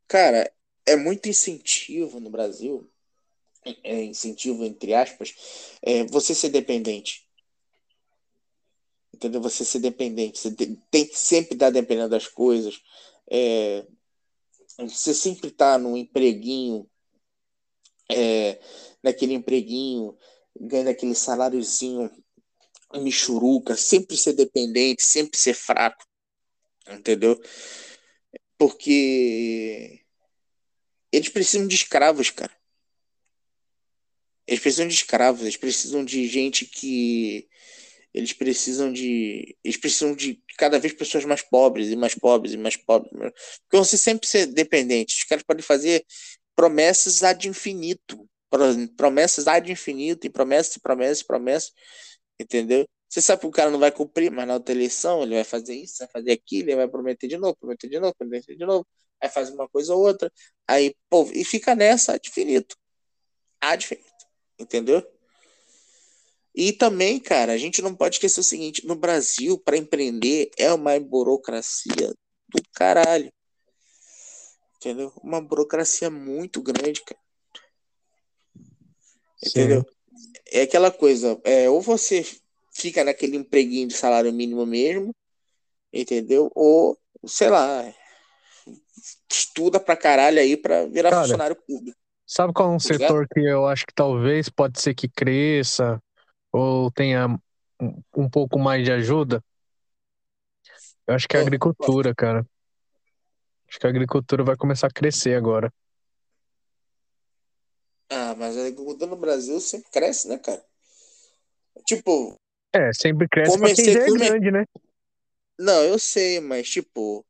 Cara, 0.08 0.50
é 0.84 0.96
muito 0.96 1.28
incentivo 1.28 2.20
no 2.20 2.30
Brasil, 2.30 2.88
é 3.82 4.02
incentivo 4.04 4.64
entre 4.64 4.94
aspas, 4.94 5.34
é 5.82 6.04
você 6.04 6.34
ser 6.34 6.50
dependente. 6.50 7.26
Entendeu? 9.12 9.40
Você 9.40 9.64
ser 9.64 9.80
dependente. 9.80 10.38
Você 10.38 10.54
tem 10.54 11.06
que 11.06 11.18
sempre 11.18 11.54
estar 11.54 11.70
dependendo 11.70 12.10
das 12.10 12.28
coisas. 12.28 12.80
É, 13.30 13.86
você 14.78 15.14
sempre 15.14 15.50
tá 15.50 15.78
num 15.78 15.96
empreguinho, 15.96 16.86
é, 18.10 18.60
naquele 19.02 19.32
empreguinho, 19.32 20.16
ganhando 20.60 20.90
aquele 20.90 21.14
saláriozinho 21.14 22.10
michuruca, 22.94 23.74
sempre 23.74 24.16
ser 24.16 24.34
dependente, 24.34 25.04
sempre 25.04 25.38
ser 25.38 25.54
fraco. 25.54 26.04
Entendeu? 26.88 27.40
Porque 28.58 30.00
eles 31.12 31.28
precisam 31.28 31.66
de 31.66 31.74
escravos, 31.74 32.30
cara. 32.30 32.52
Eles 34.46 34.60
precisam 34.60 34.86
de 34.86 34.94
escravos, 34.94 35.42
eles 35.42 35.56
precisam 35.56 36.04
de 36.04 36.26
gente 36.28 36.64
que. 36.64 37.48
Eles 38.14 38.32
precisam 38.32 38.92
de. 38.92 39.56
Eles 39.62 39.76
precisam 39.76 40.14
de 40.14 40.42
cada 40.56 40.78
vez 40.78 40.92
pessoas 40.92 41.24
mais 41.24 41.42
pobres 41.42 41.88
e 41.88 41.96
mais 41.96 42.14
pobres 42.14 42.54
e 42.54 42.56
mais 42.56 42.76
pobres. 42.76 43.10
Porque 43.12 43.76
você 43.76 43.98
sempre 43.98 44.28
ser 44.28 44.46
dependente. 44.46 45.16
Os 45.16 45.24
caras 45.24 45.44
podem 45.44 45.62
fazer 45.62 46.04
promessas 46.54 47.22
ad 47.22 47.46
infinito. 47.48 48.28
Promessas 48.96 49.46
ad 49.48 49.70
infinito, 49.70 50.26
e 50.26 50.30
promessas, 50.30 50.76
e 50.76 50.80
promessas, 50.80 51.20
e 51.20 51.26
promessas. 51.26 51.72
Entendeu? 52.40 52.86
Você 53.08 53.22
sabe 53.22 53.40
que 53.40 53.46
o 53.46 53.50
cara 53.50 53.70
não 53.70 53.78
vai 53.78 53.92
cumprir, 53.92 54.30
mas 54.30 54.46
na 54.46 54.54
outra 54.54 54.74
eleição 54.74 55.22
ele 55.22 55.34
vai 55.34 55.44
fazer 55.44 55.74
isso, 55.74 55.98
vai 56.00 56.08
fazer 56.08 56.32
aquilo, 56.32 56.70
ele 56.70 56.76
vai 56.76 56.88
prometer 56.88 57.28
de 57.28 57.38
novo, 57.38 57.56
prometer 57.56 57.88
de 57.88 58.00
novo, 58.00 58.14
prometer 58.16 58.56
de 58.56 58.66
novo, 58.66 58.86
aí 59.20 59.28
faz 59.28 59.50
uma 59.50 59.68
coisa 59.68 59.94
ou 59.94 60.04
outra, 60.04 60.30
aí, 60.66 60.94
pô, 61.08 61.28
e 61.32 61.44
fica 61.44 61.74
nessa 61.74 62.14
ad 62.14 62.28
infinito. 62.28 62.76
Ad 63.60 63.84
infinito. 63.84 64.06
Entendeu? 64.58 65.06
E 66.54 66.72
também, 66.72 67.20
cara, 67.20 67.52
a 67.52 67.58
gente 67.58 67.82
não 67.82 67.94
pode 67.94 68.16
esquecer 68.16 68.40
o 68.40 68.44
seguinte: 68.44 68.86
no 68.86 68.96
Brasil, 68.96 69.58
para 69.58 69.76
empreender, 69.76 70.50
é 70.56 70.72
uma 70.72 70.98
burocracia 70.98 72.14
do 72.48 72.62
caralho. 72.72 73.30
Entendeu? 74.76 75.12
Uma 75.22 75.40
burocracia 75.40 76.08
muito 76.08 76.62
grande, 76.62 77.02
cara. 77.02 77.20
Entendeu? 79.44 79.82
Sim. 79.82 80.32
É 80.50 80.62
aquela 80.62 80.90
coisa, 80.90 81.38
é, 81.44 81.68
ou 81.68 81.82
você 81.82 82.24
fica 82.76 83.02
naquele 83.02 83.36
empreguinho 83.36 83.88
de 83.88 83.94
salário 83.94 84.32
mínimo 84.32 84.66
mesmo, 84.66 85.14
entendeu? 85.92 86.50
Ou, 86.54 86.98
sei 87.26 87.48
lá, 87.48 87.92
estuda 89.30 89.80
pra 89.80 89.96
caralho 89.96 90.38
aí 90.38 90.56
pra 90.56 90.86
virar 90.86 91.10
Cara, 91.10 91.22
funcionário 91.22 91.56
público. 91.56 91.96
Sabe 92.26 92.52
qual 92.52 92.72
é 92.72 92.74
um 92.74 92.78
tá 92.78 92.84
setor 92.84 93.26
que 93.28 93.40
eu 93.40 93.66
acho 93.66 93.86
que 93.86 93.94
talvez 93.94 94.48
pode 94.48 94.80
ser 94.80 94.94
que 94.94 95.08
cresça 95.08 96.02
ou 96.52 96.90
tenha 96.90 97.28
um, 97.80 98.02
um 98.16 98.28
pouco 98.28 98.58
mais 98.58 98.84
de 98.84 98.92
ajuda? 98.92 99.42
Eu 101.06 101.14
acho 101.14 101.28
que 101.28 101.36
é 101.36 101.40
a 101.40 101.42
agricultura, 101.42 102.14
cara. 102.14 102.46
Acho 103.68 103.78
que 103.78 103.86
a 103.86 103.90
agricultura 103.90 104.44
vai 104.44 104.56
começar 104.56 104.88
a 104.88 104.92
crescer 104.92 105.34
agora. 105.34 105.72
Ah, 108.10 108.34
mas 108.36 108.56
a 108.56 108.60
agricultura 108.60 109.10
no 109.10 109.16
Brasil 109.16 109.60
sempre 109.60 109.90
cresce, 109.90 110.28
né, 110.28 110.38
cara? 110.38 110.64
Tipo, 111.84 112.36
é, 112.76 112.92
sempre 112.92 113.28
cresce 113.28 113.58
pra 113.58 113.74
quem 113.74 113.84
já 113.84 114.00
é 114.00 114.06
grande, 114.06 114.50
né? 114.50 114.64
Não, 115.58 115.82
eu 115.82 115.98
sei, 115.98 116.40
mas 116.40 116.68
tipo, 116.68 117.24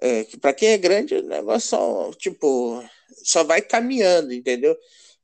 é, 0.00 0.24
para 0.40 0.54
quem 0.54 0.70
é 0.70 0.78
grande, 0.78 1.14
o 1.14 1.22
negócio 1.22 1.68
só, 1.68 2.10
tipo, 2.14 2.82
só 3.24 3.44
vai 3.44 3.60
caminhando, 3.60 4.32
entendeu? 4.32 4.76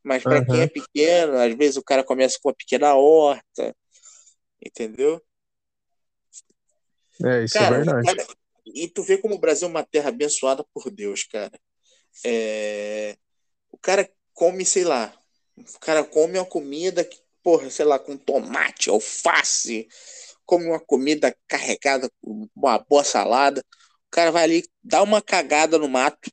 Mas 0.02 0.22
para 0.22 0.40
uhum. 0.40 0.46
quem 0.46 0.60
é 0.60 0.66
pequeno, 0.66 1.38
às 1.38 1.54
vezes 1.54 1.76
o 1.76 1.82
cara 1.82 2.04
começa 2.04 2.38
com 2.42 2.48
uma 2.48 2.54
pequena 2.54 2.94
horta, 2.94 3.74
entendeu? 4.64 5.22
É, 7.24 7.44
isso 7.44 7.56
é 7.56 7.60
cara, 7.60 7.76
é 7.76 7.78
verdade. 7.78 8.06
Cara, 8.06 8.26
e 8.66 8.88
tu 8.88 9.02
vê 9.02 9.16
como 9.18 9.34
o 9.34 9.38
Brasil 9.38 9.66
é 9.66 9.70
uma 9.70 9.84
terra 9.84 10.08
abençoada 10.08 10.64
por 10.74 10.90
Deus, 10.90 11.24
cara. 11.24 11.58
É, 12.24 13.16
o 13.70 13.78
cara 13.78 14.08
come, 14.32 14.64
sei 14.64 14.84
lá, 14.84 15.16
o 15.56 15.78
cara 15.78 16.04
come 16.04 16.38
uma 16.38 16.44
comida 16.44 17.04
que 17.04 17.23
porra, 17.44 17.68
sei 17.70 17.84
lá, 17.84 17.98
com 17.98 18.16
tomate, 18.16 18.88
alface, 18.88 19.86
come 20.46 20.64
uma 20.64 20.80
comida 20.80 21.36
carregada 21.46 22.10
com 22.22 22.48
uma 22.56 22.78
boa 22.78 23.04
salada. 23.04 23.62
O 24.06 24.10
cara 24.10 24.32
vai 24.32 24.44
ali, 24.44 24.68
dá 24.82 25.02
uma 25.02 25.20
cagada 25.20 25.78
no 25.78 25.86
mato. 25.88 26.30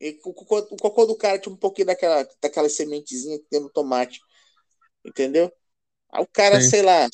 E 0.00 0.20
o 0.22 0.34
cocô, 0.34 1.06
do 1.06 1.16
cara 1.16 1.38
tinha 1.38 1.52
um 1.52 1.56
pouquinho 1.56 1.86
daquela, 1.86 2.28
daquela 2.40 2.68
sementezinha 2.68 3.38
que 3.38 3.46
tem 3.46 3.60
no 3.60 3.70
tomate. 3.70 4.20
Entendeu? 5.04 5.50
Aí 6.12 6.22
o 6.22 6.26
cara, 6.26 6.60
Sim. 6.60 6.68
sei 6.68 6.82
lá. 6.82 7.08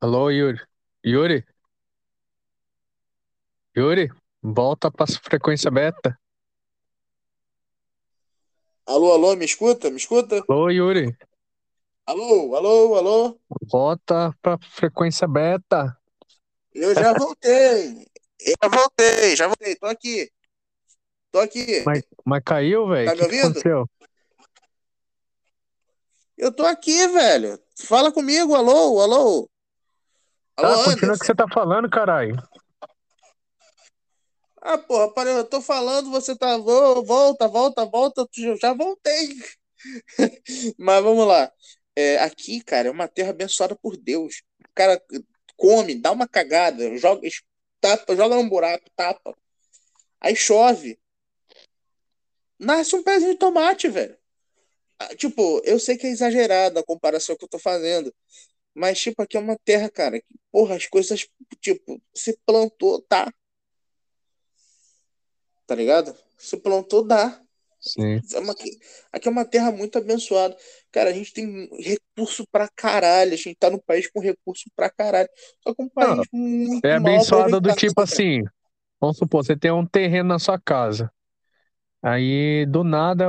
Alô, 0.00 0.30
Yuri? 0.30 0.60
Yuri? 1.04 1.46
Yuri? 3.76 4.23
Volta 4.46 4.90
pra 4.90 5.06
frequência 5.06 5.70
beta. 5.70 6.18
Alô, 8.84 9.10
alô, 9.12 9.34
me 9.34 9.46
escuta? 9.46 9.88
Me 9.88 9.96
escuta? 9.96 10.44
Alô, 10.46 10.68
Yuri? 10.68 11.16
Alô, 12.04 12.54
alô, 12.54 12.94
alô? 12.94 13.40
Volta 13.72 14.36
pra 14.42 14.58
frequência 14.58 15.26
beta. 15.26 15.96
Eu 16.74 16.94
já 16.94 17.14
voltei. 17.16 18.06
Eu 18.38 18.54
já 18.62 18.68
voltei, 18.68 19.36
já 19.36 19.46
voltei. 19.46 19.76
Tô 19.76 19.86
aqui. 19.86 20.30
Tô 21.32 21.38
aqui. 21.38 21.82
Mas, 21.86 22.02
mas 22.22 22.42
caiu, 22.44 22.86
velho? 22.86 23.08
Tá 23.08 23.16
me 23.16 23.22
ouvindo? 23.22 23.44
aconteceu? 23.46 23.90
Eu 26.36 26.54
tô 26.54 26.66
aqui, 26.66 27.08
velho. 27.08 27.58
Fala 27.86 28.12
comigo, 28.12 28.54
alô, 28.54 29.00
alô. 29.00 29.48
Alô, 30.58 30.76
Tá, 30.76 30.84
continua 30.84 31.14
o 31.14 31.18
que 31.18 31.24
você 31.24 31.34
tá 31.34 31.46
falando, 31.48 31.88
caralho. 31.88 32.36
Ah, 34.64 34.78
porra, 34.78 35.12
eu 35.30 35.44
tô 35.44 35.60
falando, 35.60 36.10
você 36.10 36.36
tá. 36.36 36.56
Volta, 36.58 37.46
volta, 37.48 37.84
volta. 37.84 38.26
Já 38.60 38.72
voltei. 38.72 39.28
Mas 40.78 41.02
vamos 41.02 41.26
lá. 41.26 41.52
É, 41.96 42.18
aqui, 42.18 42.62
cara, 42.62 42.88
é 42.88 42.90
uma 42.90 43.08
terra 43.08 43.30
abençoada 43.30 43.76
por 43.76 43.96
Deus. 43.96 44.42
O 44.60 44.68
cara 44.74 45.00
come, 45.56 45.94
dá 45.94 46.12
uma 46.12 46.26
cagada, 46.28 46.96
joga, 46.96 47.28
tapa, 47.80 48.16
joga 48.16 48.36
num 48.36 48.48
buraco, 48.48 48.84
tapa. 48.96 49.36
Aí 50.20 50.36
chove. 50.36 50.98
Nasce 52.58 52.94
um 52.96 53.02
pezinho 53.02 53.32
de 53.32 53.38
tomate, 53.38 53.88
velho. 53.88 54.16
Ah, 54.98 55.14
Tipo, 55.16 55.60
eu 55.64 55.78
sei 55.80 55.98
que 55.98 56.06
é 56.08 56.10
exagerado 56.10 56.78
a 56.80 56.84
comparação 56.84 57.36
que 57.36 57.44
eu 57.44 57.48
tô 57.48 57.58
fazendo. 57.60 58.14
Mas, 58.74 59.00
tipo, 59.00 59.22
aqui 59.22 59.36
é 59.36 59.40
uma 59.40 59.58
terra, 59.64 59.90
cara, 59.90 60.20
que, 60.20 60.26
porra, 60.52 60.76
as 60.76 60.86
coisas, 60.86 61.26
tipo, 61.60 62.02
se 62.14 62.38
plantou, 62.46 63.02
tá. 63.02 63.32
Tá 65.66 65.74
ligado? 65.74 66.14
Se 66.38 66.56
plantou, 66.56 67.04
dá. 67.04 67.40
Sim. 67.80 68.20
É 68.34 68.38
uma- 68.38 68.54
aqui 69.12 69.28
é 69.28 69.30
uma 69.30 69.44
terra 69.44 69.70
muito 69.70 69.98
abençoada. 69.98 70.56
Cara, 70.90 71.10
a 71.10 71.12
gente 71.12 71.32
tem 71.32 71.68
recurso 71.78 72.46
pra 72.50 72.68
caralho. 72.74 73.34
A 73.34 73.36
gente 73.36 73.54
tá 73.56 73.68
num 73.70 73.78
país 73.78 74.10
com 74.10 74.20
recurso 74.20 74.64
pra 74.74 74.88
caralho. 74.88 75.28
Só 75.62 75.74
que 75.74 75.82
um 75.82 75.88
país 75.88 76.26
muito 76.32 76.84
É 76.84 76.98
mal 76.98 77.12
abençoado 77.14 77.60
do 77.60 77.74
tipo 77.74 78.00
assim. 78.00 78.42
Vamos 79.00 79.18
supor, 79.18 79.44
você 79.44 79.54
tem 79.54 79.70
um 79.70 79.84
terreno 79.86 80.30
na 80.30 80.38
sua 80.38 80.58
casa. 80.58 81.12
Aí, 82.02 82.64
do 82.66 82.82
nada, 82.82 83.26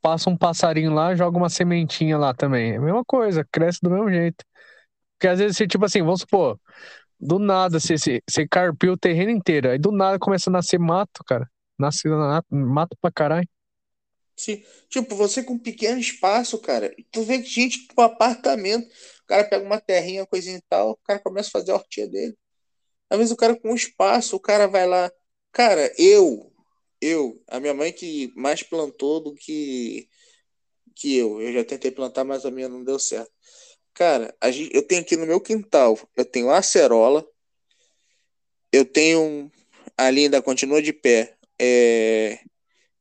passa 0.00 0.30
um 0.30 0.36
passarinho 0.36 0.92
lá, 0.92 1.14
joga 1.14 1.36
uma 1.36 1.48
sementinha 1.48 2.16
lá 2.16 2.32
também. 2.32 2.72
É 2.72 2.76
a 2.76 2.80
mesma 2.80 3.04
coisa, 3.04 3.46
cresce 3.50 3.80
do 3.82 3.90
mesmo 3.90 4.10
jeito. 4.10 4.44
Porque 5.18 5.28
às 5.28 5.38
vezes 5.38 5.56
você, 5.56 5.66
tipo 5.66 5.84
assim, 5.84 6.02
vamos 6.02 6.20
supor, 6.20 6.58
do 7.20 7.38
nada 7.38 7.80
você, 7.80 7.98
você, 7.98 8.22
você 8.28 8.48
carpiu 8.48 8.92
o 8.94 8.96
terreno 8.98 9.30
inteiro. 9.30 9.70
Aí 9.70 9.78
do 9.78 9.92
nada 9.92 10.18
começa 10.18 10.50
a 10.50 10.52
nascer 10.52 10.78
mato, 10.78 11.22
cara. 11.26 11.50
Nasce 11.78 12.08
na- 12.08 12.42
mato 12.50 12.96
pra 13.00 13.10
caralho. 13.12 13.48
Se- 14.36 14.64
tipo, 14.88 15.14
você 15.14 15.42
com 15.42 15.58
pequeno 15.58 16.00
espaço, 16.00 16.58
cara, 16.60 16.94
tu 17.10 17.22
vê 17.22 17.42
gente 17.42 17.86
com 17.94 18.00
apartamento. 18.02 18.86
O 18.88 19.26
cara 19.26 19.44
pega 19.48 19.64
uma 19.64 19.80
terrinha, 19.80 20.26
coisinha 20.26 20.56
e 20.58 20.62
tal, 20.68 20.92
o 20.92 20.96
cara 21.04 21.18
começa 21.20 21.48
a 21.48 21.52
fazer 21.52 21.72
a 21.72 21.74
hortinha 21.76 22.08
dele. 22.08 22.36
Às 23.10 23.18
vezes 23.18 23.32
o 23.32 23.36
cara 23.38 23.56
com 23.58 23.72
um 23.72 23.74
espaço, 23.76 24.36
o 24.36 24.40
cara 24.40 24.68
vai 24.68 24.86
lá. 24.86 25.10
Cara, 25.52 25.92
eu, 25.98 26.52
eu, 27.00 27.42
a 27.48 27.60
minha 27.60 27.74
mãe 27.74 27.92
que 27.92 28.32
mais 28.36 28.62
plantou 28.62 29.20
do 29.22 29.34
que, 29.34 30.08
que 30.96 31.16
eu. 31.16 31.40
Eu 31.42 31.52
já 31.54 31.64
tentei 31.64 31.90
plantar, 31.90 32.24
mas 32.24 32.44
a 32.46 32.50
minha 32.50 32.68
não 32.68 32.84
deu 32.84 32.98
certo. 32.98 33.32
Cara, 34.00 34.34
gente, 34.50 34.74
eu 34.74 34.82
tenho 34.82 35.02
aqui 35.02 35.14
no 35.14 35.26
meu 35.26 35.38
quintal, 35.38 35.98
eu 36.16 36.24
tenho 36.24 36.50
acerola, 36.50 37.22
eu 38.72 38.82
tenho 38.82 39.52
ali 39.94 40.22
ainda 40.22 40.40
continua 40.40 40.80
de 40.80 40.90
pé, 40.90 41.36
é, 41.60 42.38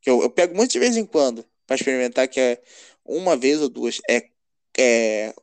que 0.01 0.09
eu, 0.09 0.21
eu 0.21 0.29
pego 0.29 0.53
muito 0.53 0.71
de 0.71 0.79
vez 0.79 0.97
em 0.97 1.05
quando 1.05 1.45
para 1.65 1.77
experimentar, 1.77 2.27
que 2.27 2.37
é 2.37 2.61
uma 3.05 3.37
vez 3.37 3.61
ou 3.61 3.69
duas, 3.69 4.01
é, 4.09 4.29
é 4.77 5.33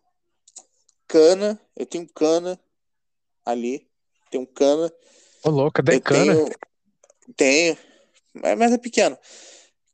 cana, 1.09 1.59
eu 1.75 1.87
tenho 1.87 2.07
cana 2.07 2.61
ali, 3.43 3.89
tenho 4.31 4.47
cana, 4.47 4.93
Ô, 5.43 5.49
louco, 5.49 5.73
cadê 5.73 5.95
eu 5.95 6.01
cana? 6.03 6.35
tenho, 6.35 6.51
tenho, 7.35 7.79
mas 8.35 8.59
mas 8.59 8.73
é 8.73 8.77
pequeno, 8.77 9.19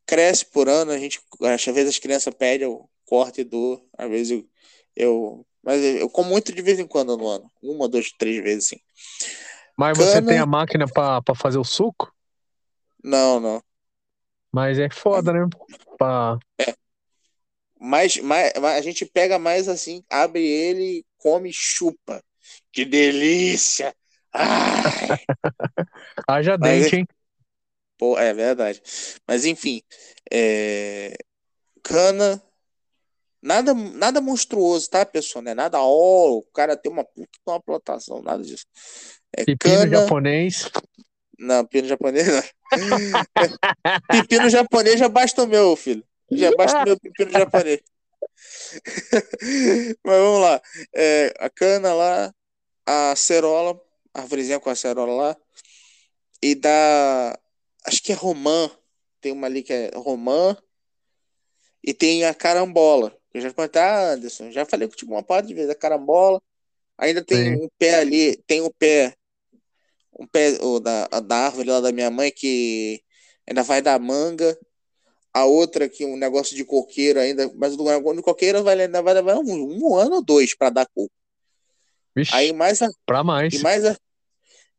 cresce 0.04 0.44
por 0.44 0.68
ano, 0.68 0.90
a 0.90 0.98
gente, 0.98 1.20
às 1.40 1.64
vezes 1.66 1.90
as 1.90 1.98
crianças 2.00 2.34
pedem, 2.34 2.66
eu 2.66 2.90
corto 3.06 3.40
e 3.40 3.44
dou, 3.44 3.88
às 3.96 4.10
vezes 4.10 4.32
eu, 4.32 4.48
eu 4.96 5.46
mas 5.62 5.82
eu, 5.82 6.08
como 6.10 6.30
muito 6.30 6.52
de 6.52 6.62
vez 6.62 6.78
em 6.78 6.86
quando 6.86 7.16
no 7.16 7.26
ano, 7.28 7.50
uma, 7.62 7.88
duas, 7.88 8.10
três 8.12 8.42
vezes 8.42 8.66
assim. 8.66 8.80
Mas 9.76 9.96
você 9.96 10.14
Cana- 10.14 10.26
tem 10.26 10.38
a 10.38 10.46
máquina 10.46 10.86
pra, 10.86 11.22
pra 11.22 11.34
fazer 11.34 11.58
o 11.58 11.64
suco? 11.64 12.12
Não, 13.02 13.40
não. 13.40 13.62
Mas 14.52 14.78
é 14.78 14.90
foda, 14.90 15.32
né? 15.32 15.48
Pra... 15.98 16.38
Mas, 17.80 18.16
mas, 18.18 18.52
mas 18.60 18.76
a 18.76 18.80
gente 18.80 19.04
pega 19.04 19.38
mais 19.38 19.68
assim, 19.68 20.04
abre 20.08 20.44
ele, 20.46 21.04
come 21.18 21.50
e 21.50 21.52
chupa. 21.52 22.22
Que 22.72 22.84
delícia! 22.84 23.94
Ai! 24.32 25.18
Haja 26.28 26.56
Mas- 26.58 26.82
dente, 26.84 26.96
hein? 26.96 27.06
Pô, 27.98 28.18
é 28.18 28.32
verdade. 28.34 28.82
Mas 29.28 29.44
enfim, 29.44 29.80
é, 30.30 31.14
cana, 31.82 32.42
nada, 33.42 33.74
nada 33.74 34.20
monstruoso, 34.20 34.88
tá, 34.88 35.04
pessoal? 35.04 35.42
Não 35.42 35.52
é 35.52 35.54
nada, 35.54 35.78
ó, 35.80 36.38
o 36.38 36.42
cara 36.54 36.76
tem 36.76 36.90
uma 36.90 37.04
puta 37.04 37.30
uma 37.46 37.60
plantação, 37.60 38.22
nada 38.22 38.42
disso. 38.42 38.66
É 39.36 39.44
Pepino 39.44 39.74
cana, 39.74 39.90
japonês. 39.90 40.70
não, 41.38 41.64
pepino 41.64 41.88
japonês 41.88 42.28
não. 42.28 42.42
Pepino 44.08 44.48
japonês 44.48 44.98
já 44.98 45.08
basta 45.08 45.42
o 45.42 45.46
meu, 45.46 45.74
filho. 45.74 46.04
Já 46.30 46.50
basta 46.56 46.78
o 46.78 46.84
meu 46.84 47.00
pepino 47.00 47.30
japonês. 47.32 47.80
Mas 50.04 50.18
vamos 50.18 50.40
lá. 50.40 50.62
É, 50.94 51.34
a 51.38 51.50
cana 51.50 51.92
lá, 51.92 52.34
a 52.86 53.16
cerola, 53.16 53.80
a 54.14 54.20
árvorezinha 54.20 54.60
com 54.60 54.70
a 54.70 54.74
cerola 54.74 55.12
lá. 55.12 55.36
E 56.42 56.54
da. 56.54 57.38
Acho 57.86 58.02
que 58.02 58.12
é 58.12 58.14
romã. 58.14 58.70
Tem 59.20 59.32
uma 59.32 59.46
ali 59.46 59.62
que 59.62 59.72
é 59.72 59.90
romã. 59.94 60.56
E 61.84 61.92
tem 61.92 62.24
a 62.24 62.34
carambola. 62.34 63.16
Eu 63.34 63.40
já 63.40 63.52
contei, 63.52 63.80
ah, 63.80 64.12
Anderson, 64.12 64.50
já 64.50 64.64
falei 64.66 64.86
contigo 64.88 65.12
uma 65.12 65.22
parte 65.22 65.48
de 65.48 65.54
vez, 65.54 65.68
a 65.70 65.74
carambola. 65.74 66.40
Ainda 66.98 67.24
tem 67.24 67.56
Sim. 67.56 67.64
um 67.64 67.68
pé 67.78 67.94
ali, 67.96 68.36
tem 68.46 68.60
o 68.60 68.70
pé, 68.72 69.14
um 70.18 70.26
pé 70.26 70.58
o 70.60 70.78
da, 70.78 71.08
a 71.10 71.20
da 71.20 71.36
árvore 71.36 71.68
lá 71.70 71.80
da 71.80 71.92
minha 71.92 72.10
mãe 72.10 72.30
que 72.30 73.02
ainda 73.48 73.62
vai 73.62 73.80
dar 73.80 73.98
manga. 73.98 74.56
A 75.34 75.46
outra 75.46 75.88
que 75.88 76.04
um 76.04 76.16
negócio 76.16 76.54
de 76.54 76.62
coqueiro 76.62 77.18
ainda, 77.18 77.50
mas 77.56 77.74
o 77.74 77.82
negócio 77.82 78.16
de 78.18 78.22
coqueiro 78.22 78.62
vai, 78.62 78.78
ainda 78.78 79.00
vai 79.00 79.14
levar 79.14 79.36
um, 79.38 79.78
um 79.88 79.96
ano 79.96 80.16
ou 80.16 80.22
dois 80.24 80.54
para 80.54 80.68
dar 80.68 80.86
coco. 80.94 81.10
Vixe, 82.14 82.34
Aí 82.34 82.52
mais 82.52 82.82
a, 82.82 82.88
pra 83.06 83.24
mais. 83.24 83.54
e 83.54 83.58
mais 83.58 83.82
a, 83.86 83.96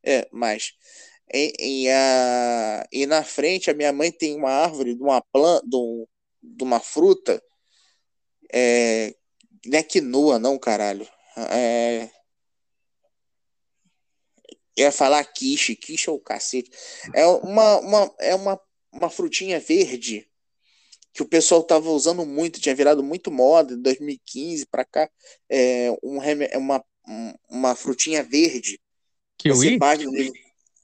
é, 0.04 0.28
mais. 0.32 0.74
E, 1.34 1.54
e, 1.60 1.89
a, 1.89 2.86
e 2.91 3.08
na 3.08 3.24
frente 3.24 3.72
a 3.72 3.74
minha 3.74 3.91
mãe 3.91 4.12
tem 4.12 4.36
uma 4.36 4.51
árvore 4.51 4.93
de 4.93 5.01
uma 5.01 5.22
planta, 5.32 5.66
de, 5.68 5.76
um- 5.76 6.06
de 6.43 6.64
uma 6.64 6.80
fruta, 6.80 7.41
é, 8.54 9.16
não 9.66 9.80
é 9.80 9.84
quinoa 9.84 10.38
não, 10.39 10.58
caralho. 10.60 11.08
É, 11.49 12.10
eu 14.76 14.86
ia 14.86 14.91
falar 14.91 15.24
quiche, 15.26 15.76
quiche 15.76 16.10
é 16.10 16.12
o 16.12 16.20
cacete. 16.20 16.72
É 17.14 17.26
uma, 17.26 17.80
uma, 17.80 18.16
é 18.20 18.36
uma, 18.36 18.60
uma 18.91 19.10
frutinha 19.10 19.60
verde 19.60 20.28
que 21.14 21.22
o 21.22 21.28
pessoal 21.28 21.64
tava 21.64 21.91
usando 21.91 22.26
muito, 22.26 22.60
tinha 22.60 22.74
virado 22.74 23.04
muito 23.04 23.32
moda 23.32 23.74
em 23.76 23.82
2015 23.82 24.66
para 24.66 24.84
cá. 24.84 25.10
É 25.47 25.95
um, 26.04 26.22
é 26.24 26.58
uma, 26.58 26.84
um- 27.08 27.34
uma 27.49 27.76
frutinha 27.76 28.24
verde. 28.24 28.82
Você 29.45 29.70
Kiwi? 29.70 29.78
bate. 29.78 30.06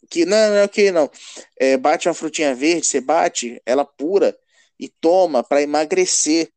Que, 0.10 0.26
não, 0.26 0.50
não 0.50 0.58
é 0.58 0.68
que 0.68 0.92
não. 0.92 1.10
É, 1.58 1.78
bate 1.78 2.08
uma 2.08 2.14
frutinha 2.14 2.54
verde, 2.56 2.86
você 2.86 3.02
bate 3.02 3.62
ela 3.66 3.86
pura 3.86 4.38
e 4.80 4.88
toma 4.88 5.44
para 5.44 5.62
emagrecer. 5.64 6.52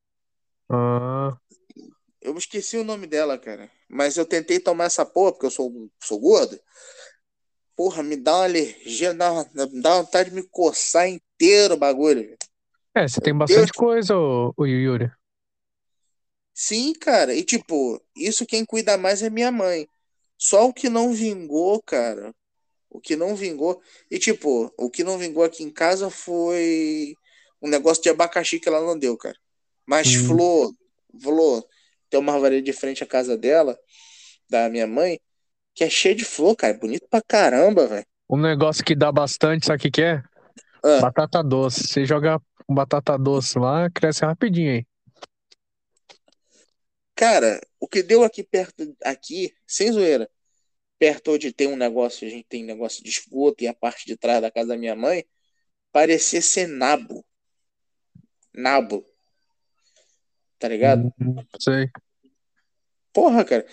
Ah, 0.73 1.37
Eu 2.21 2.37
esqueci 2.39 2.77
o 2.79 2.85
nome 2.85 3.07
dela, 3.07 3.39
cara. 3.39 3.71
Mas 3.89 4.17
eu 4.17 4.25
tentei 4.25 4.59
tomar 4.61 4.85
essa 4.85 5.05
porra, 5.05 5.33
porque 5.33 5.47
eu 5.47 5.51
sou, 5.51 5.91
sou 6.03 6.19
gordo. 6.19 6.59
Porra, 7.77 8.03
me 8.03 8.17
dá 8.17 8.37
uma 8.37 8.45
alergia, 8.45 9.15
dá, 9.15 9.33
uma, 9.33 9.45
dá 9.83 9.97
vontade 10.03 10.31
de 10.31 10.37
me 10.37 10.43
coçar 10.43 11.09
inteiro 11.09 11.75
o 11.75 11.77
bagulho. 11.79 12.37
é, 12.95 13.07
você 13.09 13.21
tem 13.21 13.37
bastante 13.37 13.67
Deus. 13.67 13.77
coisa, 13.77 14.15
ô 14.17 14.65
Yuri. 14.67 15.11
Sim, 16.55 16.93
cara. 16.95 17.35
E 17.35 17.45
tipo, 17.45 18.01
isso 18.17 18.47
quem 18.47 18.65
cuida 18.65 18.97
mais 18.97 19.23
é 19.23 19.31
minha 19.31 19.51
mãe. 19.51 19.89
Só 20.39 20.67
o 20.69 20.73
que 20.75 20.89
não 20.89 21.13
vingou, 21.13 21.83
cara. 21.83 22.35
O 22.91 23.01
que 23.01 23.17
não 23.17 23.37
vingou. 23.37 23.83
E, 24.11 24.19
tipo, 24.19 24.73
o 24.79 24.91
que 24.91 25.05
não 25.05 25.19
vingou 25.19 25.45
aqui 25.45 25.63
em 25.65 25.71
casa 25.73 26.11
foi 26.11 27.17
um 27.63 27.69
negócio 27.69 28.03
de 28.03 28.11
abacaxi 28.11 28.61
que 28.61 28.69
ela 28.69 28.81
não 28.83 28.99
deu, 28.99 29.17
cara. 29.17 29.39
Mas 29.87 30.15
hum. 30.15 30.27
flor, 30.27 30.75
flor, 31.21 31.67
tem 32.09 32.21
uma 32.21 32.35
árvore 32.35 32.63
de 32.63 32.73
frente 32.73 33.03
à 33.03 33.07
casa 33.07 33.37
dela, 33.37 33.79
da 34.49 34.69
minha 34.69 34.87
mãe, 34.87 35.21
que 35.75 35.85
é 35.85 35.91
cheia 35.91 36.15
de 36.15 36.25
flor, 36.25 36.55
cara. 36.57 36.75
Bonito 36.75 37.07
pra 37.09 37.23
caramba, 37.23 37.87
velho. 37.87 38.07
Um 38.29 38.41
negócio 38.41 38.85
que 38.85 38.95
dá 38.95 39.11
bastante, 39.11 39.67
sabe 39.67 39.79
o 39.79 39.81
que, 39.81 39.91
que 39.91 40.03
é? 40.03 40.23
Ah. 40.83 41.01
Batata 41.01 41.43
doce. 41.43 41.87
Você 41.87 42.05
joga 42.05 42.41
batata 42.69 43.19
doce 43.19 43.59
lá, 43.59 43.91
cresce 43.91 44.25
rapidinho 44.25 44.73
aí. 44.73 44.87
Cara, 47.15 47.61
o 47.79 47.87
que 47.87 48.03
deu 48.03 48.25
aqui 48.25 48.43
perto, 48.43 48.97
aqui, 49.05 49.55
sem 49.67 49.93
zoeira, 49.93 50.29
perto 50.99 51.33
onde 51.33 51.53
tem 51.53 51.69
um 51.69 51.77
negócio, 51.77 52.27
a 52.27 52.31
gente 52.31 52.47
tem 52.49 52.65
negócio 52.65 53.03
de 53.03 53.11
esgoto 53.11 53.63
e 53.63 53.69
a 53.69 53.75
parte 53.75 54.07
de 54.07 54.17
trás 54.17 54.41
da 54.41 54.51
casa 54.51 54.69
da 54.69 54.77
minha 54.77 54.97
mãe, 54.97 55.25
parecia 55.93 56.41
ser 56.41 56.67
nabo. 56.67 57.25
Nabo. 58.53 59.05
Tá 60.63 60.69
ligado? 60.69 61.13
Hum, 61.21 61.35
sei. 61.59 61.91
Porra, 63.13 63.45
cara. 63.45 63.67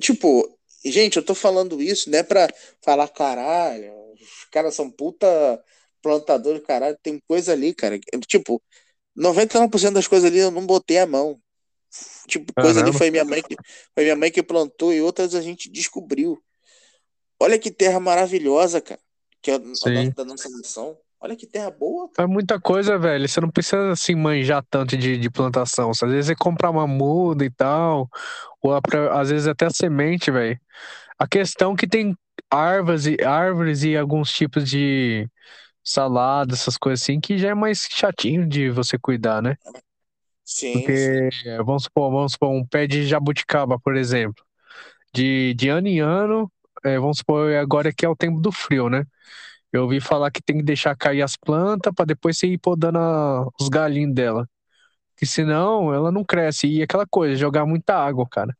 Tipo, 0.00 0.58
gente, 0.84 1.16
eu 1.16 1.24
tô 1.24 1.32
falando 1.32 1.80
isso, 1.80 2.10
não 2.10 2.18
é 2.18 2.24
pra 2.24 2.48
falar 2.82 3.06
caralho, 3.06 3.94
os 4.14 4.44
caras 4.50 4.74
são 4.74 4.90
puta 4.90 5.26
plantadores, 6.02 6.60
caralho, 6.66 6.98
tem 7.00 7.20
coisa 7.28 7.52
ali, 7.52 7.72
cara. 7.72 8.00
Tipo, 8.26 8.60
99% 9.16 9.92
das 9.92 10.08
coisas 10.08 10.28
ali 10.28 10.40
eu 10.40 10.50
não 10.50 10.66
botei 10.66 10.98
a 10.98 11.06
mão. 11.06 11.40
Tipo, 12.26 12.52
coisa 12.52 12.80
Caramba. 12.80 12.88
ali 12.88 12.98
foi 12.98 13.12
minha 13.12 13.24
mãe 13.24 13.40
que 13.40 13.54
foi 13.94 14.02
minha 14.02 14.16
mãe 14.16 14.32
que 14.32 14.42
plantou 14.42 14.92
e 14.92 15.00
outras 15.00 15.36
a 15.36 15.40
gente 15.40 15.70
descobriu. 15.70 16.42
Olha 17.38 17.60
que 17.60 17.70
terra 17.70 18.00
maravilhosa, 18.00 18.80
cara. 18.80 19.00
Que 19.40 19.52
é 19.52 19.54
a 19.54 19.58
nossa, 19.60 20.10
da 20.16 20.24
nossa 20.24 20.48
missão. 20.48 20.98
Olha 21.24 21.34
que 21.34 21.46
terra 21.46 21.70
boa. 21.70 22.10
Cara. 22.10 22.28
É 22.28 22.30
muita 22.30 22.60
coisa, 22.60 22.98
velho. 22.98 23.26
Você 23.26 23.40
não 23.40 23.48
precisa 23.48 23.92
assim 23.92 24.14
manjar 24.14 24.62
tanto 24.68 24.94
de, 24.94 25.16
de 25.16 25.30
plantação. 25.30 25.90
Às 25.90 26.00
vezes 26.00 26.26
você 26.26 26.36
comprar 26.36 26.68
uma 26.68 26.86
muda 26.86 27.46
e 27.46 27.50
tal, 27.50 28.10
ou 28.60 28.78
às 29.10 29.30
vezes 29.30 29.46
até 29.46 29.64
a 29.64 29.70
semente, 29.70 30.30
velho. 30.30 30.60
A 31.18 31.26
questão 31.26 31.72
é 31.72 31.76
que 31.76 31.86
tem 31.86 32.14
árvores 32.50 33.06
e 33.06 33.16
árvores 33.24 33.84
e 33.84 33.96
alguns 33.96 34.30
tipos 34.32 34.68
de 34.68 35.26
salada, 35.82 36.52
essas 36.52 36.76
coisas 36.76 37.02
assim, 37.02 37.18
que 37.18 37.38
já 37.38 37.48
é 37.48 37.54
mais 37.54 37.88
chatinho 37.90 38.46
de 38.46 38.68
você 38.68 38.98
cuidar, 38.98 39.40
né? 39.40 39.56
Sim. 40.44 40.74
Porque, 40.74 41.30
sim. 41.32 41.56
vamos 41.64 41.84
supor, 41.84 42.12
vamos 42.12 42.32
supor, 42.32 42.50
um 42.50 42.66
pé 42.66 42.86
de 42.86 43.06
jabuticaba, 43.06 43.78
por 43.78 43.96
exemplo. 43.96 44.44
De, 45.14 45.54
de 45.54 45.70
ano 45.70 45.88
em 45.88 46.00
ano, 46.00 46.52
é, 46.84 46.98
vamos 46.98 47.16
supor, 47.16 47.50
agora 47.54 47.94
que 47.94 48.04
é 48.04 48.08
o 48.10 48.16
tempo 48.16 48.42
do 48.42 48.52
frio, 48.52 48.90
né? 48.90 49.06
Eu 49.74 49.82
ouvi 49.82 50.00
falar 50.00 50.30
que 50.30 50.40
tem 50.40 50.58
que 50.58 50.62
deixar 50.62 50.96
cair 50.96 51.20
as 51.20 51.36
plantas 51.36 51.92
para 51.92 52.04
depois 52.04 52.38
você 52.38 52.46
ir 52.46 52.58
podando 52.58 52.96
a, 52.96 53.48
os 53.60 53.68
galinhos 53.68 54.14
dela. 54.14 54.48
Que 55.16 55.26
senão 55.26 55.92
ela 55.92 56.12
não 56.12 56.24
cresce. 56.24 56.68
E 56.68 56.80
aquela 56.80 57.04
coisa, 57.04 57.34
jogar 57.34 57.66
muita 57.66 57.92
água, 57.92 58.24
cara. 58.30 58.56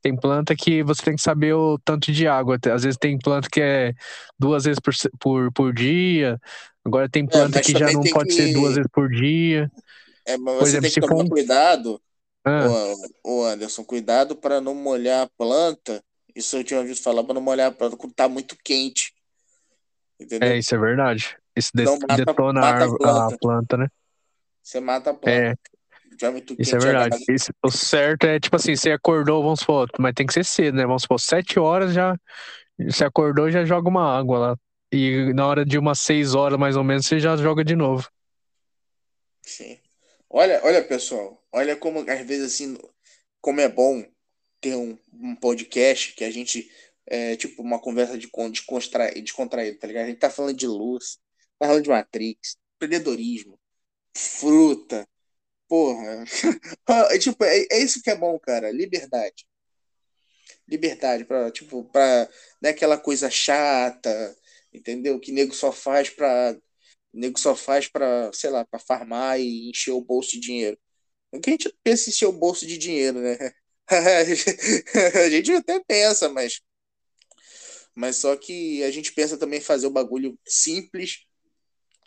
Tem 0.00 0.16
planta 0.16 0.56
que 0.56 0.82
você 0.82 1.02
tem 1.02 1.16
que 1.16 1.20
saber 1.20 1.52
o 1.52 1.78
tanto 1.78 2.10
de 2.10 2.26
água. 2.26 2.58
Às 2.72 2.82
vezes 2.82 2.96
tem 2.96 3.18
planta 3.18 3.46
que 3.52 3.60
é 3.60 3.92
duas 4.38 4.64
vezes 4.64 4.80
por, 4.80 4.94
por, 5.20 5.52
por 5.52 5.74
dia. 5.74 6.40
Agora 6.82 7.10
tem 7.10 7.24
é, 7.24 7.26
planta 7.26 7.58
é, 7.58 7.62
que 7.62 7.72
já 7.72 7.92
não 7.92 8.02
pode 8.02 8.30
que... 8.30 8.34
ser 8.34 8.54
duas 8.54 8.76
vezes 8.76 8.90
por 8.90 9.10
dia. 9.10 9.70
É, 10.24 10.38
mas 10.38 10.54
por 10.54 10.66
você 10.66 10.78
exemplo, 10.78 10.90
tem 10.90 11.02
que 11.02 11.08
tomar 11.08 11.28
cuidado, 11.28 12.00
ah. 12.42 12.94
o 13.22 13.44
Anderson, 13.44 13.84
cuidado 13.84 14.34
para 14.34 14.62
não 14.62 14.74
molhar 14.74 15.26
a 15.26 15.30
planta. 15.36 16.02
Isso 16.34 16.56
eu 16.56 16.64
tinha 16.64 16.80
ouvido 16.80 16.96
falar 16.96 17.22
para 17.22 17.34
não 17.34 17.42
molhar 17.42 17.68
a 17.68 17.74
planta 17.74 17.98
quando 17.98 18.14
tá 18.14 18.28
muito 18.30 18.56
quente. 18.64 19.12
Entendeu? 20.22 20.48
É, 20.48 20.58
isso 20.58 20.74
é 20.74 20.78
verdade. 20.78 21.36
Isso 21.56 21.70
então, 21.74 21.98
mata, 22.00 22.16
detona 22.16 22.60
mata 22.60 22.84
a, 22.84 22.88
planta. 22.88 23.34
a, 23.34 23.38
planta. 23.38 23.76
né? 23.76 23.88
Você 24.62 24.80
mata 24.80 25.10
a 25.10 25.14
planta. 25.14 25.30
É. 25.30 25.54
Já 26.20 26.30
muito 26.30 26.54
Isso 26.58 26.76
é 26.76 26.78
verdade. 26.78 27.16
Isso, 27.28 27.52
o 27.64 27.70
certo 27.70 28.26
é, 28.26 28.38
tipo 28.38 28.54
assim, 28.54 28.76
você 28.76 28.92
acordou, 28.92 29.42
vamos 29.42 29.60
supor, 29.60 29.90
mas 29.98 30.14
tem 30.14 30.26
que 30.26 30.32
ser 30.32 30.44
cedo, 30.44 30.76
né? 30.76 30.86
Vamos 30.86 31.02
supor, 31.02 31.18
sete 31.18 31.58
horas 31.58 31.92
já. 31.92 32.16
Você 32.78 33.04
acordou 33.04 33.50
já 33.50 33.64
joga 33.64 33.88
uma 33.88 34.18
água 34.18 34.38
lá. 34.38 34.56
E 34.92 35.32
na 35.34 35.46
hora 35.46 35.64
de 35.64 35.78
umas 35.78 36.00
seis 36.00 36.34
horas, 36.34 36.58
mais 36.58 36.76
ou 36.76 36.84
menos, 36.84 37.06
você 37.06 37.18
já 37.18 37.36
joga 37.36 37.64
de 37.64 37.74
novo. 37.74 38.08
Sim. 39.42 39.78
Olha, 40.28 40.60
olha, 40.64 40.82
pessoal, 40.82 41.42
olha 41.52 41.76
como 41.76 42.00
às 42.00 42.20
vezes 42.26 42.54
assim, 42.54 42.78
como 43.40 43.60
é 43.60 43.68
bom 43.68 44.04
ter 44.60 44.76
um, 44.76 44.96
um 45.12 45.34
podcast 45.34 46.14
que 46.14 46.24
a 46.24 46.30
gente 46.30 46.70
é 47.06 47.36
tipo 47.36 47.62
uma 47.62 47.80
conversa 47.80 48.18
de, 48.18 48.28
de 48.28 49.22
descontraído, 49.22 49.78
tá 49.78 49.86
ligado? 49.86 50.04
A 50.04 50.08
gente 50.08 50.18
tá 50.18 50.30
falando 50.30 50.56
de 50.56 50.66
luz, 50.66 51.18
tá 51.58 51.66
falando 51.66 51.82
de 51.84 51.90
Matrix, 51.90 52.56
empreendedorismo, 52.76 53.58
fruta, 54.16 55.08
Porra. 55.72 56.24
é, 57.14 57.18
tipo, 57.18 57.42
é, 57.44 57.66
é, 57.70 57.78
isso 57.82 58.02
que 58.02 58.10
é 58.10 58.14
bom, 58.14 58.38
cara. 58.38 58.70
Liberdade. 58.70 59.46
Liberdade, 60.68 61.24
pra, 61.24 61.50
tipo, 61.50 61.84
pra. 61.84 62.28
Não 62.60 62.68
é 62.68 62.72
aquela 62.72 62.98
coisa 62.98 63.30
chata, 63.30 64.36
entendeu? 64.72 65.18
Que 65.18 65.32
nego 65.32 65.54
só 65.54 65.72
faz 65.72 66.10
pra. 66.10 66.54
Nego 67.12 67.38
só 67.38 67.56
faz 67.56 67.88
pra, 67.88 68.30
sei 68.34 68.50
lá, 68.50 68.66
pra 68.66 68.78
farmar 68.78 69.40
e 69.40 69.70
encher 69.70 69.92
o 69.92 70.00
bolso 70.02 70.32
de 70.32 70.40
dinheiro. 70.40 70.78
O 71.32 71.40
que 71.40 71.50
a 71.50 71.52
gente 71.54 71.74
pensa 71.82 72.10
em 72.10 72.12
encher 72.12 72.26
o 72.26 72.32
bolso 72.32 72.66
de 72.66 72.78
dinheiro, 72.78 73.20
né? 73.20 73.38
a 75.26 75.30
gente 75.30 75.52
até 75.52 75.80
pensa, 75.86 76.28
mas. 76.28 76.60
Mas 77.94 78.16
só 78.16 78.36
que 78.36 78.82
a 78.84 78.90
gente 78.90 79.12
pensa 79.12 79.36
também 79.36 79.58
em 79.58 79.62
fazer 79.62 79.86
o 79.86 79.90
bagulho 79.90 80.38
simples 80.46 81.24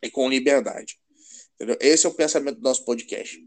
e 0.01 0.09
com 0.09 0.29
liberdade. 0.29 0.97
Entendeu? 1.55 1.77
Esse 1.79 2.05
é 2.05 2.09
o 2.09 2.13
pensamento 2.13 2.57
do 2.57 2.63
nosso 2.63 2.83
podcast 2.83 3.39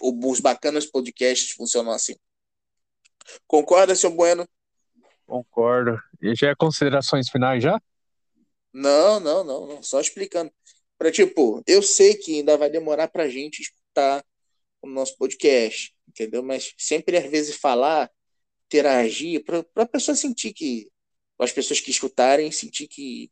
os 0.00 0.40
bacanas 0.40 0.86
podcasts 0.86 1.52
funcionam 1.52 1.92
assim. 1.92 2.14
Concorda, 3.46 3.94
seu 3.94 4.10
Bueno? 4.10 4.46
Concordo. 5.26 6.00
E 6.20 6.34
já 6.34 6.50
é 6.50 6.54
considerações 6.54 7.28
finais 7.28 7.62
já? 7.62 7.80
Não, 8.72 9.20
não, 9.20 9.44
não, 9.44 9.66
não. 9.66 9.82
Só 9.82 10.00
explicando. 10.00 10.52
Para 10.98 11.10
tipo, 11.10 11.62
eu 11.66 11.82
sei 11.82 12.14
que 12.14 12.36
ainda 12.36 12.56
vai 12.56 12.70
demorar 12.70 13.08
pra 13.08 13.28
gente 13.28 13.60
escutar 13.60 14.24
o 14.80 14.88
nosso 14.88 15.16
podcast, 15.16 15.94
entendeu? 16.08 16.42
Mas 16.42 16.74
sempre 16.78 17.16
às 17.16 17.28
vezes 17.28 17.56
falar, 17.56 18.10
interagir, 18.66 19.44
para 19.44 19.64
a 19.76 19.86
pessoa 19.86 20.14
sentir 20.14 20.52
que 20.52 20.88
as 21.42 21.52
pessoas 21.52 21.80
que 21.80 21.90
escutarem 21.90 22.50
sentir 22.52 22.86
que, 22.88 23.30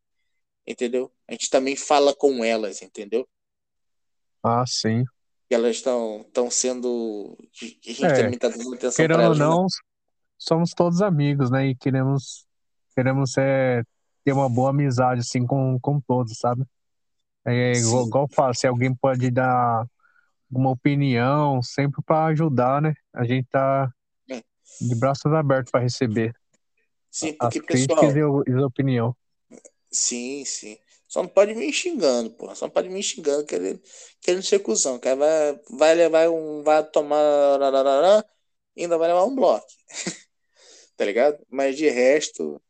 entendeu? 0.67 1.13
A 1.29 1.33
gente 1.33 1.51
também 1.51 1.77
fala 1.77 2.15
com 2.15 2.45
elas, 2.45 2.83
entendeu? 2.83 3.29
Ah, 4.43 4.65
sim 4.67 5.05
que 5.51 5.55
elas 5.57 5.77
estão 5.77 6.21
estão 6.21 6.49
sendo 6.49 7.37
a 7.61 7.67
gente 7.67 8.05
é, 8.05 8.15
também 8.15 8.35
está 8.35 8.49
dando 8.49 8.73
atenção 8.73 8.93
querendo 8.93 9.31
ou 9.31 9.35
não 9.35 9.63
né? 9.63 9.69
somos 10.39 10.71
todos 10.71 11.03
amigos 11.03 11.51
né 11.51 11.67
e 11.67 11.75
queremos 11.75 12.47
queremos 12.95 13.37
é, 13.37 13.83
ter 14.25 14.33
uma 14.33 14.49
boa 14.49 14.71
amizade 14.71 15.23
assim 15.23 15.45
com, 15.45 15.77
com 15.81 16.01
todos 16.01 16.39
sabe 16.39 16.63
é 17.45 17.73
igual, 17.73 18.07
igual 18.07 18.25
eu 18.31 18.35
falo 18.35 18.55
se 18.55 18.65
alguém 18.65 18.95
pode 18.95 19.29
dar 19.29 19.85
uma 20.49 20.71
opinião 20.71 21.61
sempre 21.65 22.01
para 22.07 22.27
ajudar 22.27 22.81
né 22.81 22.95
a 23.13 23.25
gente 23.25 23.49
tá 23.51 23.93
é. 24.31 24.41
de 24.81 24.95
braços 25.01 25.33
abertos 25.33 25.73
para 25.73 25.81
receber 25.81 26.33
sim 27.11 27.33
porque 27.33 27.59
as 27.59 27.67
pessoal 27.67 28.45
e 28.47 28.53
a 28.53 28.67
opinião 28.67 29.17
sim 29.91 30.45
sim 30.45 30.79
só 31.11 31.25
não 31.25 31.29
pode 31.29 31.53
vir 31.55 31.73
xingando, 31.73 32.31
pô. 32.31 32.55
Só 32.55 32.67
não 32.67 32.73
pode 32.73 32.89
vir 32.89 33.03
xingando, 33.03 33.45
querendo, 33.45 33.83
querendo 34.21 34.45
ser 34.45 34.61
cuzão. 34.61 34.97
Que 34.97 35.13
vai, 35.17 35.61
vai 35.69 35.95
levar 35.97 36.31
um. 36.31 36.63
Vai 36.63 36.89
tomar. 36.89 37.59
ainda 38.79 38.97
vai 38.97 39.09
levar 39.09 39.25
um 39.25 39.35
bloco. 39.35 39.67
tá 40.97 41.05
ligado? 41.05 41.45
Mas 41.51 41.77
de 41.77 41.89
resto. 41.89 42.63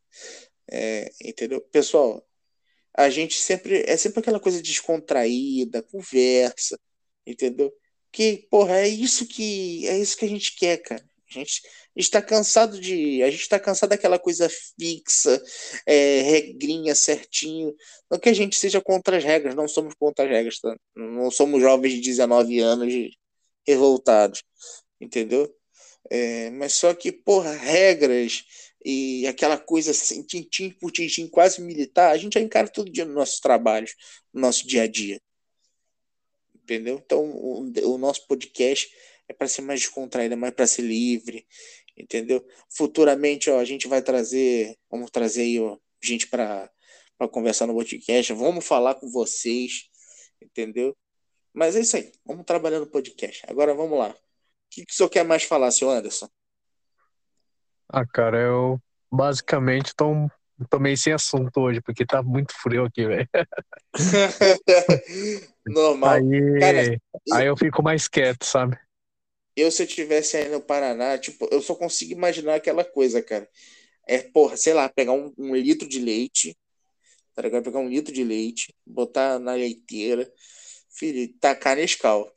É, 0.71 1.11
entendeu? 1.23 1.61
Pessoal, 1.71 2.25
a 2.97 3.09
gente 3.11 3.35
sempre. 3.39 3.83
É 3.87 3.95
sempre 3.97 4.21
aquela 4.21 4.39
coisa 4.39 4.61
descontraída, 4.61 5.83
conversa. 5.83 6.79
Entendeu? 7.27 7.71
Que, 8.11 8.47
porra, 8.49 8.79
é 8.79 8.87
isso 8.87 9.27
que. 9.27 9.87
É 9.87 9.99
isso 9.99 10.17
que 10.17 10.25
a 10.25 10.29
gente 10.29 10.55
quer, 10.55 10.77
cara. 10.79 11.05
A 11.31 11.39
gente 11.39 11.61
está 11.95 12.21
cansado 12.21 12.79
de. 12.79 13.23
A 13.23 13.31
gente 13.31 13.41
está 13.41 13.59
cansado 13.59 13.91
daquela 13.91 14.19
coisa 14.19 14.49
fixa, 14.79 15.41
é, 15.85 16.21
regrinha 16.21 16.93
certinho. 16.93 17.73
Não 18.09 18.19
que 18.19 18.29
a 18.29 18.33
gente 18.33 18.55
seja 18.57 18.81
contra 18.81 19.17
as 19.17 19.23
regras, 19.23 19.55
não 19.55 19.67
somos 19.67 19.93
contra 19.95 20.25
as 20.25 20.31
regras, 20.31 20.59
tá? 20.59 20.75
Não 20.95 21.31
somos 21.31 21.61
jovens 21.61 21.93
de 21.93 22.01
19 22.01 22.59
anos 22.59 22.93
revoltados, 23.65 24.43
entendeu? 24.99 25.53
É, 26.09 26.49
mas 26.51 26.73
só 26.73 26.93
que, 26.93 27.11
porra, 27.11 27.53
regras 27.53 28.43
e 28.83 29.27
aquela 29.27 29.57
coisa 29.57 29.91
assim, 29.91 30.23
tintim 30.23 30.71
por 30.71 30.91
tintim, 30.91 31.27
quase 31.27 31.61
militar, 31.61 32.11
a 32.11 32.17
gente 32.17 32.33
já 32.33 32.39
encara 32.41 32.67
todo 32.67 32.91
dia 32.91 33.05
no 33.05 33.13
nosso 33.13 33.39
trabalho, 33.41 33.87
no 34.33 34.41
nosso 34.41 34.67
dia 34.67 34.83
a 34.83 34.87
dia. 34.87 35.21
Entendeu? 36.55 37.01
Então, 37.03 37.23
o, 37.23 37.71
o 37.93 37.97
nosso 37.97 38.27
podcast 38.27 38.89
é 39.31 39.33
para 39.33 39.47
ser 39.47 39.61
mais 39.61 39.79
descontraído, 39.79 40.33
é 40.33 40.37
mais 40.37 40.53
para 40.53 40.67
ser 40.67 40.83
livre, 40.83 41.47
entendeu? 41.97 42.45
Futuramente, 42.69 43.49
ó, 43.49 43.59
a 43.59 43.65
gente 43.65 43.87
vai 43.87 44.01
trazer, 44.01 44.77
vamos 44.89 45.09
trazer 45.09 45.43
aí, 45.43 45.59
ó, 45.59 45.77
gente 46.03 46.27
para 46.27 46.69
conversar 47.31 47.65
no 47.65 47.73
podcast, 47.73 48.33
vamos 48.33 48.65
falar 48.65 48.95
com 48.95 49.09
vocês, 49.09 49.89
entendeu? 50.41 50.95
Mas 51.53 51.75
é 51.75 51.79
isso 51.79 51.95
aí, 51.95 52.11
vamos 52.25 52.45
trabalhar 52.45 52.79
no 52.79 52.87
podcast. 52.87 53.43
Agora 53.47 53.73
vamos 53.73 53.97
lá. 53.97 54.09
O 54.09 54.15
que, 54.69 54.85
que 54.85 54.93
o 54.93 54.95
senhor 54.95 55.09
quer 55.09 55.23
mais 55.25 55.43
falar, 55.43 55.71
senhor 55.71 55.91
Anderson? 55.91 56.29
Ah, 57.89 58.05
cara, 58.05 58.37
eu 58.37 58.79
basicamente 59.11 59.93
tô, 59.95 60.13
tô 60.69 60.79
meio 60.79 60.97
sem 60.97 61.11
assunto 61.11 61.59
hoje, 61.59 61.81
porque 61.81 62.05
tá 62.05 62.23
muito 62.23 62.53
frio 62.53 62.85
aqui, 62.85 63.05
velho. 63.05 63.29
Normal. 65.67 66.09
Aí, 66.11 66.59
Cara, 66.59 67.01
aí 67.33 67.47
eu 67.47 67.57
fico 67.57 67.83
mais 67.83 68.07
quieto, 68.07 68.45
sabe? 68.45 68.79
Eu 69.55 69.71
se 69.71 69.83
eu 69.83 69.87
tivesse 69.87 70.37
aí 70.37 70.49
no 70.49 70.61
Paraná, 70.61 71.17
tipo, 71.17 71.47
eu 71.51 71.61
só 71.61 71.75
consigo 71.75 72.13
imaginar 72.13 72.55
aquela 72.55 72.83
coisa, 72.83 73.21
cara. 73.21 73.47
É, 74.07 74.19
porra, 74.19 74.57
sei 74.57 74.73
lá, 74.73 74.89
pegar 74.89 75.13
um, 75.13 75.33
um 75.37 75.55
litro 75.55 75.87
de 75.87 75.99
leite, 75.99 76.57
tá 77.33 77.41
ligado? 77.41 77.63
Pegar 77.63 77.79
um 77.79 77.89
litro 77.89 78.13
de 78.13 78.23
leite, 78.23 78.75
botar 78.85 79.39
na 79.39 79.53
leiteira, 79.53 80.31
filho, 80.89 81.33
tacar 81.39 81.75
Nescau. 81.75 82.31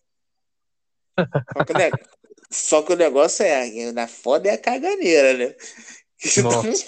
Só 1.57 1.65
que, 1.65 1.75
ne- 1.75 1.93
só 2.51 2.83
que 2.83 2.93
o 2.93 2.97
negócio 2.97 3.45
é, 3.45 3.93
na 3.93 4.07
foda 4.07 4.49
é 4.49 4.53
a 4.53 4.59
caganeira, 4.59 5.35
né? 5.35 5.55
Nossa. 6.43 6.87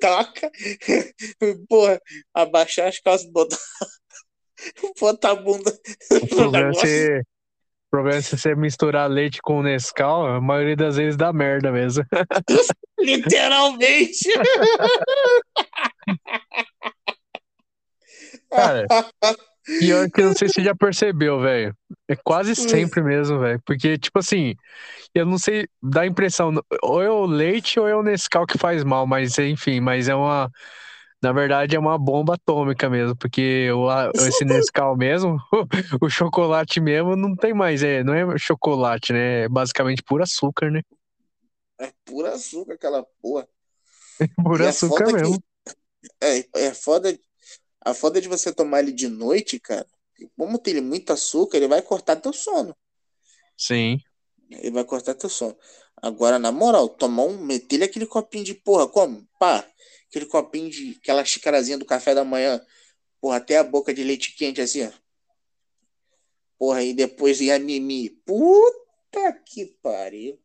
Toca, 0.00 0.50
porra, 1.68 2.00
abaixar 2.32 2.88
as 2.88 3.00
calças, 3.00 3.28
botar, 3.30 3.58
botar 5.00 5.30
a 5.32 5.34
bunda 5.34 5.76
no 6.30 6.52
negócio. 6.52 7.24
O 7.90 7.96
problema 7.96 8.18
é 8.18 8.22
se 8.22 8.38
você 8.38 8.54
misturar 8.54 9.10
leite 9.10 9.42
com 9.42 9.64
Nescau, 9.64 10.24
a 10.24 10.40
maioria 10.40 10.76
das 10.76 10.96
vezes 10.96 11.16
dá 11.16 11.32
merda 11.32 11.72
mesmo. 11.72 12.04
Literalmente. 13.00 14.28
Cara, 18.48 18.86
pior 19.80 20.08
que 20.08 20.20
eu 20.20 20.26
não 20.26 20.34
sei 20.34 20.46
se 20.46 20.54
você 20.54 20.62
já 20.62 20.74
percebeu, 20.74 21.40
velho. 21.40 21.74
É 22.06 22.14
quase 22.14 22.54
sempre 22.54 23.02
mesmo, 23.02 23.40
velho. 23.40 23.60
Porque, 23.66 23.98
tipo 23.98 24.20
assim, 24.20 24.54
eu 25.12 25.26
não 25.26 25.36
sei, 25.36 25.66
dá 25.82 26.02
a 26.02 26.06
impressão, 26.06 26.52
ou 26.84 27.02
é 27.02 27.10
o 27.10 27.26
leite 27.26 27.80
ou 27.80 27.88
é 27.88 27.96
o 27.96 28.04
Nescau 28.04 28.46
que 28.46 28.56
faz 28.56 28.84
mal, 28.84 29.04
mas 29.04 29.36
enfim, 29.36 29.80
mas 29.80 30.08
é 30.08 30.14
uma. 30.14 30.48
Na 31.22 31.32
verdade, 31.32 31.76
é 31.76 31.78
uma 31.78 31.98
bomba 31.98 32.34
atômica 32.34 32.88
mesmo, 32.88 33.14
porque 33.14 33.70
o, 33.72 33.88
esse 34.26 34.44
Nescau 34.44 34.96
mesmo, 34.96 35.38
o 36.00 36.08
chocolate 36.08 36.80
mesmo, 36.80 37.14
não 37.14 37.36
tem 37.36 37.52
mais, 37.52 37.82
é, 37.82 38.02
não 38.02 38.14
é 38.14 38.38
chocolate, 38.38 39.12
né? 39.12 39.42
É 39.42 39.48
basicamente 39.48 40.02
puro 40.02 40.22
açúcar, 40.22 40.70
né? 40.70 40.80
É 41.78 41.92
puro 42.04 42.26
açúcar 42.26 42.74
aquela 42.74 43.02
porra. 43.20 43.46
Puro 44.44 44.62
E 44.62 44.66
é 44.66 44.68
açúcar 44.68 45.06
foda 45.06 45.12
mesmo. 45.12 45.38
que 45.38 45.44
é, 46.20 46.46
é 46.66 46.74
foda, 46.74 47.18
a 47.82 47.94
foda 47.94 48.20
de 48.20 48.28
você 48.28 48.52
tomar 48.52 48.80
ele 48.80 48.92
de 48.92 49.08
noite, 49.08 49.58
cara. 49.58 49.86
Como 50.36 50.58
tem 50.58 50.74
ele 50.74 50.80
muito 50.82 51.12
açúcar, 51.12 51.56
ele 51.56 51.68
vai 51.68 51.80
cortar 51.80 52.16
teu 52.16 52.32
sono. 52.32 52.76
Sim. 53.56 53.98
Ele 54.50 54.70
vai 54.70 54.84
cortar 54.84 55.14
teu 55.14 55.30
sono. 55.30 55.56
Agora, 56.02 56.38
na 56.38 56.52
moral, 56.52 56.88
tomar 56.88 57.24
um, 57.24 57.38
meter 57.38 57.76
ele 57.76 57.84
aquele 57.84 58.06
copinho 58.06 58.44
de 58.44 58.54
porra, 58.54 58.88
como? 58.88 59.26
Pá, 59.38 59.66
aquele 60.10 60.26
copinho 60.26 60.68
de 60.68 60.98
aquela 61.00 61.24
xicarazinha 61.24 61.78
do 61.78 61.84
café 61.84 62.14
da 62.14 62.24
manhã, 62.24 62.60
porra, 63.20 63.36
até 63.36 63.56
a 63.56 63.64
boca 63.64 63.94
de 63.94 64.02
leite 64.02 64.34
quente 64.34 64.60
assim, 64.60 64.84
ó. 64.86 64.90
Porra, 66.58 66.82
e 66.82 66.92
depois 66.92 67.40
ia 67.40 67.58
mimi. 67.58 68.10
Puta 68.26 69.32
que 69.46 69.66
pariu. 69.80 70.38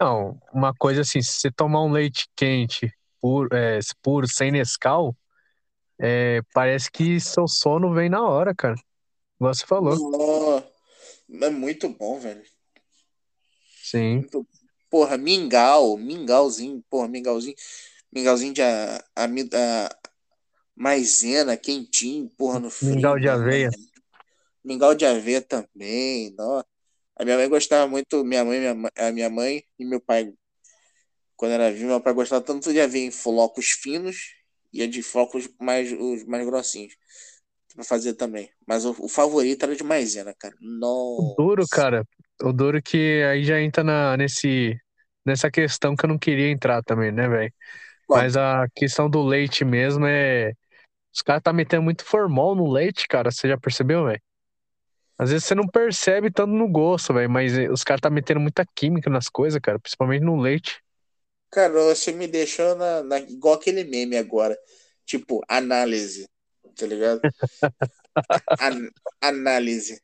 Não, 0.00 0.40
uma 0.52 0.72
coisa 0.74 1.02
assim, 1.02 1.20
se 1.20 1.32
você 1.32 1.50
tomar 1.50 1.82
um 1.82 1.92
leite 1.92 2.28
quente 2.34 2.90
puro, 3.20 3.54
é, 3.54 3.78
puro 4.00 4.26
sem 4.26 4.50
Nescau, 4.50 5.14
é, 5.98 6.40
parece 6.52 6.90
que 6.90 7.20
seu 7.20 7.46
sono 7.46 7.92
vem 7.92 8.08
na 8.08 8.22
hora, 8.26 8.54
cara. 8.54 8.76
Igual 9.38 9.54
você 9.54 9.66
falou. 9.66 10.64
É 11.42 11.50
muito 11.50 11.88
bom, 11.88 12.18
velho. 12.18 12.42
Sim. 13.82 14.16
Muito- 14.16 14.46
Porra, 14.88 15.18
mingau, 15.18 15.96
mingauzinho, 15.96 16.82
porra, 16.88 17.08
mingauzinho, 17.08 17.56
mingauzinho 18.14 18.52
de 18.54 18.62
a, 18.62 19.04
ami- 19.16 19.48
a- 19.54 19.98
maisena, 20.76 21.56
quentinho, 21.56 22.30
porra, 22.38 22.60
no 22.60 22.70
frio. 22.70 23.04
Mingau 23.04 23.18
de 23.18 23.28
aveia. 23.28 23.70
Mingau 24.64 24.94
de 24.94 25.04
aveia 25.06 25.40
também, 25.42 26.34
nó. 26.36 26.62
A 27.16 27.24
minha 27.24 27.36
mãe 27.38 27.48
gostava 27.48 27.88
muito, 27.88 28.24
minha 28.24 28.44
mãe, 28.44 28.60
minha, 28.60 28.92
a 28.98 29.12
minha 29.12 29.30
mãe 29.30 29.64
e 29.78 29.84
meu 29.84 30.00
pai, 30.00 30.32
quando 31.36 31.52
era 31.52 31.70
vivo, 31.72 31.86
meu 31.88 32.00
pai 32.00 32.12
gostava 32.12 32.44
tanto 32.44 32.72
de 32.72 32.80
aveia 32.80 33.06
em 33.06 33.10
flocos 33.10 33.70
finos 33.70 34.34
e 34.72 34.82
a 34.82 34.86
de 34.88 35.02
flocos 35.02 35.48
mais, 35.60 35.92
os 35.92 36.24
mais 36.24 36.44
grossinhos, 36.46 36.96
pra 37.74 37.84
fazer 37.84 38.14
também. 38.14 38.50
Mas 38.66 38.84
o, 38.84 38.92
o 39.00 39.08
favorito 39.08 39.64
era 39.64 39.76
de 39.76 39.84
maisena, 39.84 40.34
cara. 40.38 40.56
O 41.16 41.22
duro, 41.36 41.66
Nossa. 41.66 41.68
cara, 41.68 42.06
o 42.42 42.52
duro 42.52 42.82
que 42.82 43.22
aí 43.24 43.44
já 43.44 43.60
entra 43.60 43.84
na, 43.84 44.16
nesse, 44.16 44.76
nessa 45.24 45.50
questão 45.50 45.94
que 45.96 46.04
eu 46.04 46.08
não 46.08 46.18
queria 46.18 46.50
entrar 46.50 46.82
também, 46.82 47.12
né, 47.12 47.28
velho? 47.28 47.52
Mas 48.08 48.36
a 48.36 48.66
questão 48.74 49.08
do 49.08 49.22
leite 49.22 49.64
mesmo 49.64 50.06
é. 50.06 50.52
Os 51.14 51.22
caras 51.22 51.42
tá 51.42 51.52
metendo 51.52 51.82
muito 51.82 52.04
formol 52.04 52.54
no 52.54 52.70
leite, 52.70 53.06
cara. 53.08 53.30
Você 53.30 53.48
já 53.48 53.56
percebeu, 53.58 54.04
velho? 54.06 54.20
Às 55.16 55.30
vezes 55.30 55.44
você 55.44 55.54
não 55.54 55.66
percebe 55.66 56.30
tanto 56.30 56.52
no 56.52 56.68
gosto, 56.68 57.14
velho, 57.14 57.30
mas 57.30 57.56
eh, 57.56 57.70
os 57.70 57.84
caras 57.84 58.00
tá 58.00 58.10
metendo 58.10 58.40
muita 58.40 58.66
química 58.74 59.08
nas 59.08 59.28
coisas, 59.28 59.60
cara, 59.62 59.78
principalmente 59.78 60.22
no 60.22 60.36
leite. 60.36 60.82
Cara, 61.50 61.72
você 61.72 62.10
me 62.10 62.26
deixou 62.26 62.74
na, 62.74 63.02
na- 63.04 63.20
igual 63.20 63.54
aquele 63.54 63.84
meme 63.84 64.16
agora. 64.16 64.58
Tipo, 65.06 65.40
análise. 65.48 66.26
Tá 66.76 66.86
ligado? 66.86 67.20
An- 68.60 68.90
análise. 69.20 70.00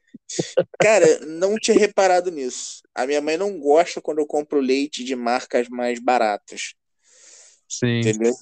Cara, 0.80 1.20
não 1.26 1.56
tinha 1.56 1.78
reparado 1.78 2.30
nisso. 2.30 2.82
A 2.94 3.06
minha 3.06 3.20
mãe 3.20 3.36
não 3.36 3.58
gosta 3.58 4.00
quando 4.00 4.18
eu 4.18 4.26
compro 4.26 4.60
leite 4.60 5.04
de 5.04 5.16
marcas 5.16 5.68
mais 5.68 5.98
baratas. 5.98 6.74
Sim. 7.70 8.00
Entendeu? 8.00 8.34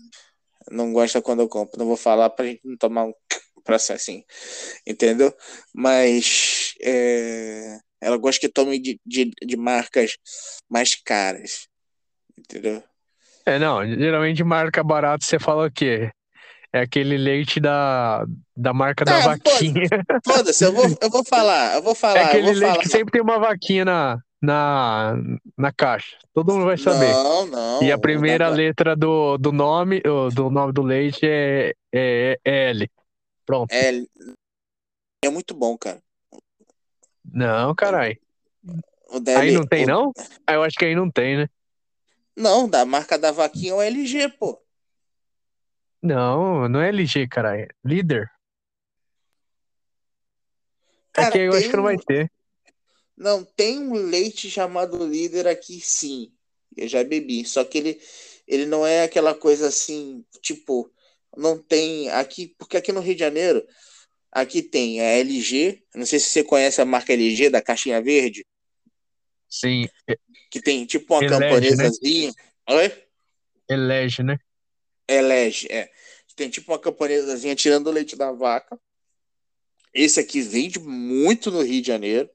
Não 0.70 0.92
gosta 0.92 1.20
quando 1.22 1.40
eu 1.40 1.48
compro. 1.48 1.78
Não 1.78 1.86
vou 1.86 1.96
falar 1.96 2.30
pra 2.30 2.46
gente 2.46 2.60
não 2.64 2.76
tomar 2.76 3.04
um 3.04 3.12
processinho. 3.64 4.24
Entendeu? 4.86 5.32
Mas 5.74 6.74
é, 6.80 7.78
ela 8.00 8.16
gosta 8.16 8.40
que 8.40 8.48
tome 8.48 8.78
de, 8.78 9.00
de, 9.04 9.30
de 9.44 9.56
marcas 9.56 10.16
mais 10.68 10.94
caras. 10.94 11.68
Entendeu? 12.38 12.82
É, 13.44 13.58
não, 13.58 13.86
geralmente 13.86 14.42
marca 14.44 14.82
barata 14.82 15.24
você 15.24 15.38
fala 15.38 15.66
o 15.66 15.70
quê? 15.70 16.10
É 16.72 16.80
aquele 16.80 17.16
leite 17.16 17.58
da, 17.60 18.26
da 18.54 18.74
marca 18.74 19.04
da 19.04 19.16
Ah, 19.16 19.20
vaquinha. 19.20 19.72
Foda-se, 20.22 20.64
eu 20.64 20.72
vou, 20.72 20.84
eu 21.00 21.10
vou 21.10 21.24
falar, 21.24 21.76
eu 21.76 21.82
vou 21.82 21.92
É 21.96 21.96
falar, 21.96 22.20
eu 22.20 22.26
aquele 22.26 22.52
leite 22.52 22.60
falar. 22.60 22.78
que 22.82 22.88
sempre 22.88 23.10
tem 23.10 23.22
uma 23.22 23.38
vaquinha 23.38 23.86
na, 23.86 24.18
na, 24.40 25.14
na 25.56 25.72
caixa. 25.72 26.16
Todo 26.32 26.52
mundo 26.52 26.66
vai 26.66 26.78
saber. 26.78 27.12
Não, 27.12 27.46
não. 27.46 27.82
E 27.82 27.92
a 27.92 27.98
primeira 27.98 28.48
letra 28.48 28.94
do, 28.96 29.36
do 29.38 29.52
nome 29.52 30.00
do 30.00 30.50
nome 30.50 30.72
do 30.72 30.82
leite 30.82 31.20
é, 31.26 31.74
é, 31.92 32.38
é 32.44 32.70
L. 32.70 32.90
Pronto. 33.44 33.72
É, 33.72 33.90
é 35.24 35.30
muito 35.30 35.54
bom, 35.54 35.76
cara. 35.76 36.02
Não, 37.24 37.74
caralho. 37.74 38.18
Da 39.22 39.38
Aí 39.38 39.50
não 39.52 39.66
tem, 39.66 39.84
o- 39.84 39.88
não? 39.88 40.12
Ah, 40.46 40.54
eu 40.54 40.62
acho 40.62 40.76
que 40.78 40.84
aí 40.84 40.94
não 40.94 41.10
tem, 41.10 41.38
né? 41.38 41.48
Não, 42.36 42.68
da 42.68 42.84
marca 42.84 43.18
da 43.18 43.32
vaquinha 43.32 43.72
é 43.72 43.74
o 43.74 43.82
LG, 43.82 44.28
pô. 44.28 44.62
Não, 46.00 46.68
não 46.68 46.80
é 46.80 46.88
LG, 46.88 47.26
caralho. 47.26 47.62
É 47.62 47.68
Líder. 47.84 48.30
Cara, 51.12 51.28
Aqui 51.28 51.38
eu 51.38 51.52
acho 51.54 51.68
que 51.68 51.76
não 51.76 51.82
vai 51.82 51.96
ter. 51.96 52.30
Não, 53.18 53.44
tem 53.44 53.80
um 53.80 53.94
leite 53.94 54.48
chamado 54.48 55.04
líder 55.04 55.48
aqui, 55.48 55.80
sim. 55.80 56.32
Eu 56.76 56.86
já 56.86 57.02
bebi. 57.02 57.44
Só 57.44 57.64
que 57.64 57.78
ele, 57.78 58.00
ele 58.46 58.64
não 58.64 58.86
é 58.86 59.02
aquela 59.02 59.34
coisa 59.34 59.66
assim, 59.66 60.24
tipo, 60.40 60.88
não 61.36 61.58
tem 61.60 62.08
aqui, 62.10 62.54
porque 62.56 62.76
aqui 62.76 62.92
no 62.92 63.00
Rio 63.00 63.14
de 63.14 63.20
Janeiro, 63.20 63.66
aqui 64.30 64.62
tem 64.62 65.00
a 65.00 65.04
LG. 65.04 65.82
Não 65.96 66.06
sei 66.06 66.20
se 66.20 66.26
você 66.26 66.44
conhece 66.44 66.80
a 66.80 66.84
marca 66.84 67.12
LG 67.12 67.50
da 67.50 67.60
caixinha 67.60 68.00
verde, 68.00 68.46
Sim, 69.48 69.88
que 70.50 70.60
tem 70.60 70.84
tipo 70.84 71.14
uma 71.14 71.24
Elege, 71.24 71.40
né? 71.40 71.48
camponesazinha. 71.48 72.32
Oi? 72.68 73.04
elege, 73.70 74.22
né? 74.22 74.38
Elege, 75.08 75.66
é. 75.70 75.90
Tem 76.36 76.48
tipo 76.48 76.70
uma 76.70 76.78
camponesazinha 76.78 77.56
tirando 77.56 77.88
o 77.88 77.90
leite 77.90 78.14
da 78.14 78.30
vaca. 78.30 78.78
Esse 79.92 80.20
aqui 80.20 80.40
vende 80.40 80.78
muito 80.78 81.50
no 81.50 81.62
Rio 81.62 81.80
de 81.80 81.88
Janeiro. 81.88 82.30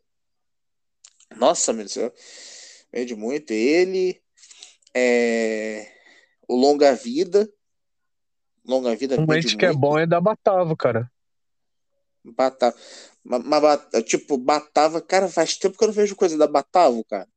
Nossa, 1.37 1.73
meu 1.73 1.85
Deus 1.85 1.91
do 1.91 1.93
céu. 1.93 2.13
Vende 2.91 3.15
muito. 3.15 3.51
Ele, 3.51 4.21
é, 4.93 5.91
o 6.47 6.55
Longa 6.55 6.93
Vida. 6.93 7.51
Longa 8.65 8.95
Vida 8.95 9.19
Um 9.19 9.25
leite 9.25 9.57
que 9.57 9.65
é 9.65 9.73
bom 9.73 9.97
é 9.97 10.05
da 10.05 10.21
Batavo, 10.21 10.75
cara. 10.77 11.11
Batava. 12.23 12.75
Mas, 13.23 13.43
mas 13.43 13.61
Bat- 13.61 14.03
tipo, 14.03 14.37
Batava, 14.37 15.01
cara, 15.01 15.27
faz 15.27 15.57
tempo 15.57 15.77
que 15.77 15.83
eu 15.83 15.87
não 15.87 15.93
vejo 15.93 16.15
coisa 16.15 16.37
da 16.37 16.47
Batavo, 16.47 17.03
cara. 17.05 17.27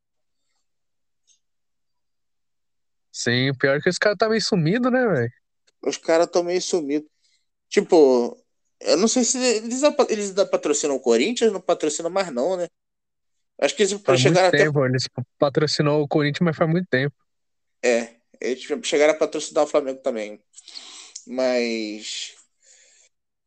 Sim, 3.10 3.50
o 3.50 3.56
pior 3.56 3.78
é 3.78 3.80
que 3.80 3.88
esse 3.88 3.98
cara 3.98 4.16
tá 4.16 4.28
meio 4.28 4.42
sumido, 4.42 4.90
né, 4.90 5.06
velho? 5.06 5.32
Os 5.82 5.96
caras 5.96 6.26
estão 6.26 6.42
meio 6.42 6.60
sumidos. 6.60 7.08
Tipo, 7.68 8.36
eu 8.80 8.96
não 8.98 9.08
sei 9.08 9.24
se 9.24 9.38
eles, 9.38 9.82
eles 10.10 10.32
patrocinam 10.50 10.96
o 10.96 11.00
Corinthians, 11.00 11.52
não 11.52 11.60
patrocinam 11.60 12.10
mais 12.10 12.30
não, 12.32 12.56
né? 12.56 12.68
Acho 13.58 13.74
que 13.74 13.82
eles 13.82 13.92
faz 14.04 14.20
chegaram 14.20 14.50
muito 14.50 14.64
tempo, 14.64 14.84
eles 14.84 15.08
patrocinou 15.38 16.02
o 16.02 16.08
Corinthians, 16.08 16.44
mas 16.44 16.56
faz 16.56 16.70
muito 16.70 16.86
tempo. 16.88 17.14
É, 17.82 18.16
eles 18.40 18.66
chegaram 18.82 19.14
a 19.14 19.16
patrocinar 19.16 19.64
o 19.64 19.66
Flamengo 19.66 20.00
também. 20.00 20.40
Mas. 21.26 22.34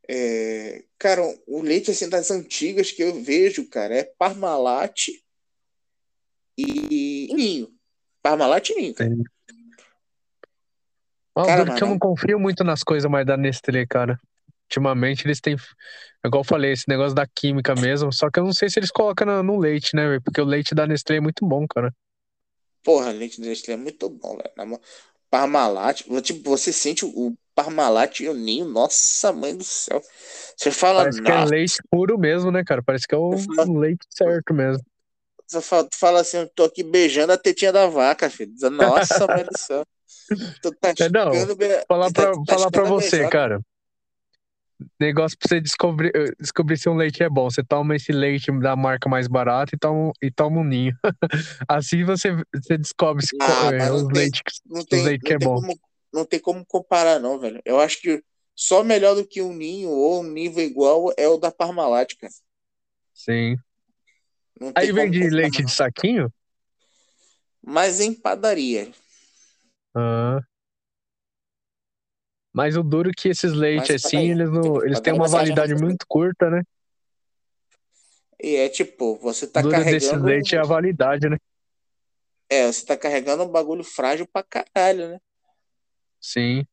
É, 0.07 0.83
cara, 0.97 1.21
o 1.47 1.61
leite 1.61 1.91
assim 1.91 2.09
das 2.09 2.31
antigas 2.31 2.91
que 2.91 3.03
eu 3.03 3.21
vejo, 3.21 3.69
cara, 3.69 3.95
é 3.95 4.03
Parmalat 4.03 5.09
e 6.57 7.31
Ninho. 7.31 7.69
Parmalat 8.21 8.69
e 8.69 8.75
Ninho, 8.75 8.93
cara. 8.95 9.15
cara 11.35 11.73
que 11.75 11.83
eu 11.83 11.87
não 11.87 11.99
confio 11.99 12.39
muito 12.39 12.63
nas 12.63 12.83
coisas 12.83 13.09
mais 13.09 13.25
da 13.25 13.37
Nestlé, 13.37 13.85
cara. 13.85 14.19
Ultimamente 14.69 15.25
eles 15.25 15.41
têm, 15.41 15.55
igual 16.23 16.41
eu 16.41 16.47
falei, 16.47 16.73
esse 16.73 16.87
negócio 16.87 17.15
da 17.15 17.25
química 17.25 17.73
mesmo, 17.73 18.13
só 18.13 18.29
que 18.29 18.39
eu 18.39 18.43
não 18.43 18.53
sei 18.53 18.69
se 18.69 18.79
eles 18.79 18.91
colocam 18.91 19.25
no, 19.25 19.41
no 19.41 19.57
leite, 19.57 19.95
né, 19.95 20.19
Porque 20.23 20.39
o 20.39 20.45
leite 20.45 20.75
da 20.75 20.85
Nestlé 20.85 21.17
é 21.17 21.19
muito 21.19 21.43
bom, 21.43 21.65
cara. 21.67 21.91
Porra, 22.83 23.11
leite 23.11 23.41
da 23.41 23.47
Nestlé 23.47 23.73
é 23.73 23.77
muito 23.77 24.07
bom, 24.07 24.37
velho. 24.37 24.79
Parmalat, 25.29 26.03
tipo, 26.21 26.49
você 26.49 26.71
sente 26.71 27.05
o 27.05 27.35
Parmalat 27.53 28.19
e 28.19 28.29
o 28.29 28.33
ninho, 28.33 28.65
nossa 28.65 29.31
mãe 29.31 29.55
do 29.55 29.63
céu. 29.63 30.01
Você 30.55 30.71
fala, 30.71 31.01
Parece 31.01 31.21
que 31.21 31.31
é 31.31 31.45
leite 31.45 31.77
puro 31.89 32.17
mesmo, 32.17 32.51
né, 32.51 32.63
cara? 32.63 32.81
Parece 32.83 33.07
que 33.07 33.13
é 33.13 33.17
o, 33.17 33.37
falo... 33.37 33.79
leite 33.79 34.05
certo 34.09 34.53
mesmo. 34.53 34.83
Você 35.47 35.61
fala, 35.61 35.87
fala 35.93 36.21
assim, 36.21 36.37
eu 36.37 36.49
tô 36.49 36.63
aqui 36.63 36.83
beijando 36.83 37.33
a 37.33 37.37
tetinha 37.37 37.71
da 37.71 37.87
vaca, 37.87 38.29
filho. 38.29 38.51
Nossa, 38.71 39.25
mãe 39.27 39.43
do 39.43 39.57
céu. 39.57 39.83
Tô 40.61 40.69
é, 40.69 41.09
não, 41.09 41.31
falar 41.87 42.11
pra, 42.11 42.31
tá 42.31 42.43
falar 42.47 42.71
pra 42.71 42.83
você, 42.83 43.27
cara 43.29 43.59
negócio 44.99 45.37
pra 45.37 45.47
você 45.47 45.61
descobrir, 45.61 46.11
eh, 46.15 46.33
descobrir 46.39 46.77
se 46.77 46.89
um 46.89 46.95
leite 46.95 47.21
é 47.23 47.29
bom. 47.29 47.49
Você 47.49 47.63
toma 47.63 47.95
esse 47.95 48.11
leite 48.11 48.51
da 48.59 48.75
marca 48.75 49.09
mais 49.09 49.27
barata 49.27 49.75
e 49.75 49.77
toma, 49.77 50.11
e 50.21 50.31
toma 50.31 50.61
um 50.61 50.63
ninho. 50.63 50.93
assim 51.67 52.03
você, 52.03 52.31
você 52.53 52.77
descobre 52.77 53.25
se 53.25 53.35
ah, 53.41 53.71
é, 53.73 53.91
os 53.91 54.09
leites 54.09 54.41
tem, 54.89 55.03
leite 55.03 55.23
que 55.23 55.33
é 55.33 55.39
bom. 55.39 55.55
Como, 55.55 55.79
não 56.13 56.25
tem 56.25 56.39
como 56.39 56.65
comparar, 56.65 57.19
não, 57.19 57.39
velho. 57.39 57.61
Eu 57.65 57.79
acho 57.79 58.01
que 58.01 58.23
só 58.55 58.83
melhor 58.83 59.15
do 59.15 59.25
que 59.25 59.41
um 59.41 59.53
ninho 59.53 59.89
ou 59.89 60.21
um 60.21 60.23
nível 60.31 60.63
igual 60.63 61.13
é 61.17 61.27
o 61.27 61.37
da 61.37 61.51
Parmalat, 61.51 62.15
cara. 62.15 62.33
Sim. 63.13 63.57
Aí 64.75 64.91
vende 64.91 65.29
leite 65.29 65.63
de 65.63 65.71
saquinho? 65.71 66.31
Mas 67.61 67.99
em 67.99 68.13
padaria. 68.13 68.91
Ah. 69.95 70.41
Mas 72.59 72.75
o 72.75 72.83
duro 72.83 73.09
é 73.09 73.13
que 73.15 73.29
esses 73.29 73.53
leites, 73.53 74.03
assim, 74.03 74.31
eles, 74.31 74.51
não, 74.51 74.83
eles 74.83 74.99
têm 74.99 75.13
uma 75.13 75.29
validade 75.29 75.73
muito 75.75 76.05
curta, 76.05 76.49
né? 76.49 76.61
E 78.37 78.57
é 78.57 78.67
tipo, 78.67 79.15
você 79.15 79.47
tá 79.47 79.61
duro 79.61 79.71
carregando. 79.71 79.97
desse 79.97 80.15
leite 80.17 80.55
é 80.57 80.59
a 80.59 80.63
validade, 80.63 81.29
né? 81.29 81.37
É, 82.49 82.67
você 82.67 82.85
tá 82.85 82.97
carregando 82.97 83.43
um 83.43 83.47
bagulho 83.47 83.81
frágil 83.81 84.27
pra 84.27 84.43
caralho, 84.43 85.07
né? 85.07 85.19
Sim. 86.19 86.65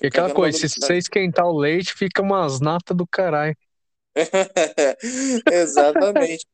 E 0.00 0.06
aquela 0.06 0.32
coisa, 0.32 0.56
se 0.58 0.80
você 0.80 0.96
esquentar 0.96 1.44
o 1.44 1.58
leite, 1.58 1.92
fica 1.92 2.22
umas 2.22 2.60
natas 2.60 2.96
do 2.96 3.04
caralho. 3.04 3.56
Exatamente. 5.50 6.46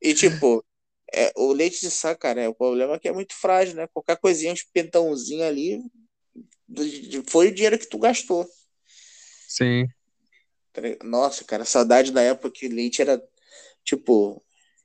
e 0.00 0.14
tipo, 0.14 0.64
é, 1.12 1.32
o 1.36 1.52
leite 1.52 1.80
de 1.80 1.90
saco, 1.90 2.20
cara, 2.20 2.42
é, 2.42 2.48
o 2.48 2.54
problema 2.54 2.94
é 2.94 2.98
que 3.00 3.08
é 3.08 3.12
muito 3.12 3.34
frágil, 3.34 3.74
né? 3.74 3.88
Qualquer 3.92 4.18
coisinha, 4.18 4.52
um 4.52 4.54
espentãozinho 4.54 5.44
ali, 5.44 5.82
foi 7.28 7.48
o 7.48 7.54
dinheiro 7.54 7.78
que 7.78 7.88
tu 7.88 7.98
gastou. 7.98 8.46
Sim. 9.48 9.88
Nossa, 11.02 11.44
cara, 11.44 11.64
saudade 11.64 12.12
da 12.12 12.22
época 12.22 12.50
que 12.50 12.68
leite 12.68 13.02
era 13.02 13.20
tipo, 13.84 14.42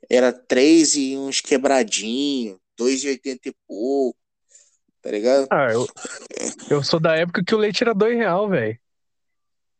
era 0.09 0.31
3 0.31 0.95
e 0.95 1.17
uns 1.17 1.41
quebradinho, 1.41 2.59
2,80 2.77 3.49
e 3.49 3.55
pouco. 3.67 4.17
Tá 5.01 5.11
ligado? 5.11 5.47
Ah, 5.51 5.71
eu, 5.71 5.85
eu 6.69 6.83
sou 6.83 6.99
da 6.99 7.15
época 7.15 7.43
que 7.43 7.53
o 7.53 7.57
leite 7.57 7.83
era 7.83 7.93
2 7.93 8.17
real, 8.17 8.49
velho. 8.49 8.79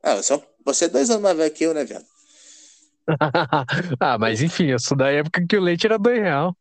Ah, 0.04 0.22
só, 0.22 0.44
você 0.66 0.86
é 0.86 0.90
dois 0.90 1.10
anos 1.10 1.24
mais 1.24 1.38
velho 1.38 1.54
que 1.54 1.64
eu, 1.64 1.74
né, 1.74 1.86
velho? 1.86 2.06
ah, 4.00 4.18
mas 4.18 4.42
enfim, 4.42 4.68
eu 4.68 4.80
sou 4.80 4.98
da 4.98 5.10
época 5.10 5.46
que 5.48 5.58
o 5.58 5.62
leite 5.62 5.86
era 5.86 5.98
2 5.98 6.22
real. 6.22 6.56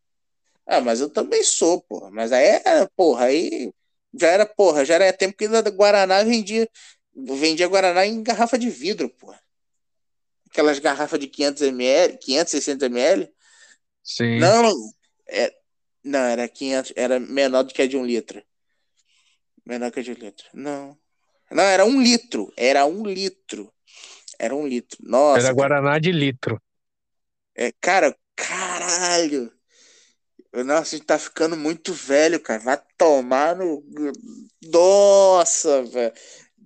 Ah, 0.66 0.80
mas 0.80 1.00
eu 1.00 1.10
também 1.10 1.42
sou, 1.42 1.82
porra. 1.82 2.10
Mas 2.10 2.30
aí 2.32 2.60
era, 2.64 2.88
porra, 2.96 3.26
aí 3.26 3.72
já 4.14 4.28
era, 4.28 4.46
porra, 4.46 4.84
já 4.84 4.94
era 4.94 5.12
tempo 5.12 5.36
que 5.36 5.46
a 5.46 5.60
Guaraná 5.62 6.22
vendia, 6.22 6.68
vendia 7.14 7.68
Guaraná 7.68 8.06
em 8.06 8.22
garrafa 8.22 8.58
de 8.58 8.68
vidro, 8.68 9.08
porra. 9.08 9.40
Aquelas 10.50 10.78
garrafas 10.78 11.18
de 11.18 11.26
500 11.26 11.62
ml, 11.62 12.18
500, 12.18 12.50
600 12.50 12.86
ml. 12.88 13.32
Sim. 14.02 14.38
Não, 14.38 14.72
é, 15.28 15.52
não, 16.04 16.20
era 16.20 16.46
500, 16.48 16.92
era 16.94 17.18
menor 17.18 17.62
do 17.62 17.72
que 17.72 17.82
a 17.82 17.86
de 17.86 17.96
um 17.96 18.04
litro. 18.04 18.42
Menor 19.64 19.90
que 19.90 20.00
a 20.00 20.02
de 20.02 20.10
um 20.10 20.14
litro. 20.14 20.46
Não. 20.52 20.98
Não, 21.50 21.62
era 21.62 21.84
um 21.84 22.02
litro. 22.02 22.52
Era 22.56 22.84
um 22.84 23.06
litro. 23.06 23.72
Era 24.38 24.54
um 24.54 24.66
litro. 24.66 24.98
Nossa. 25.02 25.46
Era 25.46 25.54
Guaraná 25.54 25.98
de 25.98 26.10
litro. 26.10 26.60
É, 27.54 27.72
cara, 27.80 28.16
caralho. 28.34 29.52
Nossa, 30.52 30.94
a 30.94 30.98
gente 30.98 31.06
tá 31.06 31.18
ficando 31.18 31.56
muito 31.56 31.94
velho, 31.94 32.38
cara. 32.38 32.60
Vai 32.60 32.82
tomar 32.98 33.56
no. 33.56 33.82
Nossa, 34.62 35.82
velho. 35.82 36.12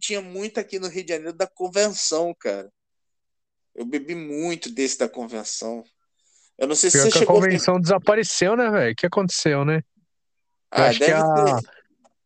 Tinha 0.01 0.21
muito 0.21 0.59
aqui 0.59 0.79
no 0.79 0.89
Rio 0.89 1.05
de 1.05 1.13
Janeiro 1.13 1.33
da 1.33 1.47
convenção, 1.47 2.35
cara. 2.35 2.71
Eu 3.75 3.85
bebi 3.85 4.15
muito 4.15 4.71
desse 4.71 4.99
da 4.99 5.09
convenção. 5.09 5.85
Eu 6.59 6.67
não 6.67 6.75
sei 6.75 6.91
se 6.91 6.97
Pior 6.97 7.05
você 7.05 7.13
que 7.13 7.19
chegou. 7.21 7.37
A 7.37 7.41
convenção 7.41 7.77
a... 7.77 7.81
desapareceu, 7.81 8.57
né, 8.57 8.71
velho? 8.71 8.93
O 8.93 8.97
que 8.97 9.07
aconteceu, 9.07 9.65
né? 9.65 9.83
Ah, 10.71 10.87
acho 10.87 10.99
que 10.99 11.11
a... 11.11 11.23
Ter... 11.23 11.71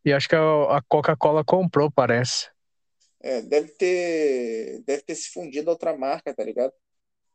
E 0.03 0.13
acho 0.13 0.27
que 0.27 0.35
a 0.35 0.81
Coca-Cola 0.87 1.43
comprou, 1.43 1.91
parece. 1.91 2.49
É, 3.19 3.39
deve 3.41 3.67
ter. 3.69 4.81
Deve 4.85 5.03
ter 5.03 5.13
se 5.13 5.29
fundido 5.29 5.69
a 5.69 5.73
outra 5.73 5.95
marca, 5.95 6.33
tá 6.33 6.43
ligado? 6.43 6.73